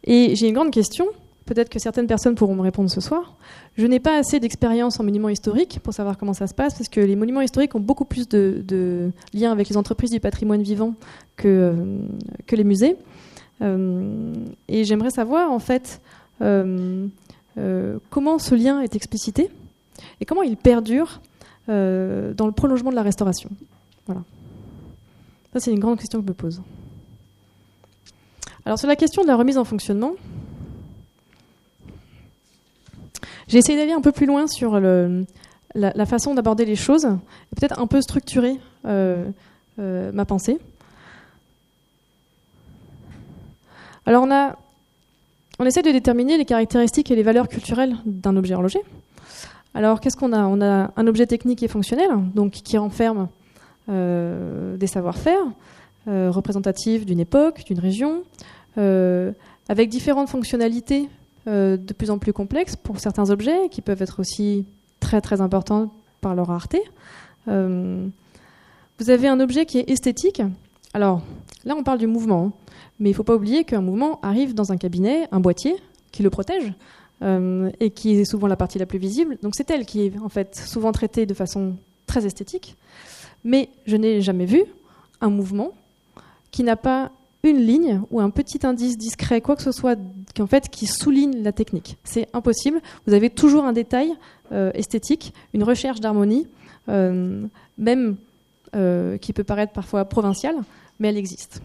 Et 0.04 0.34
j'ai 0.34 0.48
une 0.48 0.54
grande 0.54 0.72
question, 0.72 1.06
peut-être 1.48 1.70
que 1.70 1.78
certaines 1.78 2.06
personnes 2.06 2.34
pourront 2.34 2.54
me 2.54 2.60
répondre 2.60 2.90
ce 2.90 3.00
soir. 3.00 3.34
Je 3.76 3.86
n'ai 3.86 4.00
pas 4.00 4.18
assez 4.18 4.38
d'expérience 4.38 5.00
en 5.00 5.04
monuments 5.04 5.30
historiques 5.30 5.80
pour 5.82 5.94
savoir 5.94 6.18
comment 6.18 6.34
ça 6.34 6.46
se 6.46 6.54
passe, 6.54 6.74
parce 6.74 6.88
que 6.88 7.00
les 7.00 7.16
monuments 7.16 7.40
historiques 7.40 7.74
ont 7.74 7.80
beaucoup 7.80 8.04
plus 8.04 8.28
de, 8.28 9.10
liens 9.32 9.50
avec 9.50 9.68
les 9.68 9.76
entreprises 9.76 10.10
du 10.10 10.20
patrimoine 10.20 10.62
vivant 10.62 10.94
que, 11.36 11.48
euh, 11.48 12.54
les 12.56 12.64
musées. 12.64 12.96
Euh, 13.62 14.34
et 14.68 14.84
j'aimerais 14.84 15.10
savoir, 15.10 15.50
en 15.50 15.58
fait, 15.58 16.00
euh, 16.42 17.08
comment 18.10 18.38
ce 18.38 18.54
lien 18.54 18.80
est 18.82 18.94
explicité 18.94 19.50
et 20.20 20.24
comment 20.24 20.42
il 20.42 20.56
perdure 20.56 21.20
dans 21.66 22.46
le 22.46 22.52
prolongement 22.52 22.90
de 22.90 22.96
la 22.96 23.02
restauration. 23.02 23.50
Voilà. 24.06 24.22
Ça, 25.52 25.60
c'est 25.60 25.70
une 25.70 25.80
grande 25.80 25.98
question 25.98 26.20
que 26.20 26.24
je 26.24 26.28
me 26.28 26.34
pose. 26.34 26.62
Alors, 28.64 28.78
sur 28.78 28.88
la 28.88 28.96
question 28.96 29.22
de 29.22 29.28
la 29.28 29.36
remise 29.36 29.58
en 29.58 29.64
fonctionnement, 29.64 30.12
j'ai 33.48 33.58
essayé 33.58 33.78
d'aller 33.78 33.92
un 33.92 34.02
peu 34.02 34.12
plus 34.12 34.26
loin 34.26 34.46
sur 34.46 34.78
la, 34.78 36.06
façon 36.06 36.34
d'aborder 36.34 36.66
les 36.66 36.76
choses, 36.76 37.08
peut-être 37.56 37.80
un 37.80 37.86
peu 37.86 38.02
structurer 38.02 38.60
euh, 38.86 39.26
euh, 39.78 40.12
ma 40.12 40.26
pensée. 40.26 40.58
Alors 44.04 44.22
on, 44.22 44.30
a, 44.30 44.56
on 45.58 45.64
essaie 45.64 45.82
de 45.82 45.90
déterminer 45.90 46.36
les 46.36 46.44
caractéristiques 46.44 47.10
et 47.10 47.16
les 47.16 47.22
valeurs 47.22 47.48
culturelles 47.48 47.96
d'un 48.04 48.36
objet 48.36 48.54
horloger. 48.54 48.80
Alors 49.74 50.00
qu'est-ce 50.00 50.16
qu'on 50.16 50.32
a? 50.32 50.44
On 50.44 50.60
a 50.60 50.92
un 50.96 51.06
objet 51.06 51.26
technique 51.26 51.62
et 51.62 51.68
fonctionnel, 51.68 52.10
donc 52.34 52.52
qui 52.52 52.76
renferme 52.76 53.28
euh, 53.88 54.76
des 54.76 54.86
savoir-faire 54.86 55.42
représentatifs 56.06 57.04
d'une 57.04 57.20
époque, 57.20 57.64
d'une 57.66 57.80
région, 57.80 58.22
avec 58.76 59.90
différentes 59.90 60.30
fonctionnalités 60.30 61.10
de 61.48 61.92
plus 61.92 62.10
en 62.10 62.18
plus 62.18 62.32
complexes 62.32 62.76
pour 62.76 63.00
certains 63.00 63.30
objets 63.30 63.68
qui 63.70 63.80
peuvent 63.80 64.02
être 64.02 64.20
aussi 64.20 64.66
très 65.00 65.20
très 65.20 65.40
importants 65.40 65.92
par 66.20 66.34
leur 66.34 66.48
rareté. 66.48 66.82
Euh, 67.48 68.06
vous 68.98 69.10
avez 69.10 69.28
un 69.28 69.40
objet 69.40 69.64
qui 69.64 69.78
est 69.78 69.90
esthétique. 69.90 70.42
Alors 70.92 71.22
là, 71.64 71.74
on 71.76 71.82
parle 71.82 71.98
du 71.98 72.06
mouvement, 72.06 72.52
mais 72.98 73.10
il 73.10 73.12
ne 73.12 73.16
faut 73.16 73.24
pas 73.24 73.34
oublier 73.34 73.64
qu'un 73.64 73.80
mouvement 73.80 74.20
arrive 74.22 74.54
dans 74.54 74.72
un 74.72 74.76
cabinet, 74.76 75.28
un 75.30 75.40
boîtier 75.40 75.76
qui 76.12 76.22
le 76.22 76.30
protège. 76.30 76.72
et 77.80 77.90
qui 77.90 78.12
est 78.12 78.24
souvent 78.24 78.46
la 78.46 78.54
partie 78.54 78.78
la 78.78 78.86
plus 78.86 79.00
visible. 79.00 79.38
Donc 79.42 79.54
c'est 79.56 79.68
elle 79.72 79.84
qui 79.86 80.02
est 80.02 80.18
en 80.20 80.28
fait 80.28 80.54
souvent 80.54 80.92
traitée 80.92 81.26
de 81.26 81.34
façon 81.34 81.74
très 82.06 82.24
esthétique. 82.26 82.76
Mais 83.42 83.70
je 83.86 83.96
n'ai 83.96 84.20
jamais 84.20 84.46
vu 84.46 84.62
un 85.20 85.30
mouvement 85.30 85.72
qui 86.50 86.62
n'a 86.62 86.76
pas 86.76 87.10
une 87.42 87.58
ligne 87.58 88.02
ou 88.10 88.20
un 88.20 88.30
petit 88.30 88.66
indice 88.66 88.98
discret, 88.98 89.40
quoi 89.40 89.56
que 89.56 89.62
ce 89.62 89.72
soit, 89.72 89.98
qui, 90.38 90.42
en 90.42 90.46
fait, 90.46 90.68
qui 90.68 90.86
souligne 90.86 91.42
la 91.42 91.50
technique. 91.50 91.96
C'est 92.04 92.28
impossible. 92.32 92.80
Vous 93.06 93.14
avez 93.14 93.28
toujours 93.28 93.64
un 93.64 93.72
détail 93.72 94.12
euh, 94.52 94.70
esthétique, 94.72 95.34
une 95.52 95.64
recherche 95.64 95.98
d'harmonie, 95.98 96.46
euh, 96.88 97.44
même 97.76 98.16
euh, 98.76 99.18
qui 99.18 99.32
peut 99.32 99.42
paraître 99.42 99.72
parfois 99.72 100.04
provinciale, 100.04 100.54
mais 101.00 101.08
elle 101.08 101.16
existe. 101.16 101.60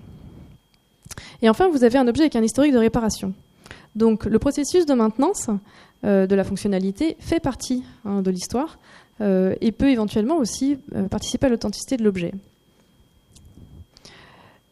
Et 1.44 1.50
enfin, 1.50 1.70
vous 1.70 1.84
avez 1.84 2.00
un 2.00 2.08
objet 2.08 2.24
avec 2.24 2.36
un 2.36 2.42
historique 2.42 2.74
de 2.74 2.80
réparation. 2.80 3.34
Donc, 3.96 4.26
le 4.26 4.40
processus 4.40 4.88
de 4.88 4.94
maintenance 4.96 5.50
de 6.04 6.36
la 6.36 6.44
fonctionnalité 6.44 7.16
fait 7.20 7.40
partie 7.40 7.84
hein, 8.04 8.22
de 8.24 8.32
l'histoire 8.32 8.80
et 9.22 9.72
peut 9.72 9.90
éventuellement 9.90 10.38
aussi 10.38 10.78
participer 11.12 11.46
à 11.46 11.50
l'authenticité 11.50 11.96
de 11.96 12.04
l'objet. 12.04 12.34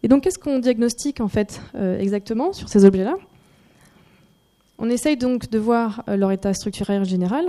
Et 0.03 0.07
donc, 0.07 0.23
qu'est-ce 0.23 0.39
qu'on 0.39 0.59
diagnostique 0.59 1.21
en 1.21 1.27
fait 1.27 1.61
exactement 1.99 2.51
sur 2.51 2.67
ces 2.67 2.83
objets-là? 2.83 3.15
On 4.81 4.89
essaye 4.89 5.15
donc 5.15 5.49
de 5.49 5.59
voir 5.59 6.03
euh, 6.09 6.17
leur 6.17 6.31
état 6.31 6.53
structurel 6.53 7.05
général. 7.05 7.45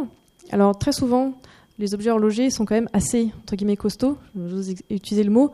Alors, 0.51 0.79
très 0.79 0.93
souvent, 0.93 1.33
les 1.79 1.95
objets 1.95 2.11
horlogers 2.11 2.51
sont 2.51 2.65
quand 2.65 2.75
même 2.75 2.91
assez 2.93 3.31
entre 3.43 3.57
guillemets 3.57 3.77
costauds. 3.77 4.19
J'ose 4.47 4.75
utiliser 4.91 5.25
le 5.25 5.31
mot. 5.31 5.51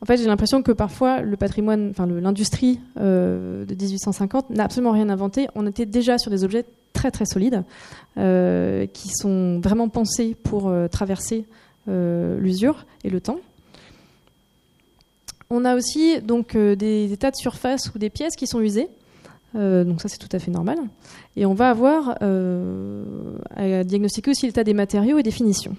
En 0.00 0.06
fait, 0.06 0.16
j'ai 0.16 0.24
l'impression 0.24 0.62
que 0.62 0.72
parfois 0.72 1.20
le 1.20 1.36
patrimoine, 1.36 1.90
enfin 1.90 2.06
l'industrie 2.06 2.80
euh, 2.98 3.64
de 3.66 3.74
1850 3.74 4.50
n'a 4.50 4.64
absolument 4.64 4.92
rien 4.92 5.10
inventé. 5.10 5.48
On 5.54 5.66
était 5.66 5.86
déjà 5.86 6.18
sur 6.18 6.30
des 6.30 6.44
objets 6.44 6.64
très 6.92 7.10
très 7.10 7.26
solides 7.26 7.62
qui 8.16 9.08
sont 9.10 9.60
vraiment 9.60 9.88
pensés 9.88 10.34
pour 10.34 10.72
traverser 10.90 11.44
l'usure 11.86 12.86
et 13.04 13.10
le 13.10 13.20
temps. 13.20 13.38
On 15.50 15.64
a 15.64 15.76
aussi 15.76 16.20
donc 16.20 16.54
euh, 16.54 16.76
des, 16.76 17.16
tas 17.18 17.30
de 17.30 17.36
surfaces 17.36 17.90
ou 17.94 17.98
des 17.98 18.10
pièces 18.10 18.36
qui 18.36 18.46
sont 18.46 18.60
usées. 18.60 18.88
Euh, 19.56 19.84
donc 19.84 20.00
ça 20.02 20.08
c'est 20.08 20.18
tout 20.18 20.28
à 20.32 20.38
fait 20.38 20.50
normal. 20.50 20.78
Et 21.36 21.46
on 21.46 21.54
va 21.54 21.70
avoir 21.70 22.18
euh, 22.22 23.04
à 23.56 23.84
diagnostiquer 23.84 24.30
aussi 24.30 24.46
l'état 24.46 24.64
des 24.64 24.74
matériaux 24.74 25.18
et 25.18 25.22
des 25.22 25.30
finitions. 25.30 25.76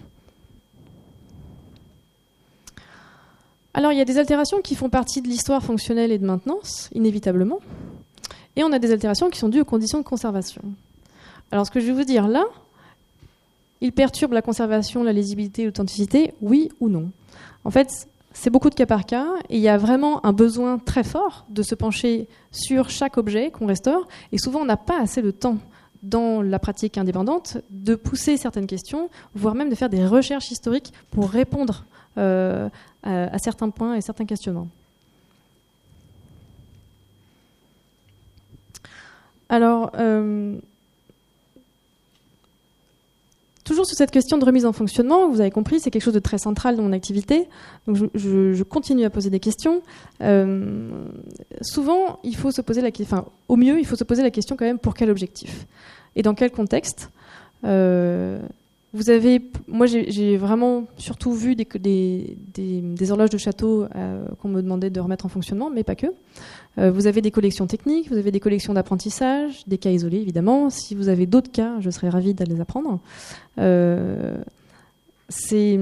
Alors 3.73 3.91
il 3.91 3.97
y 3.97 4.01
a 4.01 4.05
des 4.05 4.17
altérations 4.17 4.61
qui 4.61 4.75
font 4.75 4.89
partie 4.89 5.21
de 5.21 5.27
l'histoire 5.27 5.63
fonctionnelle 5.63 6.11
et 6.11 6.17
de 6.17 6.25
maintenance, 6.25 6.89
inévitablement. 6.93 7.59
Et 8.55 8.63
on 8.63 8.71
a 8.73 8.79
des 8.79 8.91
altérations 8.91 9.29
qui 9.29 9.39
sont 9.39 9.49
dues 9.49 9.61
aux 9.61 9.65
conditions 9.65 9.99
de 9.99 10.03
conservation. 10.03 10.63
Alors 11.51 11.65
ce 11.65 11.71
que 11.71 11.79
je 11.79 11.85
vais 11.85 11.93
vous 11.93 12.03
dire 12.03 12.27
là, 12.27 12.45
il 13.81 13.93
perturbe 13.93 14.33
la 14.33 14.41
conservation, 14.41 15.03
la 15.03 15.13
lisibilité, 15.13 15.65
l'authenticité, 15.65 16.33
oui 16.41 16.69
ou 16.79 16.89
non. 16.89 17.11
En 17.63 17.71
fait, 17.71 18.07
c'est 18.31 18.49
beaucoup 18.49 18.69
de 18.69 18.75
cas 18.75 18.85
par 18.85 19.05
cas 19.05 19.27
et 19.49 19.57
il 19.57 19.61
y 19.61 19.69
a 19.69 19.77
vraiment 19.77 20.25
un 20.25 20.33
besoin 20.33 20.77
très 20.77 21.03
fort 21.03 21.45
de 21.49 21.63
se 21.63 21.75
pencher 21.75 22.27
sur 22.51 22.89
chaque 22.89 23.17
objet 23.17 23.51
qu'on 23.51 23.65
restaure 23.65 24.07
et 24.31 24.37
souvent 24.37 24.61
on 24.61 24.65
n'a 24.65 24.77
pas 24.77 24.99
assez 24.99 25.21
de 25.21 25.31
temps 25.31 25.57
dans 26.03 26.41
la 26.41 26.59
pratique 26.59 26.97
indépendante 26.97 27.57
de 27.69 27.95
pousser 27.95 28.37
certaines 28.37 28.67
questions, 28.67 29.09
voire 29.35 29.55
même 29.55 29.69
de 29.69 29.75
faire 29.75 29.89
des 29.89 30.05
recherches 30.05 30.51
historiques 30.51 30.93
pour 31.11 31.29
répondre 31.29 31.85
euh, 32.17 32.69
à, 33.03 33.37
certains 33.39 33.69
points 33.69 33.95
et 33.95 34.01
certains 34.01 34.25
questionnements. 34.25 34.69
Alors, 39.49 39.91
euh, 39.97 40.59
toujours 43.69 43.85
sur 43.85 43.95
cette 43.95 44.09
question 44.09 44.39
de 44.39 44.45
remise 44.45 44.65
en 44.65 44.73
fonctionnement, 44.73 45.29
vous 45.29 45.41
avez 45.41 45.51
compris, 45.51 45.79
c'est 45.79 45.91
quelque 45.91 46.01
chose 46.01 46.15
de 46.15 46.19
très 46.19 46.39
central 46.39 46.75
dans 46.75 46.81
mon 46.81 46.91
activité. 46.91 47.47
Donc 47.85 47.97
je, 48.15 48.63
continue 48.63 49.05
à 49.05 49.11
poser 49.11 49.29
des 49.29 49.39
questions. 49.39 49.83
Euh, 50.21 50.89
souvent, 51.61 52.19
il 52.23 52.35
faut 52.35 52.49
se 52.49 52.61
poser 52.61 52.81
la 52.81 52.89
question, 52.89 53.17
enfin, 53.17 53.27
au 53.47 53.57
mieux, 53.57 53.79
il 53.79 53.85
faut 53.85 53.95
se 53.95 54.03
poser 54.03 54.23
la 54.23 54.31
question 54.31 54.55
quand 54.55 54.65
même 54.65 54.79
pour 54.79 54.95
quel 54.95 55.11
objectif? 55.11 55.67
Et 56.15 56.23
dans 56.23 56.33
quel 56.33 56.49
contexte? 56.49 57.11
Euh, 57.63 58.39
vous 58.91 59.11
avez, 59.11 59.41
moi 59.67 59.85
j'ai 59.85 60.37
vraiment 60.37 60.85
surtout 60.97 61.33
vu 61.33 61.55
des, 61.55 63.11
horloges 63.11 63.29
de 63.29 63.37
château 63.37 63.85
euh, 63.95 64.25
qu'on 64.41 64.47
me 64.47 64.61
demandait 64.61 64.89
de 64.89 64.99
remettre 64.99 65.27
en 65.27 65.29
fonctionnement, 65.29 65.69
mais 65.69 65.83
pas 65.83 65.95
que. 65.95 66.07
Euh, 66.79 66.89
vous 66.89 67.05
avez 67.05 67.21
des 67.21 67.29
collections 67.29 67.67
techniques, 67.67 68.09
vous 68.09 68.17
avez 68.17 68.31
des 68.31 68.39
collections 68.39 68.73
d'apprentissage, 68.73 69.63
des 69.67 69.77
cas 69.77 69.91
isolés 69.91 70.17
évidemment. 70.17 70.71
Si 70.71 70.95
vous 70.95 71.07
avez 71.07 71.27
d'autres 71.27 71.51
cas, 71.51 71.75
je 71.79 71.89
serais 71.91 72.09
ravie 72.09 72.33
d'aller 72.33 72.55
les 72.55 72.61
apprendre. 72.61 72.99
Euh, 73.59 74.37
c'est 75.27 75.79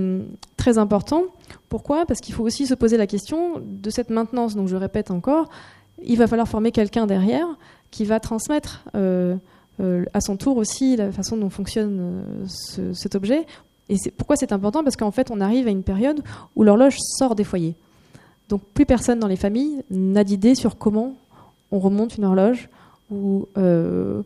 très 0.57 0.77
important. 0.77 1.23
Pourquoi? 1.69 2.05
Parce 2.05 2.19
qu'il 2.19 2.35
faut 2.35 2.43
aussi 2.43 2.67
se 2.67 2.73
poser 2.73 2.97
la 2.97 3.07
question 3.07 3.61
de 3.63 3.89
cette 3.89 4.09
maintenance. 4.09 4.57
Donc 4.57 4.67
je 4.67 4.75
répète 4.75 5.11
encore, 5.11 5.49
il 6.03 6.17
va 6.17 6.27
falloir 6.27 6.49
former 6.49 6.73
quelqu'un 6.73 7.07
derrière 7.07 7.47
qui 7.89 8.03
va 8.03 8.19
transmettre 8.19 8.83
à 9.79 10.21
son 10.21 10.37
tour 10.37 10.57
aussi 10.57 10.95
la 10.95 11.11
façon 11.11 11.37
dont 11.37 11.49
fonctionne 11.49 11.99
euh, 11.99 12.93
cet 12.93 13.15
objet. 13.15 13.45
Et 13.89 13.95
pourquoi 14.17 14.35
c'est 14.35 14.51
important? 14.51 14.83
Parce 14.83 14.95
qu'en 14.95 15.11
fait, 15.11 15.31
on 15.31 15.39
arrive 15.39 15.67
à 15.67 15.71
une 15.71 15.83
période 15.83 16.21
où 16.55 16.63
l'horloge 16.63 16.97
sort 16.99 17.35
des 17.35 17.43
foyers. 17.43 17.75
Donc 18.49 18.61
plus 18.73 18.85
personne 18.85 19.19
dans 19.19 19.27
les 19.27 19.35
familles 19.35 19.83
n'a 19.89 20.23
d'idée 20.23 20.55
sur 20.55 20.77
comment 20.77 21.15
on 21.71 21.79
remonte 21.79 22.17
une 22.17 22.25
horloge 22.25 22.69
ou 23.11 23.47
euh, 23.57 24.23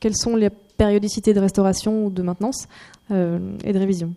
quelles 0.00 0.16
sont 0.16 0.36
les 0.36 0.50
périodicités 0.50 1.32
de 1.32 1.40
restauration 1.40 2.06
ou 2.06 2.10
de 2.10 2.22
maintenance 2.22 2.66
et 3.10 3.72
de 3.72 3.78
révision. 3.78 4.14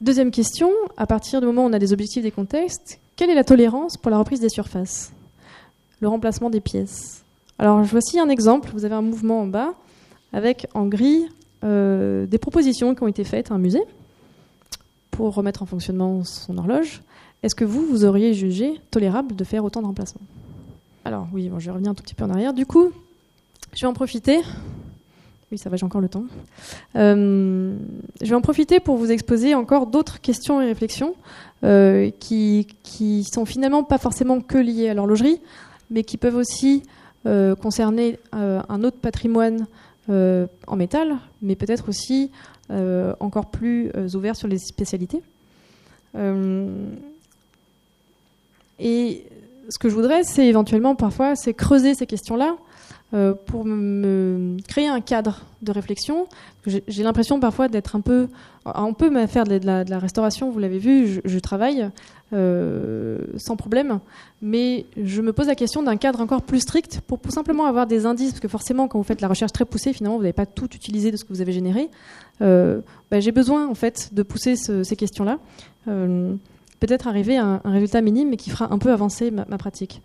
Deuxième 0.00 0.30
question, 0.30 0.70
à 0.98 1.06
partir 1.06 1.40
du 1.40 1.46
moment 1.46 1.64
où 1.64 1.68
on 1.68 1.72
a 1.72 1.78
des 1.78 1.92
objectifs 1.92 2.22
des 2.22 2.30
contextes, 2.30 2.98
quelle 3.16 3.30
est 3.30 3.34
la 3.34 3.44
tolérance 3.44 3.96
pour 3.96 4.10
la 4.10 4.18
reprise 4.18 4.40
des 4.40 4.50
surfaces? 4.50 5.12
Le 6.00 6.08
remplacement 6.08 6.50
des 6.50 6.60
pièces. 6.60 7.24
Alors 7.58 7.82
voici 7.82 8.18
un 8.18 8.28
exemple, 8.28 8.70
vous 8.72 8.84
avez 8.84 8.94
un 8.94 9.02
mouvement 9.02 9.40
en 9.40 9.46
bas 9.46 9.74
avec 10.32 10.66
en 10.74 10.86
gris 10.86 11.26
euh, 11.64 12.26
des 12.26 12.38
propositions 12.38 12.94
qui 12.94 13.02
ont 13.02 13.08
été 13.08 13.24
faites 13.24 13.50
à 13.50 13.54
un 13.54 13.58
musée 13.58 13.82
pour 15.10 15.34
remettre 15.34 15.62
en 15.62 15.66
fonctionnement 15.66 16.22
son 16.24 16.58
horloge. 16.58 17.02
Est-ce 17.42 17.54
que 17.54 17.64
vous, 17.64 17.86
vous 17.86 18.04
auriez 18.04 18.34
jugé 18.34 18.80
tolérable 18.90 19.34
de 19.34 19.44
faire 19.44 19.64
autant 19.64 19.80
de 19.80 19.86
remplacements? 19.86 20.26
Alors 21.04 21.28
oui, 21.32 21.48
bon, 21.48 21.58
je 21.58 21.70
revenir 21.70 21.92
un 21.92 21.94
tout 21.94 22.02
petit 22.02 22.14
peu 22.14 22.24
en 22.24 22.30
arrière. 22.30 22.52
Du 22.52 22.66
coup, 22.66 22.90
je 23.74 23.80
vais 23.80 23.86
en 23.86 23.94
profiter. 23.94 24.40
Oui, 25.52 25.58
ça 25.58 25.70
va, 25.70 25.76
j'ai 25.76 25.86
encore 25.86 26.00
le 26.00 26.08
temps. 26.08 26.24
Euh, 26.96 27.76
je 28.20 28.26
vais 28.26 28.34
en 28.34 28.40
profiter 28.40 28.80
pour 28.80 28.96
vous 28.96 29.12
exposer 29.12 29.54
encore 29.54 29.86
d'autres 29.86 30.20
questions 30.20 30.60
et 30.60 30.66
réflexions 30.66 31.14
euh, 31.62 32.10
qui, 32.18 32.66
qui 32.82 33.22
sont 33.22 33.44
finalement 33.44 33.84
pas 33.84 33.98
forcément 33.98 34.40
que 34.40 34.58
liées 34.58 34.88
à 34.88 34.94
l'horlogerie, 34.94 35.40
mais 35.90 36.04
qui 36.04 36.16
peuvent 36.16 36.36
aussi 36.36 36.82
euh, 37.26 37.56
concerner 37.56 38.18
euh, 38.34 38.60
un 38.68 38.84
autre 38.84 38.98
patrimoine 38.98 39.66
euh, 40.10 40.46
en 40.68 40.76
métal, 40.76 41.16
mais 41.42 41.56
peut-être 41.56 41.88
aussi 41.88 42.30
encore 43.20 43.46
plus 43.50 43.92
ouvert 44.14 44.34
sur 44.34 44.48
les 44.48 44.58
spécialités. 44.58 45.22
et 48.80 49.24
ce 49.68 49.78
que 49.78 49.88
je 49.88 49.94
voudrais, 49.94 50.24
c'est 50.24 50.48
éventuellement 50.48 50.96
parfois, 50.96 51.36
c'est 51.36 51.54
creuser 51.54 51.94
ces 51.94 52.06
questions-là 52.06 52.56
euh, 53.14 53.34
pour 53.34 53.64
me 53.64 54.56
créer 54.66 54.88
un 54.88 55.00
cadre 55.00 55.42
de 55.62 55.70
réflexion. 55.70 56.26
J'ai 56.66 57.04
l'impression 57.04 57.38
parfois 57.38 57.68
d'être 57.68 57.94
un 57.94 58.00
peu... 58.00 58.26
On 58.64 58.94
peut 58.94 59.26
faire 59.28 59.44
de 59.44 59.60
la, 59.64 59.98
restauration, 60.00 60.50
vous 60.50 60.58
l'avez 60.58 60.80
vu, 60.80 61.20
je, 61.24 61.38
travaille 61.38 61.88
euh, 62.32 63.18
sans 63.36 63.54
problème, 63.54 64.00
mais 64.42 64.86
je 65.00 65.22
me 65.22 65.32
pose 65.32 65.46
la 65.46 65.54
question 65.54 65.84
d'un 65.84 65.96
cadre 65.96 66.20
encore 66.20 66.42
plus 66.42 66.58
strict 66.58 67.00
pour, 67.06 67.20
simplement 67.28 67.66
avoir 67.66 67.86
des 67.86 68.06
indices, 68.06 68.30
parce 68.30 68.40
que 68.40 68.48
forcément 68.48 68.88
quand 68.88 68.98
vous 68.98 69.04
faites 69.04 69.20
la 69.20 69.28
recherche 69.28 69.52
très 69.52 69.64
poussée, 69.64 69.92
finalement 69.92 70.16
vous 70.16 70.22
n'avez 70.22 70.32
pas 70.32 70.46
tout 70.46 70.74
utilisé 70.74 71.12
de 71.12 71.16
ce 71.16 71.24
que 71.24 71.32
vous 71.32 71.40
avez 71.40 71.52
généré. 71.52 71.88
Euh, 72.42 72.80
bah, 73.12 73.20
j'ai 73.20 73.30
besoin 73.30 73.68
en 73.68 73.76
fait 73.76 74.12
de 74.14 74.24
pousser 74.24 74.56
ces 74.56 74.96
questions-là. 74.96 75.38
Peut-être 75.84 77.06
arriver 77.06 77.36
à 77.36 77.60
un, 77.62 77.70
résultat 77.70 78.00
minime, 78.00 78.30
mais 78.30 78.36
qui 78.36 78.50
fera 78.50 78.72
un 78.74 78.78
peu 78.78 78.90
avancer 78.90 79.30
ma 79.30 79.44
pratique. 79.58 80.02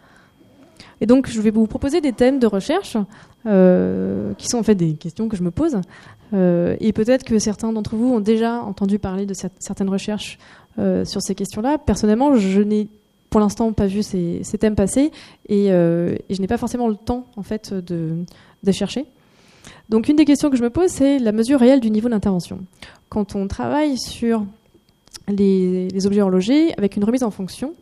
Et 1.00 1.06
donc, 1.06 1.28
je 1.30 1.42
vais 1.42 1.52
vous 1.52 1.68
proposer 1.68 2.02
des 2.02 2.14
thèmes 2.14 2.40
de 2.40 2.48
recherche 2.48 2.98
euh, 3.46 4.34
qui 4.38 4.48
sont 4.48 4.60
en 4.60 4.64
fait 4.64 4.76
des 4.76 4.94
questions 4.94 5.30
que 5.30 5.38
je 5.38 5.44
me 5.44 5.52
pose. 5.52 5.80
Euh, 6.34 6.76
et 6.80 6.94
peut-être 6.94 7.24
que 7.24 7.40
certains 7.40 7.74
d'entre 7.74 7.96
vous 7.96 8.14
ont 8.14 8.20
déjà 8.20 8.62
entendu 8.62 9.00
parler 9.00 9.26
de 9.26 9.34
certaines 9.60 9.90
recherches 9.90 10.38
euh, 10.80 11.06
sur 11.06 11.22
ces 11.22 11.36
questions-là. 11.36 11.78
Personnellement, 11.78 12.36
je 12.36 12.62
n'ai 12.62 12.88
pour 13.30 13.40
l'instant 13.40 13.72
pas 13.74 13.88
vu 13.88 14.04
ces, 14.04 14.42
thèmes 14.60 14.76
passer 14.76 15.12
et, 15.48 15.68
je 15.70 16.42
n'ai 16.42 16.48
pas 16.48 16.58
forcément 16.58 16.90
le 16.90 16.96
temps 16.96 17.28
en 17.38 17.44
fait 17.44 17.74
de, 17.74 18.26
de 18.64 18.72
chercher. 18.72 19.06
Donc, 19.90 20.10
une 20.10 20.16
des 20.16 20.26
questions 20.26 20.50
que 20.50 20.58
je 20.58 20.64
me 20.64 20.70
pose, 20.70 20.90
c'est 20.90 21.20
la 21.20 21.32
mesure 21.32 21.60
réelle 21.60 21.80
du 21.80 21.92
niveau 21.92 22.10
d'intervention. 22.10 22.60
Quand 23.10 23.36
on 23.36 23.48
travaille 23.48 23.98
sur 23.98 24.46
les, 25.28 26.06
objets 26.06 26.22
horlogers 26.22 26.74
avec 26.78 26.96
une 26.96 27.04
remise 27.04 27.24
en 27.24 27.32
fonction. 27.32 27.74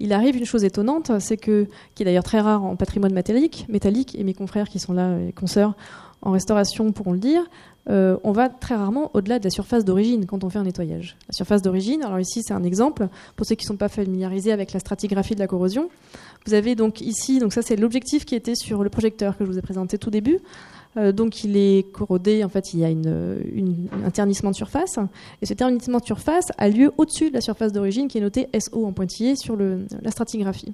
Il 0.00 0.12
arrive 0.12 0.36
une 0.36 0.44
chose 0.44 0.64
étonnante, 0.64 1.12
c'est 1.18 1.36
que, 1.36 1.66
qui 1.94 2.02
est 2.02 2.06
d'ailleurs 2.06 2.24
très 2.24 2.40
rare 2.40 2.64
en 2.64 2.76
patrimoine 2.76 3.12
métallique, 3.12 3.66
métallique, 3.68 4.14
et 4.18 4.24
mes 4.24 4.34
confrères 4.34 4.68
qui 4.68 4.78
sont 4.78 4.92
là, 4.92 5.18
et 5.18 5.32
consoeurs 5.32 5.74
en 6.22 6.32
restauration 6.32 6.92
pourront 6.92 7.12
le 7.12 7.18
dire, 7.18 7.42
euh, 7.90 8.16
on 8.22 8.32
va 8.32 8.48
très 8.48 8.74
rarement 8.74 9.10
au-delà 9.14 9.38
de 9.38 9.44
la 9.44 9.50
surface 9.50 9.84
d'origine 9.84 10.26
quand 10.26 10.44
on 10.44 10.50
fait 10.50 10.58
un 10.58 10.64
nettoyage. 10.64 11.16
La 11.28 11.32
surface 11.32 11.62
d'origine, 11.62 12.02
alors 12.02 12.20
ici 12.20 12.42
c'est 12.42 12.52
un 12.52 12.64
exemple, 12.64 13.08
pour 13.34 13.46
ceux 13.46 13.54
qui 13.54 13.64
ne 13.64 13.68
sont 13.68 13.76
pas 13.76 13.88
familiarisés 13.88 14.52
avec 14.52 14.72
la 14.72 14.80
stratigraphie 14.80 15.34
de 15.34 15.40
la 15.40 15.46
corrosion. 15.46 15.88
Vous 16.46 16.54
avez 16.54 16.74
donc 16.74 17.00
ici, 17.00 17.38
donc 17.38 17.52
ça 17.52 17.62
c'est 17.62 17.76
l'objectif 17.76 18.24
qui 18.24 18.34
était 18.34 18.54
sur 18.54 18.82
le 18.82 18.90
projecteur 18.90 19.38
que 19.38 19.44
je 19.44 19.50
vous 19.50 19.58
ai 19.58 19.62
présenté 19.62 19.96
tout 19.96 20.10
début. 20.10 20.38
Euh, 20.98 21.12
donc 21.12 21.44
il 21.44 21.56
est 21.56 21.90
corrodé, 21.92 22.44
en 22.44 22.48
fait 22.48 22.74
il 22.74 22.80
y 22.80 22.84
a 22.84 22.88
un 22.88 24.10
ternissement 24.10 24.50
de 24.50 24.56
surface, 24.56 24.98
et 25.40 25.46
ce 25.46 25.54
ternissement 25.54 25.98
de 25.98 26.04
surface 26.04 26.46
a 26.58 26.68
lieu 26.68 26.92
au-dessus 26.98 27.30
de 27.30 27.34
la 27.34 27.40
surface 27.40 27.72
d'origine 27.72 28.08
qui 28.08 28.18
est 28.18 28.22
notée 28.22 28.48
SO 28.58 28.84
en 28.84 28.92
pointillé 28.92 29.36
sur 29.36 29.56
la 29.56 30.10
stratigraphie. 30.10 30.72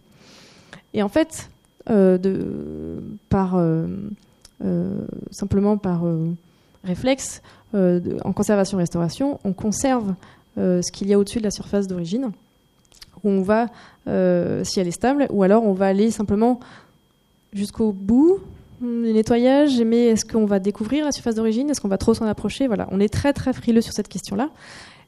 Et 0.94 1.02
en 1.02 1.08
fait, 1.08 1.50
euh, 1.90 2.98
par, 3.28 3.60
simplement 5.30 5.76
par 5.76 6.04
réflexe, 6.84 7.42
euh, 7.74 8.00
en 8.24 8.32
conservation-restauration, 8.32 9.40
on 9.44 9.52
conserve 9.52 10.14
euh, 10.58 10.80
ce 10.80 10.92
qu'il 10.92 11.08
y 11.08 11.14
a 11.14 11.18
au-dessus 11.18 11.38
de 11.38 11.44
la 11.44 11.50
surface 11.50 11.88
d'origine. 11.88 12.30
On 13.24 13.42
va, 13.42 13.66
euh, 14.06 14.62
si 14.62 14.78
elle 14.78 14.86
est 14.86 14.92
stable, 14.92 15.26
ou 15.30 15.42
alors 15.42 15.64
on 15.64 15.72
va 15.72 15.86
aller 15.86 16.10
simplement 16.10 16.60
jusqu'au 17.52 17.92
bout 17.92 18.38
du 18.80 19.12
nettoyage, 19.12 19.80
mais 19.82 20.06
est-ce 20.06 20.24
qu'on 20.24 20.46
va 20.46 20.58
découvrir 20.58 21.04
la 21.04 21.12
surface 21.12 21.34
d'origine? 21.34 21.70
Est-ce 21.70 21.80
qu'on 21.80 21.88
va 21.88 21.98
trop 21.98 22.14
s'en 22.14 22.26
approcher? 22.26 22.66
Voilà, 22.66 22.88
on 22.90 23.00
est 23.00 23.12
très 23.12 23.32
très 23.32 23.52
frileux 23.52 23.80
sur 23.80 23.92
cette 23.92 24.08
question-là. 24.08 24.50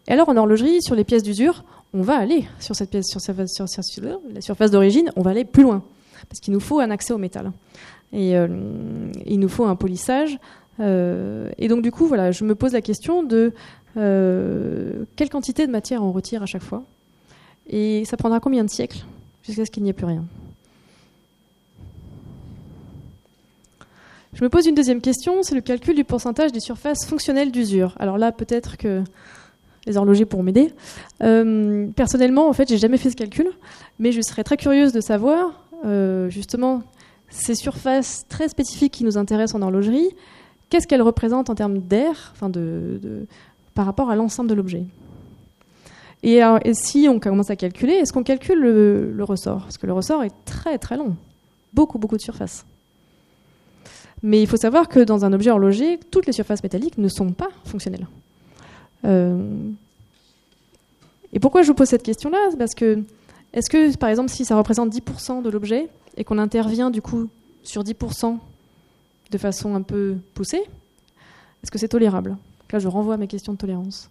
Et 0.08 0.12
alors 0.12 0.28
en 0.28 0.36
horlogerie, 0.36 0.82
sur 0.82 0.94
les 0.94 1.04
pièces 1.04 1.22
d'usure, 1.22 1.64
on 1.92 2.02
va 2.02 2.16
aller 2.16 2.44
sur 2.60 2.76
cette 2.76 2.90
pièce, 2.90 3.06
sur, 3.08 3.20
sur, 3.20 3.34
sur 3.68 4.18
la 4.32 4.40
surface 4.40 4.70
d'origine, 4.70 5.10
on 5.16 5.22
va 5.22 5.30
aller 5.30 5.44
plus 5.44 5.62
loin, 5.62 5.82
parce 6.28 6.40
qu'il 6.40 6.52
nous 6.52 6.60
faut 6.60 6.80
un 6.80 6.90
accès 6.90 7.12
au 7.12 7.18
métal. 7.18 7.52
Et 8.12 8.34
il 9.26 9.40
nous 9.40 9.48
faut 9.48 9.64
un 9.64 9.74
polissage 9.76 10.38
euh, 10.80 11.50
et 11.58 11.68
donc 11.68 11.82
du 11.82 11.90
coup, 11.90 12.06
voilà, 12.06 12.30
je 12.32 12.44
me 12.44 12.54
pose 12.54 12.72
la 12.72 12.82
question 12.82 13.22
de 13.22 13.52
euh, 13.96 15.04
quelle 15.16 15.30
quantité 15.30 15.66
de 15.66 15.72
matière 15.72 16.02
on 16.02 16.12
retire 16.12 16.42
à 16.42 16.46
chaque 16.46 16.62
fois, 16.62 16.84
et 17.66 18.04
ça 18.04 18.16
prendra 18.16 18.40
combien 18.40 18.64
de 18.64 18.70
siècles 18.70 19.04
jusqu'à 19.42 19.64
ce 19.64 19.70
qu'il 19.70 19.82
n'y 19.82 19.90
ait 19.90 19.94
plus 19.94 20.06
rien? 20.06 20.24
Je 24.36 24.44
me 24.44 24.50
pose 24.50 24.66
une 24.66 24.74
deuxième 24.74 25.00
question, 25.00 25.42
c'est 25.42 25.54
le 25.54 25.62
calcul 25.62 25.94
du 25.94 26.04
pourcentage 26.04 26.52
des 26.52 26.60
surfaces 26.60 27.06
fonctionnelles 27.06 27.50
d'usure. 27.50 27.94
Alors 27.98 28.18
là, 28.18 28.32
peut-être 28.32 28.76
que 28.76 29.02
les 29.86 29.96
horlogers 29.96 30.26
pourront 30.26 30.42
m'aider. 30.42 30.74
Euh, 31.22 31.86
personnellement, 31.96 32.46
en 32.46 32.52
fait, 32.52 32.68
j'ai 32.68 32.76
jamais 32.76 32.98
fait 32.98 33.08
ce 33.08 33.16
calcul, 33.16 33.48
mais 33.98 34.12
je 34.12 34.20
serais 34.20 34.44
très 34.44 34.58
curieuse 34.58 34.92
de 34.92 35.00
savoir, 35.00 35.64
justement, 36.28 36.82
ces 37.30 37.54
surfaces 37.54 38.26
très 38.28 38.50
spécifiques 38.50 38.92
qui 38.92 39.04
nous 39.04 39.16
intéressent 39.16 39.58
en 39.58 39.62
horlogerie, 39.62 40.10
qu'est-ce 40.68 40.86
qu'elle 40.86 41.00
représente 41.00 41.48
en 41.48 41.54
termes 41.54 41.78
d'air 41.78 42.34
par 43.74 43.86
rapport 43.86 44.10
à 44.10 44.16
l'ensemble 44.16 44.50
de 44.50 44.54
l'objet. 44.54 44.84
Et, 46.22 46.42
si 46.74 47.08
on 47.08 47.20
commence 47.20 47.48
à 47.48 47.56
calculer, 47.56 47.94
est-ce 47.94 48.12
qu'on 48.12 48.22
calcule 48.22 48.58
le, 48.58 49.24
ressort? 49.24 49.62
Parce 49.62 49.78
que 49.78 49.86
le 49.86 49.94
ressort 49.94 50.24
est 50.24 50.34
très 50.44 50.76
très 50.76 50.98
long, 50.98 51.16
beaucoup 51.72 51.98
beaucoup 51.98 52.18
de 52.18 52.22
surface. 52.22 52.66
Mais 54.22 54.40
il 54.40 54.46
faut 54.46 54.56
savoir 54.56 54.88
que 54.88 55.00
dans 55.00 55.24
un 55.24 55.32
objet 55.32 55.50
horloger, 55.50 55.98
toutes 56.10 56.26
les 56.26 56.32
surfaces 56.32 56.62
métalliques 56.62 56.98
ne 56.98 57.08
sont 57.08 57.32
pas 57.32 57.48
fonctionnelles. 57.64 58.06
Euh, 59.04 59.70
et 61.32 61.38
pourquoi 61.38 61.62
je 61.62 61.68
vous 61.68 61.74
pose 61.74 61.88
cette 61.88 62.02
question-là? 62.02 62.38
Parce 62.58 62.74
que, 62.74 63.02
est-ce 63.52 63.68
que, 63.68 63.96
par 63.96 64.08
exemple, 64.08 64.30
si 64.30 64.44
ça 64.44 64.56
représente 64.56 64.90
10% 64.90 65.42
de 65.42 65.50
l'objet 65.50 65.88
et 66.16 66.24
qu'on 66.24 66.38
intervient 66.38 66.90
du 66.90 67.02
coup 67.02 67.28
sur 67.62 67.82
10% 67.82 68.38
de 69.30 69.38
façon 69.38 69.74
un 69.74 69.82
peu 69.82 70.16
poussée, 70.34 70.62
est-ce 71.62 71.70
que 71.70 71.78
c'est 71.78 71.88
tolérable? 71.88 72.36
Là, 72.72 72.78
je 72.78 72.88
renvoie 72.88 73.14
à 73.14 73.16
mes 73.16 73.28
questions 73.28 73.52
de 73.52 73.58
tolérance. 73.58 74.08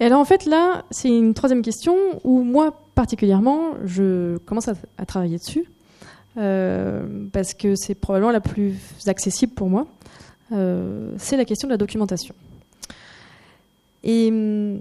Et 0.00 0.04
alors, 0.04 0.20
en 0.20 0.24
fait, 0.24 0.46
là, 0.46 0.84
c'est 0.90 1.08
une 1.08 1.32
troisième 1.32 1.62
question 1.62 1.94
où 2.24 2.42
moi, 2.42 2.76
particulièrement, 2.94 3.74
je 3.84 4.36
commence 4.38 4.68
à, 4.68 5.06
travailler 5.06 5.38
dessus, 5.38 5.64
parce 6.34 7.54
que 7.54 7.74
c'est 7.74 7.94
probablement 7.94 8.32
la 8.32 8.40
plus 8.40 8.76
accessible 9.06 9.52
pour 9.52 9.68
moi. 9.68 9.86
Euh, 10.52 11.12
c'est 11.18 11.36
la 11.36 11.44
question 11.44 11.68
de 11.68 11.72
la 11.72 11.78
documentation. 11.78 12.34
Et 14.04 14.28
hum, 14.30 14.80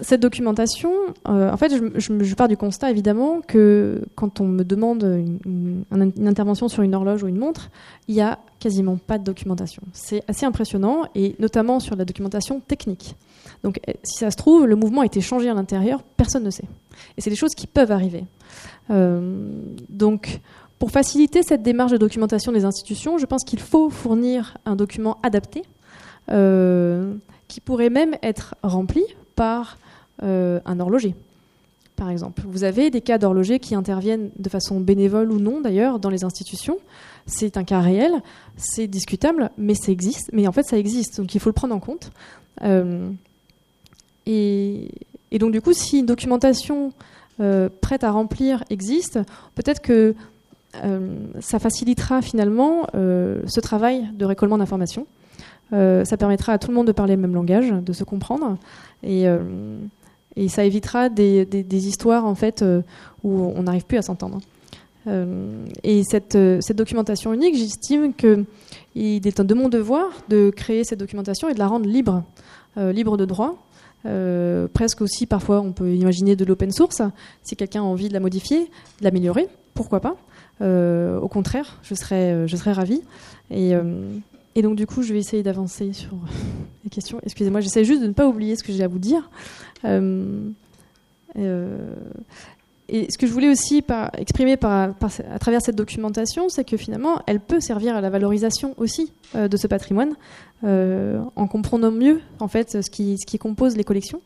cette 0.00 0.20
documentation, 0.20 0.90
euh, 1.28 1.52
en 1.52 1.56
fait, 1.56 1.72
je, 1.96 2.34
pars 2.34 2.48
du 2.48 2.56
constat 2.56 2.90
évidemment 2.90 3.40
que 3.46 4.02
quand 4.16 4.40
on 4.40 4.46
me 4.46 4.64
demande 4.64 5.04
une, 5.44 5.84
intervention 6.26 6.68
sur 6.68 6.82
une 6.82 6.94
horloge 6.94 7.22
ou 7.22 7.28
une 7.28 7.38
montre, 7.38 7.70
il 8.08 8.14
n'y 8.14 8.20
a 8.20 8.38
quasiment 8.58 8.96
pas 8.96 9.18
de 9.18 9.24
documentation. 9.24 9.82
C'est 9.92 10.22
assez 10.26 10.46
impressionnant 10.46 11.02
et 11.14 11.36
notamment 11.38 11.80
sur 11.80 11.96
la 11.96 12.04
documentation 12.04 12.60
technique. 12.60 13.14
Donc, 13.62 13.78
eh, 13.86 13.96
si 14.02 14.18
ça 14.18 14.30
se 14.30 14.36
trouve, 14.36 14.66
le 14.66 14.76
mouvement 14.76 15.02
a 15.02 15.06
été 15.06 15.20
changé 15.20 15.48
à 15.48 15.54
l'intérieur, 15.54 16.02
personne 16.02 16.44
ne 16.44 16.50
sait. 16.50 16.66
Et 17.16 17.20
c'est 17.20 17.30
des 17.30 17.36
choses 17.36 17.54
qui 17.54 17.66
peuvent 17.66 17.92
arriver. 17.92 18.24
Euh, 18.90 19.48
donc, 19.88 20.40
pour 20.78 20.90
faciliter 20.90 21.42
cette 21.42 21.62
démarche 21.62 21.92
de 21.92 21.96
documentation 21.96 22.52
des 22.52 22.64
institutions, 22.64 23.18
je 23.18 23.26
pense 23.26 23.44
qu'il 23.44 23.60
faut 23.60 23.90
fournir 23.90 24.58
un 24.64 24.76
document 24.76 25.18
adapté. 25.22 25.62
Euh, 26.30 27.14
qui 27.48 27.60
pourrait 27.60 27.90
même 27.90 28.16
être 28.22 28.54
rempli 28.62 29.04
par 29.36 29.78
euh, 30.22 30.60
un 30.64 30.80
horloger, 30.80 31.14
par 31.96 32.10
exemple. 32.10 32.42
Vous 32.46 32.64
avez 32.64 32.90
des 32.90 33.00
cas 33.00 33.18
d'horlogers 33.18 33.58
qui 33.58 33.74
interviennent 33.74 34.30
de 34.38 34.48
façon 34.48 34.80
bénévole 34.80 35.30
ou 35.30 35.38
non, 35.38 35.60
d'ailleurs, 35.60 35.98
dans 35.98 36.10
les 36.10 36.24
institutions. 36.24 36.78
C'est 37.26 37.56
un 37.56 37.64
cas 37.64 37.80
réel, 37.80 38.12
c'est 38.56 38.86
discutable, 38.86 39.50
mais 39.58 39.74
ça 39.74 39.92
existe. 39.92 40.30
Mais 40.32 40.46
en 40.48 40.52
fait, 40.52 40.64
ça 40.64 40.78
existe, 40.78 41.18
donc 41.18 41.34
il 41.34 41.40
faut 41.40 41.50
le 41.50 41.54
prendre 41.54 41.74
en 41.74 41.80
compte. 41.80 42.10
Euh, 42.62 43.10
et, 44.26 44.88
donc, 45.38 45.52
du 45.52 45.60
coup, 45.60 45.72
si 45.72 45.98
une 45.98 46.06
documentation 46.06 46.92
euh, 47.40 47.68
prête 47.80 48.04
à 48.04 48.10
remplir 48.10 48.64
existe, 48.70 49.18
peut-être 49.54 49.82
que 49.82 50.14
ça 51.38 51.60
facilitera 51.60 52.20
finalement 52.20 52.88
ce 52.92 53.60
travail 53.60 54.10
de 54.12 54.24
récollement 54.24 54.58
d'informations. 54.58 55.06
ça 55.70 56.16
permettra 56.18 56.52
à 56.52 56.58
tout 56.58 56.66
le 56.66 56.74
monde 56.74 56.88
de 56.88 56.92
parler 56.92 57.14
le 57.14 57.22
même 57.22 57.32
langage, 57.32 57.70
de 57.70 57.92
se 57.92 58.02
comprendre. 58.02 58.58
Et, 59.04 59.28
ça 60.48 60.64
évitera 60.64 61.10
des, 61.10 61.86
histoires 61.86 62.26
en 62.26 62.34
fait 62.34 62.62
euh, 62.62 62.82
où 63.22 63.52
on 63.54 63.62
n'arrive 63.62 63.84
plus 63.84 63.98
à 63.98 64.02
s'entendre. 64.02 64.40
Euh, 65.06 65.64
et 65.82 66.02
euh, 66.34 66.60
cette, 66.60 66.76
documentation 66.76 67.32
unique, 67.32 67.56
j'estime 67.56 68.14
qu'il 68.14 68.46
est 68.96 69.40
de 69.40 69.54
mon 69.54 69.68
devoir 69.68 70.10
de 70.28 70.50
créer 70.50 70.84
cette 70.84 70.98
documentation 70.98 71.48
et 71.48 71.54
de 71.54 71.58
la 71.58 71.66
rendre 71.66 71.86
libre, 71.86 72.24
libre 72.76 73.16
de 73.16 73.24
droit. 73.24 73.56
Presque 74.04 75.00
aussi, 75.00 75.26
parfois, 75.26 75.60
on 75.60 75.72
peut 75.72 75.94
imaginer 75.94 76.36
de 76.36 76.44
l'open 76.44 76.70
source. 76.70 77.02
Si 77.42 77.56
quelqu'un 77.56 77.80
a 77.80 77.84
envie 77.84 78.08
de 78.08 78.14
la 78.14 78.20
modifier, 78.20 78.70
de 79.00 79.04
l'améliorer, 79.04 79.48
pourquoi 79.74 80.00
pas 80.00 80.16
Au 80.60 81.28
contraire, 81.28 81.80
je 81.82 81.94
serais, 81.94 82.46
je 82.46 82.56
serais 82.56 82.72
ravie. 82.72 83.02
Et, 83.50 83.72
et 84.54 84.62
donc, 84.62 84.76
du 84.76 84.86
coup, 84.86 85.02
je 85.02 85.12
vais 85.12 85.18
essayer 85.18 85.42
d'avancer 85.42 85.92
sur 85.92 86.16
les 86.84 86.90
questions. 86.90 87.18
Excusez-moi, 87.22 87.60
j'essaie 87.60 87.84
juste 87.84 88.02
de 88.02 88.06
ne 88.06 88.12
pas 88.12 88.26
oublier 88.26 88.56
ce 88.56 88.62
que 88.62 88.72
j'ai 88.72 88.84
à 88.84 88.88
vous 88.88 88.98
dire. 88.98 89.30
Euh, 92.90 92.94
euh, 92.96 93.02
et 93.04 93.10
ce 93.10 93.18
que 93.18 93.26
je 93.26 93.32
voulais 93.32 93.50
aussi 93.50 93.82
exprimer 94.18 94.56
par, 94.56 94.90
à 95.30 95.38
travers 95.38 95.62
cette 95.62 95.76
documentation, 95.76 96.48
c'est 96.48 96.64
que 96.64 96.76
finalement, 96.76 97.22
elle 97.26 97.40
peut 97.40 97.60
servir 97.60 97.96
à 97.96 98.00
la 98.00 98.10
valorisation 98.10 98.74
aussi 98.76 99.12
euh, 99.34 99.48
de 99.48 99.56
ce 99.56 99.66
patrimoine, 99.66 100.14
en 100.62 101.46
comprenant 101.46 101.90
mieux 101.90 102.20
en 102.40 102.48
fait 102.48 102.82
ce 102.82 102.90
qui, 102.90 103.18
ce 103.18 103.26
qui 103.26 103.38
compose 103.38 103.76
les 103.76 103.84
collections. 103.84 104.20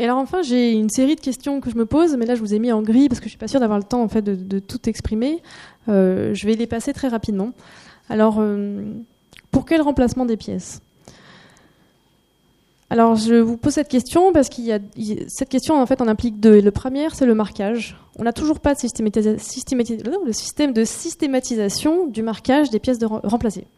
Et 0.00 0.04
alors 0.04 0.16
enfin, 0.16 0.40
j'ai 0.40 0.72
une 0.72 0.88
série 0.88 1.14
de 1.14 1.20
questions 1.20 1.60
que 1.60 1.68
je 1.68 1.76
me 1.76 1.84
pose, 1.84 2.16
mais 2.16 2.24
là 2.24 2.34
je 2.34 2.40
vous 2.40 2.54
ai 2.54 2.58
mis 2.58 2.72
en 2.72 2.80
gris 2.80 3.10
parce 3.10 3.20
que 3.20 3.26
je 3.26 3.30
suis 3.30 3.38
pas 3.38 3.48
sûre 3.48 3.60
d'avoir 3.60 3.78
le 3.78 3.84
temps 3.84 4.02
en 4.02 4.08
fait 4.08 4.22
de, 4.22 4.58
tout 4.58 4.88
exprimer. 4.88 5.42
Euh, 5.90 6.32
je 6.32 6.46
vais 6.46 6.54
les 6.54 6.66
passer 6.66 6.94
très 6.94 7.08
rapidement. 7.08 7.52
Alors, 8.08 8.36
euh, 8.38 8.94
pour 9.50 9.66
quel 9.66 9.82
remplacement 9.82 10.24
des 10.24 10.38
pièces? 10.38 10.80
Alors, 12.92 13.14
je 13.14 13.36
vous 13.36 13.56
pose 13.56 13.74
cette 13.74 13.86
question 13.86 14.32
parce 14.32 14.48
qu'il 14.48 14.64
y 14.64 14.72
a 14.72 14.80
cette 15.28 15.48
question 15.48 15.80
en 15.80 15.86
fait 15.86 16.02
en 16.02 16.08
implique 16.08 16.40
deux. 16.40 16.60
le 16.60 16.70
premier, 16.72 17.06
c'est 17.12 17.24
le 17.24 17.36
marquage. 17.36 17.96
On 18.18 18.24
n'a 18.24 18.32
toujours 18.32 18.58
pas 18.58 18.74
de 18.74 18.80
système 18.80 19.08
de 20.72 20.84
systématisation 20.84 22.08
du 22.08 22.22
marquage 22.22 22.70
des 22.70 22.80
pièces 22.80 22.98
de 22.98 23.06
remplacées. 23.06 23.68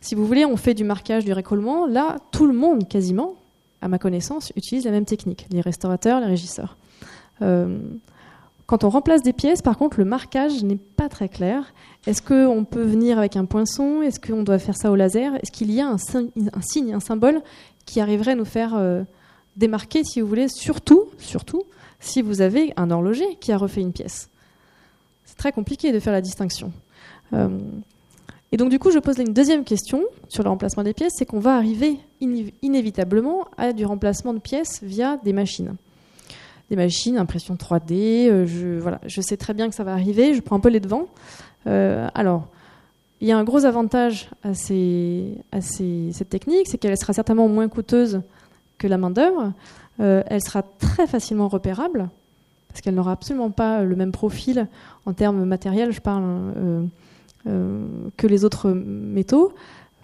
Si 0.00 0.16
vous 0.16 0.26
voulez, 0.26 0.44
on 0.44 0.56
fait 0.56 0.74
du 0.74 0.82
marquage, 0.82 1.24
du 1.24 1.32
récollement. 1.32 1.86
Là, 1.86 2.16
tout 2.32 2.46
le 2.46 2.52
monde, 2.52 2.88
quasiment, 2.88 3.36
à 3.80 3.86
ma 3.86 3.98
connaissance, 3.98 4.52
utilise 4.56 4.84
la 4.84 4.90
même 4.90 5.04
technique, 5.04 5.46
les 5.52 5.60
restaurateurs, 5.60 6.18
les 6.18 6.26
régisseurs. 6.26 6.76
Euh, 7.42 7.78
Quand 8.66 8.84
on 8.84 8.90
remplace 8.90 9.22
des 9.22 9.32
pièces, 9.32 9.62
par 9.62 9.78
contre, 9.78 9.98
le 9.98 10.04
marquage 10.04 10.62
n'est 10.62 10.76
pas 10.76 11.08
très 11.08 11.30
clair. 11.30 11.72
Est-ce 12.06 12.20
qu'on 12.20 12.64
peut 12.64 12.82
venir 12.82 13.18
avec 13.18 13.34
un 13.36 13.46
poinçon? 13.46 14.02
Est-ce 14.02 14.20
qu'on 14.20 14.42
doit 14.42 14.58
faire 14.58 14.76
ça 14.76 14.90
au 14.90 14.94
laser? 14.94 15.36
Est-ce 15.36 15.50
qu'il 15.50 15.70
y 15.72 15.80
a 15.80 15.88
un, 15.88 15.96
signe, 15.96 16.92
un 16.92 17.00
symbole 17.00 17.40
qui 17.88 18.00
arriverait 18.00 18.32
à 18.32 18.34
nous 18.34 18.44
faire 18.44 18.74
euh, 18.74 19.02
démarquer, 19.56 20.04
si 20.04 20.20
vous 20.20 20.28
voulez, 20.28 20.48
surtout, 20.48 21.06
surtout, 21.16 21.62
si 22.00 22.20
vous 22.20 22.42
avez 22.42 22.72
un 22.76 22.90
horloger 22.90 23.36
qui 23.40 23.50
a 23.50 23.56
refait 23.56 23.80
une 23.80 23.92
pièce 23.92 24.28
C'est 25.24 25.38
très 25.38 25.52
compliqué 25.52 25.90
de 25.90 25.98
faire 25.98 26.12
la 26.12 26.20
distinction. 26.20 26.70
Euh, 27.32 27.48
et 28.52 28.58
donc 28.58 28.68
du 28.68 28.78
coup, 28.78 28.90
je 28.90 28.98
pose 28.98 29.18
une 29.18 29.32
deuxième 29.32 29.64
question 29.64 30.04
sur 30.28 30.42
le 30.42 30.50
remplacement 30.50 30.82
des 30.82 30.92
pièces, 30.92 31.14
c'est 31.16 31.24
qu'on 31.24 31.40
va 31.40 31.56
arriver 31.56 31.98
inévitablement 32.20 33.46
à 33.56 33.72
du 33.72 33.86
remplacement 33.86 34.34
de 34.34 34.38
pièces 34.38 34.82
via 34.82 35.16
des 35.24 35.32
machines. 35.32 35.74
Des 36.68 36.76
machines, 36.76 37.16
impression 37.16 37.54
3D, 37.54 38.28
euh, 38.28 38.46
je, 38.46 38.78
voilà, 38.78 39.00
je 39.06 39.22
sais 39.22 39.38
très 39.38 39.54
bien 39.54 39.70
que 39.70 39.74
ça 39.74 39.82
va 39.84 39.94
arriver, 39.94 40.34
je 40.34 40.40
prends 40.42 40.56
un 40.56 40.60
peu 40.60 40.68
les 40.68 40.80
devants. 40.80 41.08
Alors, 41.64 42.48
il 43.20 43.28
y 43.28 43.32
a 43.32 43.38
un 43.38 43.44
gros 43.44 43.64
avantage 43.64 44.30
à, 44.42 44.54
ces, 44.54 45.38
cette 45.60 46.28
technique, 46.28 46.68
c'est 46.68 46.78
qu'elle 46.78 46.96
sera 46.96 47.12
certainement 47.12 47.48
moins 47.48 47.68
coûteuse 47.68 48.22
que 48.78 48.86
la 48.86 48.98
main-d'œuvre. 48.98 49.52
Euh, 50.00 50.22
elle 50.26 50.42
sera 50.42 50.62
très 50.62 51.06
facilement 51.06 51.48
repérable, 51.48 52.08
parce 52.68 52.80
qu'elle 52.80 52.94
n'aura 52.94 53.12
absolument 53.12 53.50
pas 53.50 53.82
le 53.82 53.96
même 53.96 54.12
profil 54.12 54.68
en 55.06 55.12
termes 55.12 55.44
matériels, 55.44 55.92
je 55.92 56.00
parle. 56.00 56.22
Euh, 56.24 56.84
euh, 57.46 57.86
que 58.16 58.26
les 58.26 58.44
autres 58.44 58.70
métaux. 58.70 59.52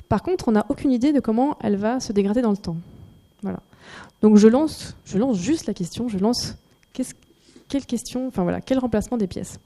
Par 0.09 0.23
contre, 0.23 0.49
on 0.49 0.53
n'a 0.53 0.65
aucune 0.69 0.93
idée 0.93 1.13
de 1.13 1.19
comment 1.19 1.59
elle 1.61 1.77
va 1.77 1.99
se 1.99 2.13
dégrader 2.13 2.43
dans 2.43 2.53
le 2.53 2.57
temps. 2.57 2.77
Voilà. 3.43 3.59
Donc 4.23 4.37
je 4.37 4.47
lance, 4.47 4.97
je 5.05 5.19
lance 5.19 5.37
juste 5.39 5.67
la 5.67 5.75
question, 5.75 6.09
je 6.09 6.19
lance 6.19 6.57
quelle 7.69 7.87
question, 7.87 8.29
enfin 8.29 8.45
voilà, 8.45 8.61
quel 8.61 8.79
remplacement 8.79 9.19
des 9.19 9.27
pièces? 9.27 9.59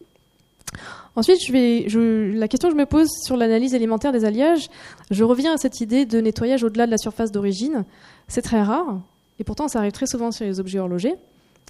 Ensuite, 1.17 1.41
la 1.51 2.49
question 2.49 2.69
que 2.69 2.75
je 2.75 2.81
me 2.81 2.87
pose 2.87 3.09
sur 3.25 3.37
l'analyse 3.37 3.75
élémentaire 3.75 4.13
des 4.13 4.25
alliages, 4.25 4.69
je 5.11 5.25
reviens 5.25 5.55
à 5.55 5.57
cette 5.57 5.81
idée 5.81 6.07
de 6.07 6.21
nettoyage 6.21 6.63
au-delà 6.63 6.87
de 6.87 6.91
la 6.93 6.99
surface 6.99 7.33
d'origine. 7.33 7.85
C'est 8.29 8.43
très 8.43 8.63
rare, 8.63 9.01
et 9.39 9.45
pourtant 9.45 9.69
ça 9.69 9.81
arrive 9.81 9.93
très 9.93 10.07
souvent 10.07 10.31
sur 10.31 10.45
les 10.45 10.61
objets 10.61 10.79
horlogers. 10.79 11.17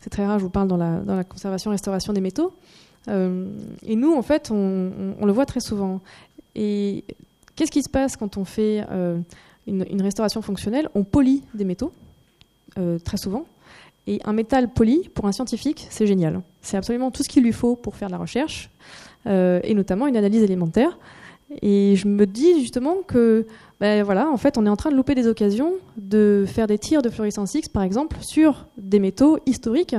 C'est 0.03 0.11
très 0.11 0.27
rare, 0.27 0.39
je 0.39 0.45
vous 0.45 0.51
parle 0.51 0.69
dans 0.69 0.77
la, 0.77 1.01
dans 1.01 1.17
la 1.17 1.25
conservation-restauration 1.25 2.13
des 2.13 2.21
métaux. 2.21 2.53
Euh, 3.09 3.49
et 3.83 3.97
nous, 3.97 4.15
en 4.15 4.23
fait, 4.23 4.51
on, 4.51 5.25
le 5.25 5.33
voit 5.33 5.47
très 5.47 5.61
souvent. 5.61 6.01
Et 6.55 7.05
qu'est-ce 7.57 7.71
qui 7.71 7.83
se 7.83 7.89
passe 7.89 8.17
quand 8.17 8.37
on 8.37 8.45
fait 8.45 8.85
euh, 8.91 9.19
une, 9.67 10.03
restauration 10.03 10.43
fonctionnelle? 10.43 10.89
On 10.95 11.05
polie 11.05 11.43
des 11.55 11.65
métaux, 11.65 11.93
euh, 12.79 12.99
très 12.99 13.17
souvent. 13.17 13.47
Et 14.09 14.21
un 14.25 14.33
métal 14.33 14.73
poli, 14.73 15.11
pour 15.15 15.27
un 15.27 15.33
scientifique, 15.33 15.87
c'est 15.91 16.07
génial. 16.07 16.41
C'est 16.63 16.79
absolument 16.79 17.11
tout 17.11 17.23
ce 17.23 17.29
qu'il 17.29 17.45
lui 17.45 17.53
faut 17.53 17.77
pour 17.77 17.95
faire 17.95 18.09
de 18.09 18.13
la 18.13 18.19
recherche, 18.19 18.71
et 19.27 19.75
notamment 19.75 20.07
une 20.07 20.17
analyse 20.17 20.43
élémentaire. 20.43 20.99
Et 21.61 21.95
je 21.95 22.09
me 22.09 22.27
dis 22.27 22.61
justement 22.61 22.97
que, 23.07 23.47
ben 23.81 24.03
voilà, 24.03 24.31
en 24.31 24.39
fait, 24.39 24.57
on 24.57 24.65
est 24.65 24.71
en 24.71 24.77
train 24.77 24.91
de 24.91 24.97
louper 24.97 25.15
des 25.15 25.27
occasions 25.27 25.73
de 25.99 26.45
faire 26.47 26.67
des 26.67 26.79
tirs 26.79 27.03
de 27.03 27.11
fluorescence 27.11 27.55
X, 27.55 27.69
par 27.69 27.83
exemple, 27.83 28.17
sur 28.21 28.67
des 28.79 28.99
métaux 28.99 29.39
historiques 29.45 29.97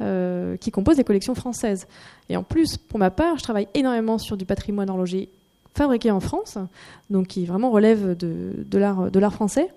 euh, 0.00 0.56
qui 0.56 0.72
composent 0.72 0.98
les 0.98 1.04
collections 1.04 1.36
françaises. 1.36 1.86
Et 2.28 2.36
en 2.36 2.42
plus, 2.42 2.76
pour 2.76 2.98
ma 2.98 3.12
part, 3.12 3.38
je 3.38 3.44
travaille 3.44 3.68
énormément 3.74 4.18
sur 4.18 4.36
du 4.36 4.44
patrimoine 4.44 4.90
horloger 4.90 5.28
fabriqué 5.74 6.10
en 6.10 6.20
France, 6.20 6.58
donc 7.08 7.28
qui 7.28 7.46
vraiment 7.46 7.70
relève 7.70 8.16
de 8.16 8.78
l'art 8.78 9.32
français. 9.32 9.68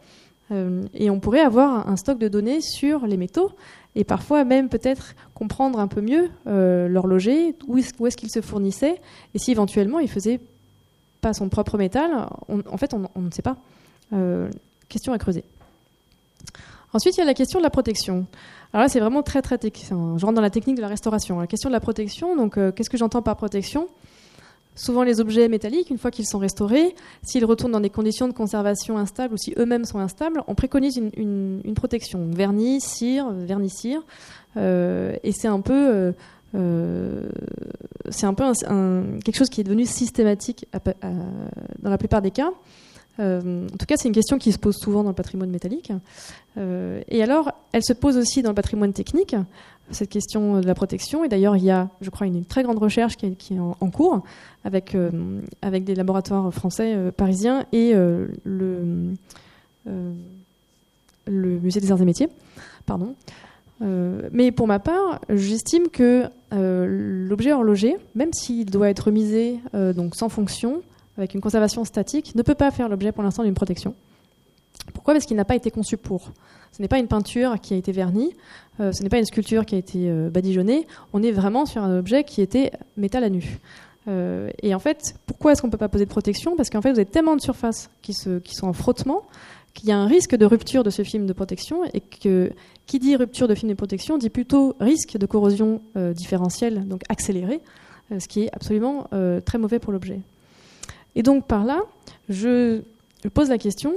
Euh, 0.51 0.83
et 0.93 1.09
on 1.09 1.19
pourrait 1.19 1.41
avoir 1.41 1.89
un 1.89 1.95
stock 1.97 2.17
de 2.17 2.27
données 2.27 2.61
sur 2.61 3.05
les 3.05 3.17
métaux 3.17 3.51
et 3.95 4.03
parfois 4.03 4.45
même 4.45 4.69
peut-être 4.69 5.15
comprendre 5.33 5.79
un 5.79 5.87
peu 5.87 6.01
mieux 6.01 6.29
euh, 6.47 6.87
l'horloger, 6.87 7.55
où 7.67 7.77
est-ce 7.77 8.17
qu'il 8.17 8.29
se 8.29 8.41
fournissait 8.41 9.01
et 9.33 9.39
si 9.39 9.51
éventuellement 9.51 9.99
il 9.99 10.09
faisait 10.09 10.39
pas 11.19 11.33
son 11.33 11.49
propre 11.49 11.77
métal. 11.77 12.27
en 12.47 12.77
fait, 12.77 12.93
on, 12.93 13.21
ne 13.21 13.31
sait 13.31 13.41
pas. 13.41 13.57
question 14.87 15.13
à 15.13 15.17
creuser. 15.17 15.43
Ensuite, 16.93 17.17
il 17.17 17.19
y 17.19 17.23
a 17.23 17.25
la 17.25 17.33
question 17.33 17.59
de 17.59 17.63
la 17.63 17.69
protection. 17.69 18.25
Alors 18.73 18.83
là, 18.83 18.89
c'est 18.89 18.99
vraiment 18.99 19.23
très, 19.23 19.41
très 19.41 19.57
technique. 19.57 19.87
Je 19.89 19.93
rentre 20.25 20.33
dans 20.33 20.41
la 20.41 20.49
technique 20.49 20.77
de 20.77 20.81
la 20.81 20.87
restauration. 20.87 21.39
La 21.39 21.47
question 21.47 21.69
de 21.69 21.73
la 21.73 21.79
protection, 21.79 22.35
donc, 22.35 22.57
euh, 22.57 22.71
qu'est-ce 22.71 22.89
que 22.89 22.97
j'entends 22.97 23.21
par 23.21 23.35
protection? 23.35 23.87
Souvent, 24.77 25.01
les 25.01 25.19
objets 25.19 25.49
métalliques, 25.49 25.89
une 25.89 25.97
fois 25.97 26.11
qu'ils 26.11 26.27
sont 26.27 26.37
restaurés, 26.37 26.95
s'ils 27.23 27.43
retournent 27.43 27.71
dans 27.71 27.81
des 27.81 27.89
conditions 27.89 28.27
de 28.27 28.33
conservation 28.33 28.97
instables 28.97 29.33
ou 29.33 29.37
si 29.37 29.53
eux-mêmes 29.57 29.85
sont 29.85 29.97
instables, 29.97 30.43
on 30.47 30.53
préconise 30.53 30.97
une, 30.97 31.73
protection. 31.75 32.29
Vernis, 32.31 32.79
cire, 32.79 33.29
vernis-cire. 33.31 34.01
Euh, 34.55 35.15
et 35.23 35.31
c'est 35.31 35.47
un 35.47 35.61
peu. 35.61 36.13
Euh, 36.55 37.23
peu 38.35 38.53
quelque 39.25 39.35
chose 39.35 39.49
qui 39.49 39.61
est 39.61 39.63
devenu 39.63 39.85
systématique 39.85 40.67
dans 41.79 41.89
la 41.89 41.97
plupart 41.97 42.21
des 42.21 42.31
cas. 42.31 42.51
Euh, 43.19 43.65
en 43.65 43.77
tout 43.77 43.85
cas, 43.85 43.95
c'est 43.97 44.07
une 44.07 44.13
question 44.13 44.37
qui 44.37 44.51
se 44.51 44.59
pose 44.59 44.75
souvent 44.75 45.03
dans 45.03 45.09
le 45.09 45.15
patrimoine 45.15 45.49
métallique. 45.49 45.91
Euh, 46.57 47.01
et 47.07 47.23
alors, 47.23 47.51
elle 47.71 47.83
se 47.83 47.93
pose 47.93 48.17
aussi 48.17 48.41
dans 48.41 48.49
le 48.49 48.55
patrimoine 48.55 48.93
technique, 48.93 49.35
cette 49.91 50.09
question 50.09 50.59
de 50.59 50.65
la 50.65 50.75
protection. 50.75 51.23
Et 51.23 51.29
d'ailleurs, 51.29 51.55
il 51.55 51.63
y 51.63 51.71
a, 51.71 51.89
je 52.01 52.09
crois, 52.09 52.27
une, 52.27 52.45
très 52.45 52.63
grande 52.63 52.79
recherche 52.79 53.15
qui 53.15 53.25
est, 53.25 53.59
en, 53.59 53.89
cours 53.91 54.23
avec, 54.63 54.95
euh, 54.95 55.41
avec 55.61 55.83
des 55.83 55.95
laboratoires 55.95 56.53
français, 56.53 56.95
parisiens 57.15 57.65
et 57.71 57.93
le, 57.93 59.13
le 59.85 61.59
musée 61.59 61.79
des 61.79 61.91
arts 61.91 62.01
et 62.01 62.05
métiers. 62.05 62.29
Pardon. 62.85 63.15
mais 63.79 64.51
pour 64.51 64.67
ma 64.67 64.79
part, 64.79 65.19
j'estime 65.29 65.89
que 65.89 66.29
l'objet 66.51 67.53
horloger, 67.53 67.97
même 68.15 68.33
s'il 68.33 68.69
doit 68.69 68.89
être 68.89 69.11
misé 69.11 69.59
donc 69.73 70.15
sans 70.15 70.29
fonction, 70.29 70.81
avec 71.17 71.33
une 71.33 71.41
conservation 71.41 71.83
statique, 71.83 72.35
ne 72.35 72.43
peut 72.43 72.55
pas 72.55 72.71
faire 72.71 72.89
l'objet 72.89 73.11
pour 73.11 73.23
l'instant 73.23 73.43
d'une 73.43 73.53
protection. 73.53 73.95
Pourquoi? 74.93 75.13
Parce 75.13 75.25
qu'il 75.25 75.37
n'a 75.37 75.45
pas 75.45 75.55
été 75.55 75.71
conçu 75.71 75.97
pour. 75.97 76.31
Ce 76.77 76.81
n'est 76.83 76.87
pas 76.87 76.99
une 76.99 77.07
peinture 77.07 77.59
qui 77.59 77.73
a 77.73 77.77
été 77.77 77.91
vernie, 77.91 78.35
euh, 78.79 78.91
ce 78.91 79.01
n'est 79.01 79.09
pas 79.09 79.17
une 79.17 79.25
sculpture 79.25 79.65
qui 79.65 79.73
a 79.73 79.79
été 79.79 80.11
euh, 80.11 80.29
badigeonnée, 80.29 80.85
on 81.11 81.23
est 81.23 81.31
vraiment 81.31 81.65
sur 81.65 81.81
un 81.81 81.97
objet 81.97 82.23
qui 82.23 82.39
était 82.39 82.71
métal 82.97 83.23
à 83.23 83.29
nu. 83.29 83.57
Euh, 84.07 84.51
et 84.61 84.75
en 84.75 84.79
fait, 84.79 85.15
pourquoi 85.25 85.51
est-ce 85.53 85.61
qu'on 85.61 85.69
ne 85.69 85.71
peut 85.71 85.79
pas 85.79 85.89
poser 85.89 86.05
de 86.05 86.09
protection? 86.11 86.55
Parce 86.55 86.69
qu'en 86.69 86.83
fait, 86.83 86.91
vous 86.91 86.99
avez 86.99 87.07
tellement 87.07 87.35
de 87.35 87.41
surfaces 87.41 87.89
qui, 88.03 88.13
qui 88.43 88.53
sont 88.53 88.67
en 88.67 88.73
frottement 88.73 89.23
qu'il 89.73 89.89
y 89.89 89.91
a 89.91 89.97
un 89.97 90.05
risque 90.05 90.35
de 90.35 90.45
rupture 90.45 90.83
de 90.83 90.91
ce 90.91 91.01
film 91.01 91.25
de 91.25 91.33
protection 91.33 91.83
et 91.95 92.01
que 92.01 92.51
qui 92.85 92.99
dit 92.99 93.15
rupture 93.15 93.47
de 93.47 93.55
film 93.55 93.71
de 93.71 93.75
protection 93.75 94.19
dit 94.19 94.29
plutôt 94.29 94.75
risque 94.79 95.17
de 95.17 95.25
corrosion 95.25 95.81
différentielle, 96.15 96.87
donc 96.87 97.01
accélérée, 97.09 97.59
ce 98.17 98.27
qui 98.27 98.43
est 98.43 98.49
absolument 98.53 99.07
très 99.45 99.59
mauvais 99.59 99.77
pour 99.77 99.91
l'objet. 99.91 100.21
Et 101.15 101.21
donc 101.21 101.45
par 101.45 101.65
là, 101.65 101.81
je, 102.29 102.81
pose 103.33 103.49
la 103.49 103.57
question 103.57 103.93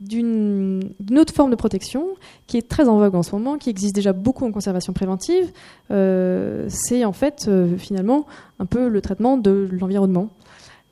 d'une 0.00 0.94
autre 1.16 1.32
forme 1.32 1.50
de 1.50 1.56
protection 1.56 2.06
qui 2.46 2.58
est 2.58 2.68
très 2.68 2.88
en 2.88 2.98
vogue 2.98 3.14
en 3.14 3.22
ce 3.22 3.32
moment, 3.32 3.56
qui 3.56 3.70
existe 3.70 3.94
déjà 3.94 4.12
beaucoup 4.12 4.44
en 4.44 4.52
conservation 4.52 4.92
préventive. 4.92 5.50
Euh, 5.90 6.66
c'est 6.68 7.04
en 7.04 7.12
fait 7.12 7.46
euh, 7.48 7.76
finalement 7.78 8.26
un 8.58 8.66
peu 8.66 8.88
le 8.88 9.00
traitement 9.00 9.36
de 9.38 9.68
l'environnement. 9.72 10.28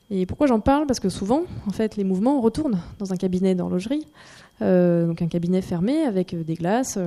Et 0.09 0.25
pourquoi 0.25 0.47
j'en 0.47 0.59
parle? 0.59 0.85
Parce 0.85 0.99
que 0.99 1.09
souvent, 1.09 1.43
en 1.67 1.71
fait, 1.71 1.95
les 1.97 2.03
mouvements 2.03 2.39
retournent 2.41 2.79
dans 2.99 3.11
un 3.11 3.15
cabinet 3.15 3.55
d'horlogerie, 3.55 4.05
euh, 4.61 5.07
donc 5.07 5.21
un 5.21 5.27
cabinet 5.27 5.61
fermé 5.61 6.03
avec 6.03 6.35
des 6.35 6.53
glaces, 6.55 6.99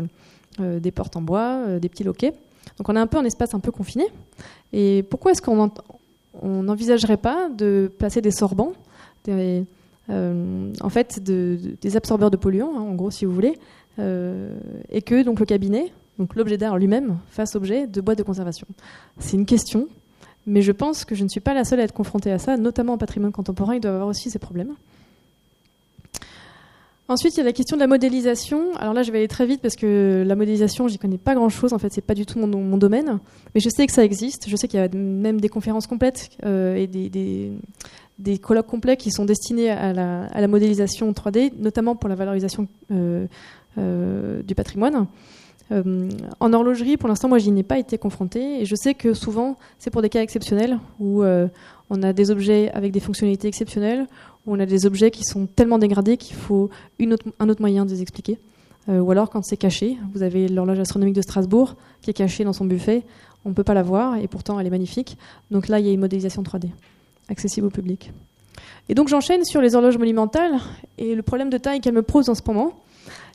des 0.59 0.91
portes 0.91 1.17
en 1.17 1.21
bois, 1.21 1.79
des 1.79 1.89
petits 1.89 2.03
loquets. 2.03 2.33
Donc 2.79 2.89
on 2.89 2.97
a 2.97 3.01
un 3.01 3.07
peu 3.07 3.19
un 3.19 3.25
espace 3.25 3.55
un 3.55 3.61
peu 3.61 3.71
confiné. 3.71 4.07
Et 4.73 5.05
pourquoi 5.09 5.31
est-ce 5.31 5.43
qu'on 5.43 5.71
on 6.43 6.63
n'envisagerait 6.65 7.17
pas 7.17 7.49
de 7.49 7.91
placer 7.99 8.21
des 8.21 8.31
sorbants, 8.31 8.73
en 10.09 10.89
fait, 10.89 11.23
des 11.23 11.97
absorbeurs 11.97 12.31
de 12.31 12.37
polluants, 12.37 12.73
hein, 12.77 12.81
en 12.81 12.95
gros, 12.95 13.11
si 13.11 13.25
vous 13.25 13.33
voulez, 13.33 13.59
euh, 13.99 14.57
et 14.91 15.03
que 15.03 15.23
donc 15.23 15.41
le 15.41 15.47
cabinet, 15.47 15.93
donc 16.19 16.37
l'objet 16.37 16.57
d'art 16.57 16.79
lui-même, 16.79 17.19
fasse 17.29 17.57
objet 17.57 17.87
de 17.87 18.01
boîtes 18.01 18.19
de 18.19 18.23
conservation. 18.23 18.67
C'est 19.19 19.37
une 19.37 19.47
question, 19.47 19.89
mais 20.47 20.63
je 20.63 20.73
pense 20.73 21.05
que 21.05 21.15
je 21.15 21.25
ne 21.25 21.29
suis 21.29 21.41
pas 21.41 21.55
la 21.55 21.65
seule 21.65 21.81
à 21.81 21.83
être 21.83 21.95
confrontée 21.95 22.31
à 22.31 22.39
ça, 22.39 22.57
notamment 22.57 22.95
en 22.95 22.99
patrimoine 22.99 23.33
contemporain, 23.33 23.75
il 23.75 23.81
doit 23.81 23.93
avoir 23.93 24.09
aussi 24.09 24.31
ces 24.31 24.39
problèmes. 24.39 24.75
Ensuite, 27.11 27.35
il 27.35 27.39
y 27.39 27.41
a 27.41 27.45
la 27.45 27.55
question 27.55 27.79
de 27.79 27.81
la 27.81 27.87
modélisation. 27.87 28.75
Alors 28.77 28.93
là, 28.93 29.03
je 29.03 29.11
vais 29.11 29.17
aller 29.17 29.29
très 29.29 29.47
vite 29.47 29.63
parce 29.63 29.77
que 29.77 30.25
la 30.27 30.37
modélisation, 30.37 30.89
j'y 30.89 30.99
connais 30.99 31.17
pas 31.17 31.35
grand-chose. 31.35 31.73
En 31.73 31.79
fait, 31.79 31.91
c'est 31.91 32.03
pas 32.03 32.13
du 32.13 32.27
tout 32.27 32.39
mon, 32.39 32.77
domaine, 32.77 33.19
mais 33.55 33.63
je 33.63 33.71
sais 33.71 33.87
que 33.87 33.95
ça 33.95 34.05
existe. 34.05 34.47
Je 34.47 34.55
sais 34.57 34.69
qu'il 34.69 34.79
y 34.79 34.83
a 34.83 34.89
même 34.95 35.41
des 35.41 35.49
conférences 35.49 35.87
complètes 35.87 36.29
euh, 36.45 36.77
et 36.77 36.87
des, 36.87 37.53
colloques 38.41 38.67
complets 38.67 38.97
qui 38.97 39.11
sont 39.11 39.25
destinés 39.25 39.71
à 39.71 39.93
la, 39.93 40.49
modélisation 40.49 41.13
3D, 41.13 41.53
notamment 41.59 41.97
pour 41.97 42.09
la 42.09 42.15
valorisation 42.15 42.69
euh, 42.91 43.27
euh, 43.79 44.43
du 44.43 44.55
patrimoine. 44.55 45.07
en 45.71 46.53
horlogerie, 46.53 46.97
pour 46.97 47.09
l'instant, 47.09 47.29
moi, 47.29 47.39
j'y 47.39 47.51
n'ai 47.51 47.63
pas 47.63 47.79
été 47.79 47.99
confrontée, 47.99 48.61
et 48.61 48.65
je 48.65 48.75
sais 48.75 48.95
que 48.95 49.15
souvent, 49.15 49.57
c'est 49.79 49.91
pour 49.91 50.03
des 50.03 50.09
cas 50.09 50.23
exceptionnels 50.23 50.79
où 50.99 51.23
on 51.91 52.03
a 52.03 52.13
des 52.13 52.31
objets 52.31 52.71
avec 52.73 52.93
des 52.93 53.01
fonctionnalités 53.01 53.49
exceptionnelles, 53.49 54.07
où 54.47 54.55
on 54.55 54.61
a 54.61 54.67
des 54.67 54.87
objets 54.87 55.11
qui 55.11 55.25
sont 55.25 55.47
tellement 55.47 55.79
dégradés 55.79 56.17
qu'il 56.17 56.37
faut 56.37 56.71
un 57.01 57.49
autre 57.49 57.61
moyen 57.61 57.85
de 57.85 57.91
les 57.91 58.03
expliquer. 58.03 58.39
Euh, 58.89 59.01
ou 59.01 59.11
alors 59.11 59.31
quand 59.31 59.43
c'est 59.43 59.57
caché, 59.57 59.99
vous 60.13 60.23
avez 60.23 60.49
l'horloge 60.49 60.79
astronomique 60.79 61.15
de 61.15 61.23
Strasbourg 61.23 61.77
qui 62.01 62.11
est 62.11 62.15
cachée 62.15 62.45
dans 62.45 62.53
son 62.53 62.65
buffet. 62.65 63.05
on 63.45 63.51
ne 63.51 63.55
peut 63.55 63.65
pas 63.65 63.75
la 63.75 63.83
voir 63.83 64.17
et 64.17 64.29
pourtant 64.29 64.59
elle 64.59 64.67
est 64.67 64.71
magnifique. 64.71 65.19
Donc 65.51 65.69
là, 65.69 65.79
il 65.79 65.87
y 65.87 65.91
a 65.91 65.93
une 65.93 66.01
modélisation 66.01 66.43
3D 66.43 66.71
accessible 67.29 67.67
au 67.67 67.71
public. 67.71 68.13
Et 68.89 68.95
donc 68.95 69.09
j'enchaîne 69.09 69.45
sur 69.45 69.61
les 69.61 69.75
horloges 69.75 69.99
monumentales 69.99 70.59
et 70.97 71.15
le 71.15 71.23
problème 71.23 71.51
de 71.51 71.59
taille 71.59 71.81
qu'elles 71.81 71.95
me 71.95 72.03
posent 72.03 72.29
en 72.29 72.35
ce 72.35 72.43
moment. 72.47 72.73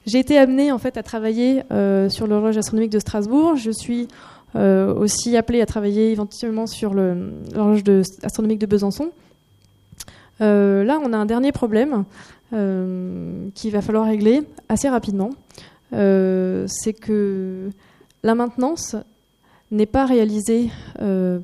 J'ai 0.06 0.20
été 0.20 0.38
amenée 0.38 0.72
en 0.72 0.78
fait 0.78 0.98
à 0.98 1.04
travailler 1.04 1.64
euh, 1.72 2.10
sur 2.10 2.28
l'horloge 2.28 2.58
astronomique 2.58 2.91
de 2.91 3.00
Strasbourg. 3.00 3.56
Je 3.56 3.72
suis 3.72 4.08
euh, 4.56 4.94
aussi 4.94 5.38
appelée 5.38 5.62
à 5.62 5.66
travailler 5.66 6.12
éventuellement 6.12 6.68
sur 6.68 6.94
l'horloge 6.94 7.84
astronomique 8.24 8.60
de 8.60 8.66
Besançon. 8.66 9.12
Euh, 10.41 10.84
là, 10.84 11.00
on 11.04 11.14
a 11.14 11.18
un 11.18 11.26
dernier 11.26 11.52
problème 11.52 12.06
qu'il 13.56 13.72
va 13.72 13.82
falloir 13.82 14.06
régler 14.06 14.44
assez 14.70 14.88
rapidement. 14.88 15.32
C'est 15.91 16.94
que 16.94 17.72
la 18.22 18.36
maintenance 18.36 18.96
n'est 19.74 19.86
pas 19.86 20.05
réalisée 20.05 20.69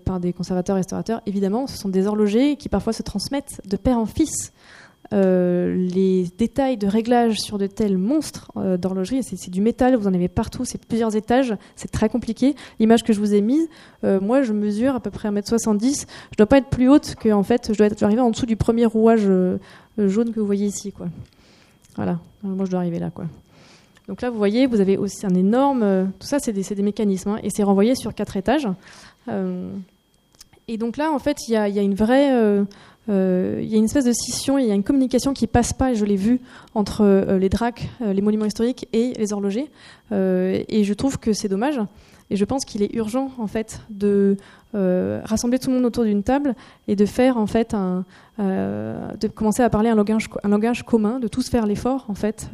par 0.06 0.20
des 0.20 0.34
conservateurs 0.34 0.76
restaurateurs. 0.76 1.22
Évidemment, 1.26 1.68
ce 1.68 1.78
sont 1.78 1.90
des 1.90 2.08
horlogers 2.08 2.56
qui 2.56 2.70
parfois 2.70 2.94
se 2.94 3.04
transmettent 3.04 3.62
de 3.68 3.76
père 3.76 3.98
en 3.98 4.06
fils 4.06 4.54
euh, 5.12 5.74
les 5.76 6.28
détails 6.38 6.78
de 6.78 6.86
réglage 6.86 7.40
sur 7.40 7.58
de 7.58 7.66
tels 7.66 7.98
monstres 7.98 8.52
euh, 8.58 8.78
d'horlogerie, 8.78 9.24
c'est 9.24 9.50
du 9.50 9.60
métal, 9.60 9.96
vous 9.96 10.08
en 10.08 10.14
avez 10.14 10.28
partout, 10.28 10.66
c'est 10.66 10.86
plusieurs 10.86 11.16
étages, 11.16 11.56
c'est 11.76 11.90
très 11.90 12.10
compliqué. 12.10 12.56
L'image 12.80 13.04
que 13.04 13.12
je 13.12 13.20
vous 13.20 13.34
ai 13.34 13.42
mise, 13.42 13.68
euh, 14.04 14.20
moi 14.22 14.44
je 14.44 14.54
mesure 14.54 14.94
à 14.94 15.00
peu 15.00 15.10
près 15.10 15.30
1m70, 15.30 16.06
je 16.32 16.38
dois 16.38 16.46
pas 16.46 16.60
être 16.60 16.70
plus 16.70 16.90
haute 16.90 17.16
que 17.16 17.30
en 17.30 17.42
fait, 17.42 17.74
je 17.74 17.78
dois, 17.78 17.88
être, 17.88 18.04
arriver 18.04 18.22
en 18.22 18.30
dessous 18.30 18.46
du 18.46 18.56
premier 18.56 18.86
rouage 18.86 19.28
jaune 19.98 20.32
que 20.32 20.40
vous 20.40 20.46
voyez 20.46 20.68
ici. 20.68 20.92
Quoi. 20.92 21.08
Voilà, 21.96 22.20
moi 22.44 22.66
je 22.66 22.72
dois 22.72 22.80
arriver 22.82 23.00
là. 23.00 23.10
Quoi. 23.10 23.26
Donc 24.10 24.22
là, 24.22 24.30
vous 24.30 24.38
voyez, 24.38 24.68
vous 24.68 24.82
avez 24.82 24.98
aussi 24.98 25.26
un 25.26 25.36
énorme. 25.36 26.12
tout 26.20 26.28
ça, 26.28 26.40
c'est 26.40 26.52
des, 26.52 26.84
mécanismes, 26.84 27.30
hein, 27.30 27.40
et 27.44 27.50
c'est 27.50 27.64
renvoyé 27.64 27.96
sur 27.96 28.14
quatre 28.14 28.36
étages. 28.36 28.68
et 30.68 30.78
donc 30.78 30.98
là, 30.98 31.12
en 31.14 31.20
fait, 31.20 31.48
il 31.48 31.54
y, 31.54 31.56
a, 31.56 31.82
une 31.82 31.96
vraie 31.96 32.66
euh, 33.10 33.60
il 33.62 33.68
y 33.68 33.76
a 33.76 33.78
une 33.78 33.86
espèce 33.86 34.06
de 34.06 34.12
scission, 34.12 34.58
il 34.58 34.68
y 34.68 34.72
a 34.72 34.76
une 34.76 34.84
communication 34.84 35.34
qui 35.34 35.48
passe 35.48 35.74
pas, 35.74 35.92
et 35.92 35.96
je 35.96 36.06
l'ai 36.06 36.16
vu, 36.16 36.40
entre 36.76 37.02
euh, 37.02 37.40
les 37.40 37.50
DRAC, 37.50 37.90
euh, 38.02 38.14
les 38.14 38.22
monuments 38.22 38.46
historiques 38.46 38.88
et 38.94 39.14
les 39.18 39.34
horlogers. 39.34 39.70
et 40.12 40.84
je 40.84 40.94
trouve 40.94 41.18
que 41.18 41.34
c'est 41.34 41.48
dommage. 41.48 41.80
Et 42.32 42.36
je 42.36 42.46
pense 42.46 42.64
qu'il 42.64 42.84
est 42.84 42.94
urgent, 42.94 43.32
en 43.40 43.48
fait, 43.48 43.82
de 43.90 44.38
rassembler 44.74 45.58
tout 45.58 45.70
le 45.70 45.78
monde 45.78 45.86
autour 45.86 46.04
d'une 46.04 46.22
table 46.22 46.54
et 46.88 46.96
de 46.96 47.06
faire, 47.08 47.38
en 47.38 47.48
fait, 47.48 47.76
de 48.38 49.28
commencer 49.34 49.64
à 49.64 49.70
parler 49.72 49.90
un 49.90 49.96
langage 49.96 50.84
commun, 50.84 51.20
de 51.20 51.28
tous 51.28 51.50
faire 51.50 51.66
l'effort, 51.66 52.06
en 52.08 52.14
fait. 52.14 52.52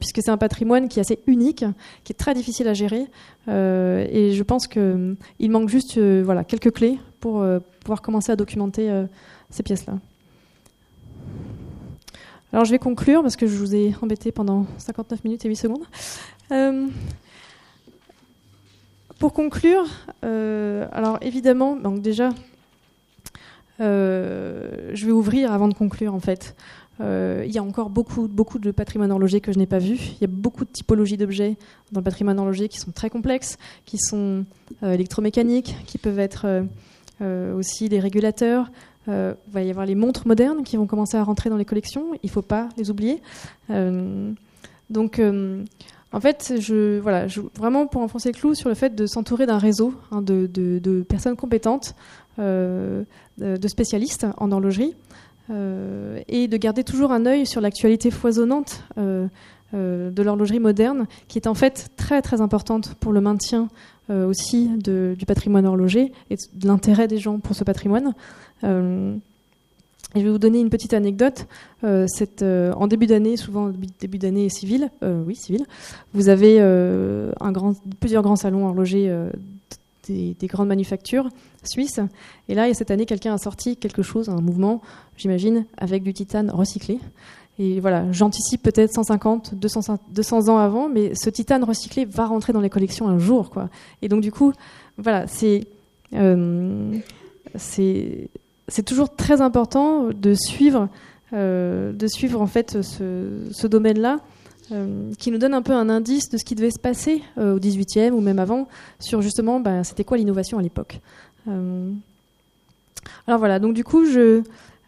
Puisque 0.00 0.22
c'est 0.22 0.30
un 0.30 0.38
patrimoine 0.38 0.88
qui 0.88 0.98
est 0.98 1.02
assez 1.02 1.20
unique, 1.26 1.64
qui 2.02 2.12
est 2.12 2.16
très 2.16 2.34
difficile 2.34 2.66
à 2.68 2.74
gérer, 2.74 3.06
et 3.46 4.32
je 4.32 4.42
pense 4.42 4.66
qu'il 4.66 5.50
manque 5.50 5.68
juste 5.68 5.98
voilà, 5.98 6.42
quelques 6.42 6.72
clés 6.72 6.98
pour 7.20 7.44
pouvoir 7.80 8.02
commencer 8.02 8.32
à 8.32 8.36
documenter 8.36 8.90
ces 9.50 9.62
pièces-là. 9.62 9.98
Alors 12.52 12.64
je 12.64 12.70
vais 12.70 12.78
conclure 12.78 13.22
parce 13.22 13.36
que 13.36 13.46
je 13.46 13.56
vous 13.56 13.74
ai 13.74 13.94
embêté 14.00 14.32
pendant 14.32 14.66
59 14.78 15.24
minutes 15.24 15.44
et 15.44 15.48
8 15.48 15.56
secondes. 15.56 15.84
Euh, 16.50 16.86
pour 19.18 19.34
conclure, 19.34 19.84
euh, 20.24 20.86
alors 20.92 21.18
évidemment, 21.20 21.76
donc 21.76 22.00
déjà, 22.00 22.30
euh, 23.80 24.90
je 24.94 25.04
vais 25.04 25.12
ouvrir 25.12 25.52
avant 25.52 25.68
de 25.68 25.74
conclure 25.74 26.14
en 26.14 26.20
fait. 26.20 26.56
Il 27.00 27.50
y 27.50 27.58
a 27.58 27.62
encore 27.62 27.90
beaucoup, 27.90 28.28
de 28.28 28.70
patrimoine 28.70 29.12
horloger 29.12 29.40
que 29.40 29.52
je 29.52 29.58
n'ai 29.58 29.66
pas 29.66 29.78
vu. 29.78 29.94
Il 29.94 30.20
y 30.20 30.24
a 30.24 30.28
beaucoup 30.28 30.64
de 30.64 30.70
typologies 30.70 31.16
d'objets 31.16 31.56
dans 31.92 32.00
le 32.00 32.04
patrimoine 32.04 32.38
horloger 32.38 32.68
qui 32.68 32.78
sont 32.78 32.90
très 32.90 33.10
complexes, 33.10 33.56
qui 33.84 33.98
sont 33.98 34.44
électromécaniques, 34.82 35.76
qui 35.86 35.98
peuvent 35.98 36.18
être 36.18 36.66
aussi 37.20 37.88
des 37.88 38.00
régulateurs, 38.00 38.70
euh, 39.08 39.34
il 39.46 39.52
va 39.52 39.62
y 39.62 39.70
avoir 39.70 39.86
les 39.86 39.94
montres 39.94 40.26
modernes 40.26 40.62
qui 40.64 40.76
vont 40.76 40.86
commencer 40.86 41.16
à 41.16 41.24
rentrer 41.24 41.50
dans 41.50 41.56
les 41.56 41.64
collections. 41.64 42.12
Il 42.22 42.26
ne 42.26 42.30
faut 42.30 42.42
pas 42.42 42.68
les 42.76 42.90
oublier. 42.90 43.22
Euh, 43.70 44.32
donc, 44.90 45.18
euh, 45.18 45.64
en 46.12 46.20
fait, 46.20 46.52
voilà, 47.02 47.26
vraiment 47.56 47.86
pour 47.86 48.02
enfoncer 48.02 48.30
le 48.32 48.38
clou 48.38 48.54
sur 48.54 48.68
le 48.68 48.74
fait 48.74 48.94
de 48.94 49.06
s'entourer 49.06 49.46
d'un 49.46 49.58
réseau 49.58 49.94
hein, 50.10 50.22
de, 50.22 51.04
personnes 51.08 51.36
compétentes, 51.36 51.94
de, 52.38 53.06
spécialistes 53.66 54.26
en 54.38 54.50
horlogerie, 54.52 54.94
et 55.50 56.48
de 56.48 56.56
garder 56.56 56.84
toujours 56.84 57.12
un 57.12 57.26
œil 57.26 57.46
sur 57.46 57.60
l'actualité 57.60 58.10
foisonnante 58.10 58.84
de 58.96 60.22
l'horlogerie 60.22 60.60
moderne, 60.60 61.06
qui 61.28 61.38
est 61.38 61.46
en 61.46 61.54
fait 61.54 61.88
très 61.96 62.22
très 62.22 62.40
importante 62.40 62.94
pour 62.96 63.12
le 63.12 63.20
maintien 63.20 63.68
aussi 64.10 64.70
du 64.78 65.26
patrimoine 65.26 65.66
horloger 65.66 66.12
et 66.30 66.36
de 66.54 66.66
l'intérêt 66.66 67.08
des 67.08 67.18
gens 67.18 67.38
pour 67.38 67.54
ce 67.54 67.64
patrimoine. 67.64 68.14
Euh, 68.64 69.16
je 70.14 70.20
vais 70.20 70.30
vous 70.30 70.38
donner 70.38 70.60
une 70.60 70.70
petite 70.70 70.94
anecdote. 70.94 71.46
Euh, 71.84 72.06
euh, 72.42 72.72
en 72.72 72.86
début 72.86 73.06
d'année, 73.06 73.36
souvent 73.36 73.70
début 74.00 74.18
d'année 74.18 74.48
civile, 74.48 74.90
oui 75.02 75.36
civile, 75.36 75.66
vous 76.14 76.28
avez 76.28 76.60
un 76.60 77.52
grand, 77.52 77.74
plusieurs 78.00 78.22
grands 78.22 78.36
salons 78.36 78.66
horlogers 78.66 79.14
des, 80.08 80.34
des, 80.34 80.46
grandes 80.46 80.68
manufactures 80.68 81.28
suisses. 81.62 82.00
Et 82.48 82.54
là, 82.54 82.72
cette 82.74 82.90
année, 82.90 83.06
quelqu'un 83.06 83.34
a 83.34 83.38
sorti 83.38 83.76
quelque 83.76 84.02
chose, 84.02 84.28
un 84.28 84.40
mouvement, 84.40 84.80
j'imagine, 85.16 85.66
avec 85.76 86.02
du 86.02 86.12
titane 86.12 86.50
recyclé. 86.50 86.98
Et 87.58 87.80
voilà, 87.80 88.10
j'anticipe 88.12 88.62
peut-être 88.62 88.92
150, 88.92 89.54
200, 89.54 89.98
200 90.10 90.48
ans 90.48 90.58
avant, 90.58 90.88
mais 90.88 91.14
ce 91.14 91.28
titane 91.28 91.64
recyclé 91.64 92.04
va 92.04 92.26
rentrer 92.26 92.52
dans 92.52 92.60
les 92.60 92.70
collections 92.70 93.08
un 93.08 93.18
jour, 93.18 93.50
quoi. 93.50 93.68
Et 94.00 94.08
donc 94.08 94.20
du 94.20 94.30
coup, 94.30 94.52
voilà, 94.96 95.26
c'est 95.26 95.66
c'est 97.56 98.30
c'est 98.68 98.82
toujours 98.82 99.16
très 99.16 99.40
important 99.40 100.08
de 100.08 100.34
suivre, 100.34 100.88
euh, 101.32 101.92
de 101.92 102.06
suivre 102.06 102.40
en 102.40 102.46
fait 102.46 102.82
ce, 102.82 103.66
domaine-là, 103.66 104.20
euh, 104.72 105.12
qui 105.18 105.30
nous 105.30 105.38
donne 105.38 105.54
un 105.54 105.62
peu 105.62 105.72
un 105.72 105.88
indice 105.88 106.28
de 106.28 106.36
ce 106.36 106.44
qui 106.44 106.54
devait 106.54 106.70
se 106.70 106.78
passer 106.78 107.22
euh, 107.38 107.56
au 107.56 107.58
18e 107.58 108.10
ou 108.10 108.20
même 108.20 108.38
avant, 108.38 108.68
sur 108.98 109.22
justement 109.22 109.60
bah, 109.60 109.84
c'était 109.84 110.04
quoi 110.04 110.16
l'innovation 110.16 110.58
à 110.58 110.62
l'époque. 110.62 111.00
alors 111.46 113.38
voilà, 113.38 113.58
donc 113.58 113.74
du 113.74 113.84
coup 113.84 114.04
je, 114.04 114.42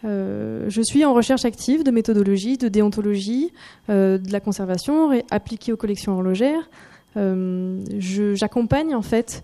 je 0.05 0.83
suis 0.83 1.05
en 1.05 1.15
recherche 1.15 1.45
active 1.45 1.85
de 1.85 1.91
méthodologie, 1.91 2.59
de 2.59 2.69
déontologie, 2.69 3.53
de 3.89 4.21
la 4.31 4.41
conservation 4.41 5.11
appliquée 5.31 5.73
aux 5.73 5.79
collections 5.79 6.13
horlogères. 6.13 6.69
J'accompagne 7.17 8.95
en 8.95 9.03
fait 9.03 9.43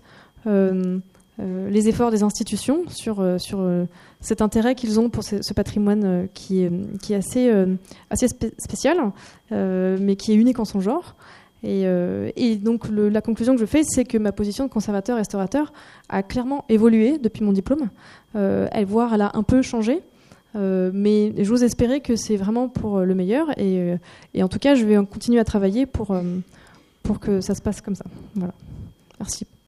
euh, 1.39 1.69
les 1.69 1.87
efforts 1.87 2.09
des 2.09 2.23
institutions 2.23 2.83
sur, 2.89 3.19
euh, 3.19 3.37
sur 3.37 3.59
euh, 3.59 3.85
cet 4.19 4.41
intérêt 4.41 4.75
qu'ils 4.75 4.99
ont 4.99 5.09
pour 5.09 5.23
ce, 5.23 5.53
patrimoine 5.53 6.27
qui, 6.33 6.63
est, 6.63 6.71
qui 7.01 7.13
est 7.13 7.17
assez, 7.17 7.51
assez 8.09 8.27
spécial, 8.57 8.97
mais 9.51 10.15
qui 10.15 10.31
est 10.31 10.35
unique 10.35 10.59
en 10.59 10.65
son 10.65 10.79
genre. 10.79 11.15
Et, 11.63 11.83
et 12.35 12.55
donc 12.55 12.87
la 12.89 13.21
conclusion 13.21 13.53
que 13.53 13.61
je 13.61 13.65
fais, 13.65 13.83
c'est 13.83 14.05
que 14.05 14.17
ma 14.17 14.31
position 14.31 14.65
de 14.65 14.71
conservateur-restaurateur 14.71 15.71
a 16.09 16.23
clairement 16.23 16.65
évolué 16.67 17.19
depuis 17.19 17.43
mon 17.43 17.51
diplôme. 17.51 17.89
elle, 18.33 18.85
voire, 18.85 19.13
elle 19.13 19.21
a 19.21 19.31
un 19.35 19.43
peu 19.43 19.61
changé. 19.61 20.01
mais 20.55 21.33
j'ose 21.43 21.63
espérer 21.63 22.01
que 22.01 22.15
c'est 22.15 22.37
vraiment 22.37 22.69
pour 22.69 23.01
le 23.01 23.13
meilleur 23.13 23.57
et, 23.59 23.97
et, 24.33 24.43
en 24.43 24.47
tout 24.47 24.59
cas 24.59 24.73
je 24.73 24.83
vais 24.83 24.95
continuer 25.05 25.39
à 25.39 25.45
travailler 25.45 25.85
pour, 25.85 26.17
pour 27.03 27.19
que 27.19 27.39
ça 27.39 27.55
se 27.55 27.61
passe 27.61 27.81
comme 27.81 27.95
ça. 27.95 28.05
Voilà. 28.35 28.53
Merci. 29.19 29.47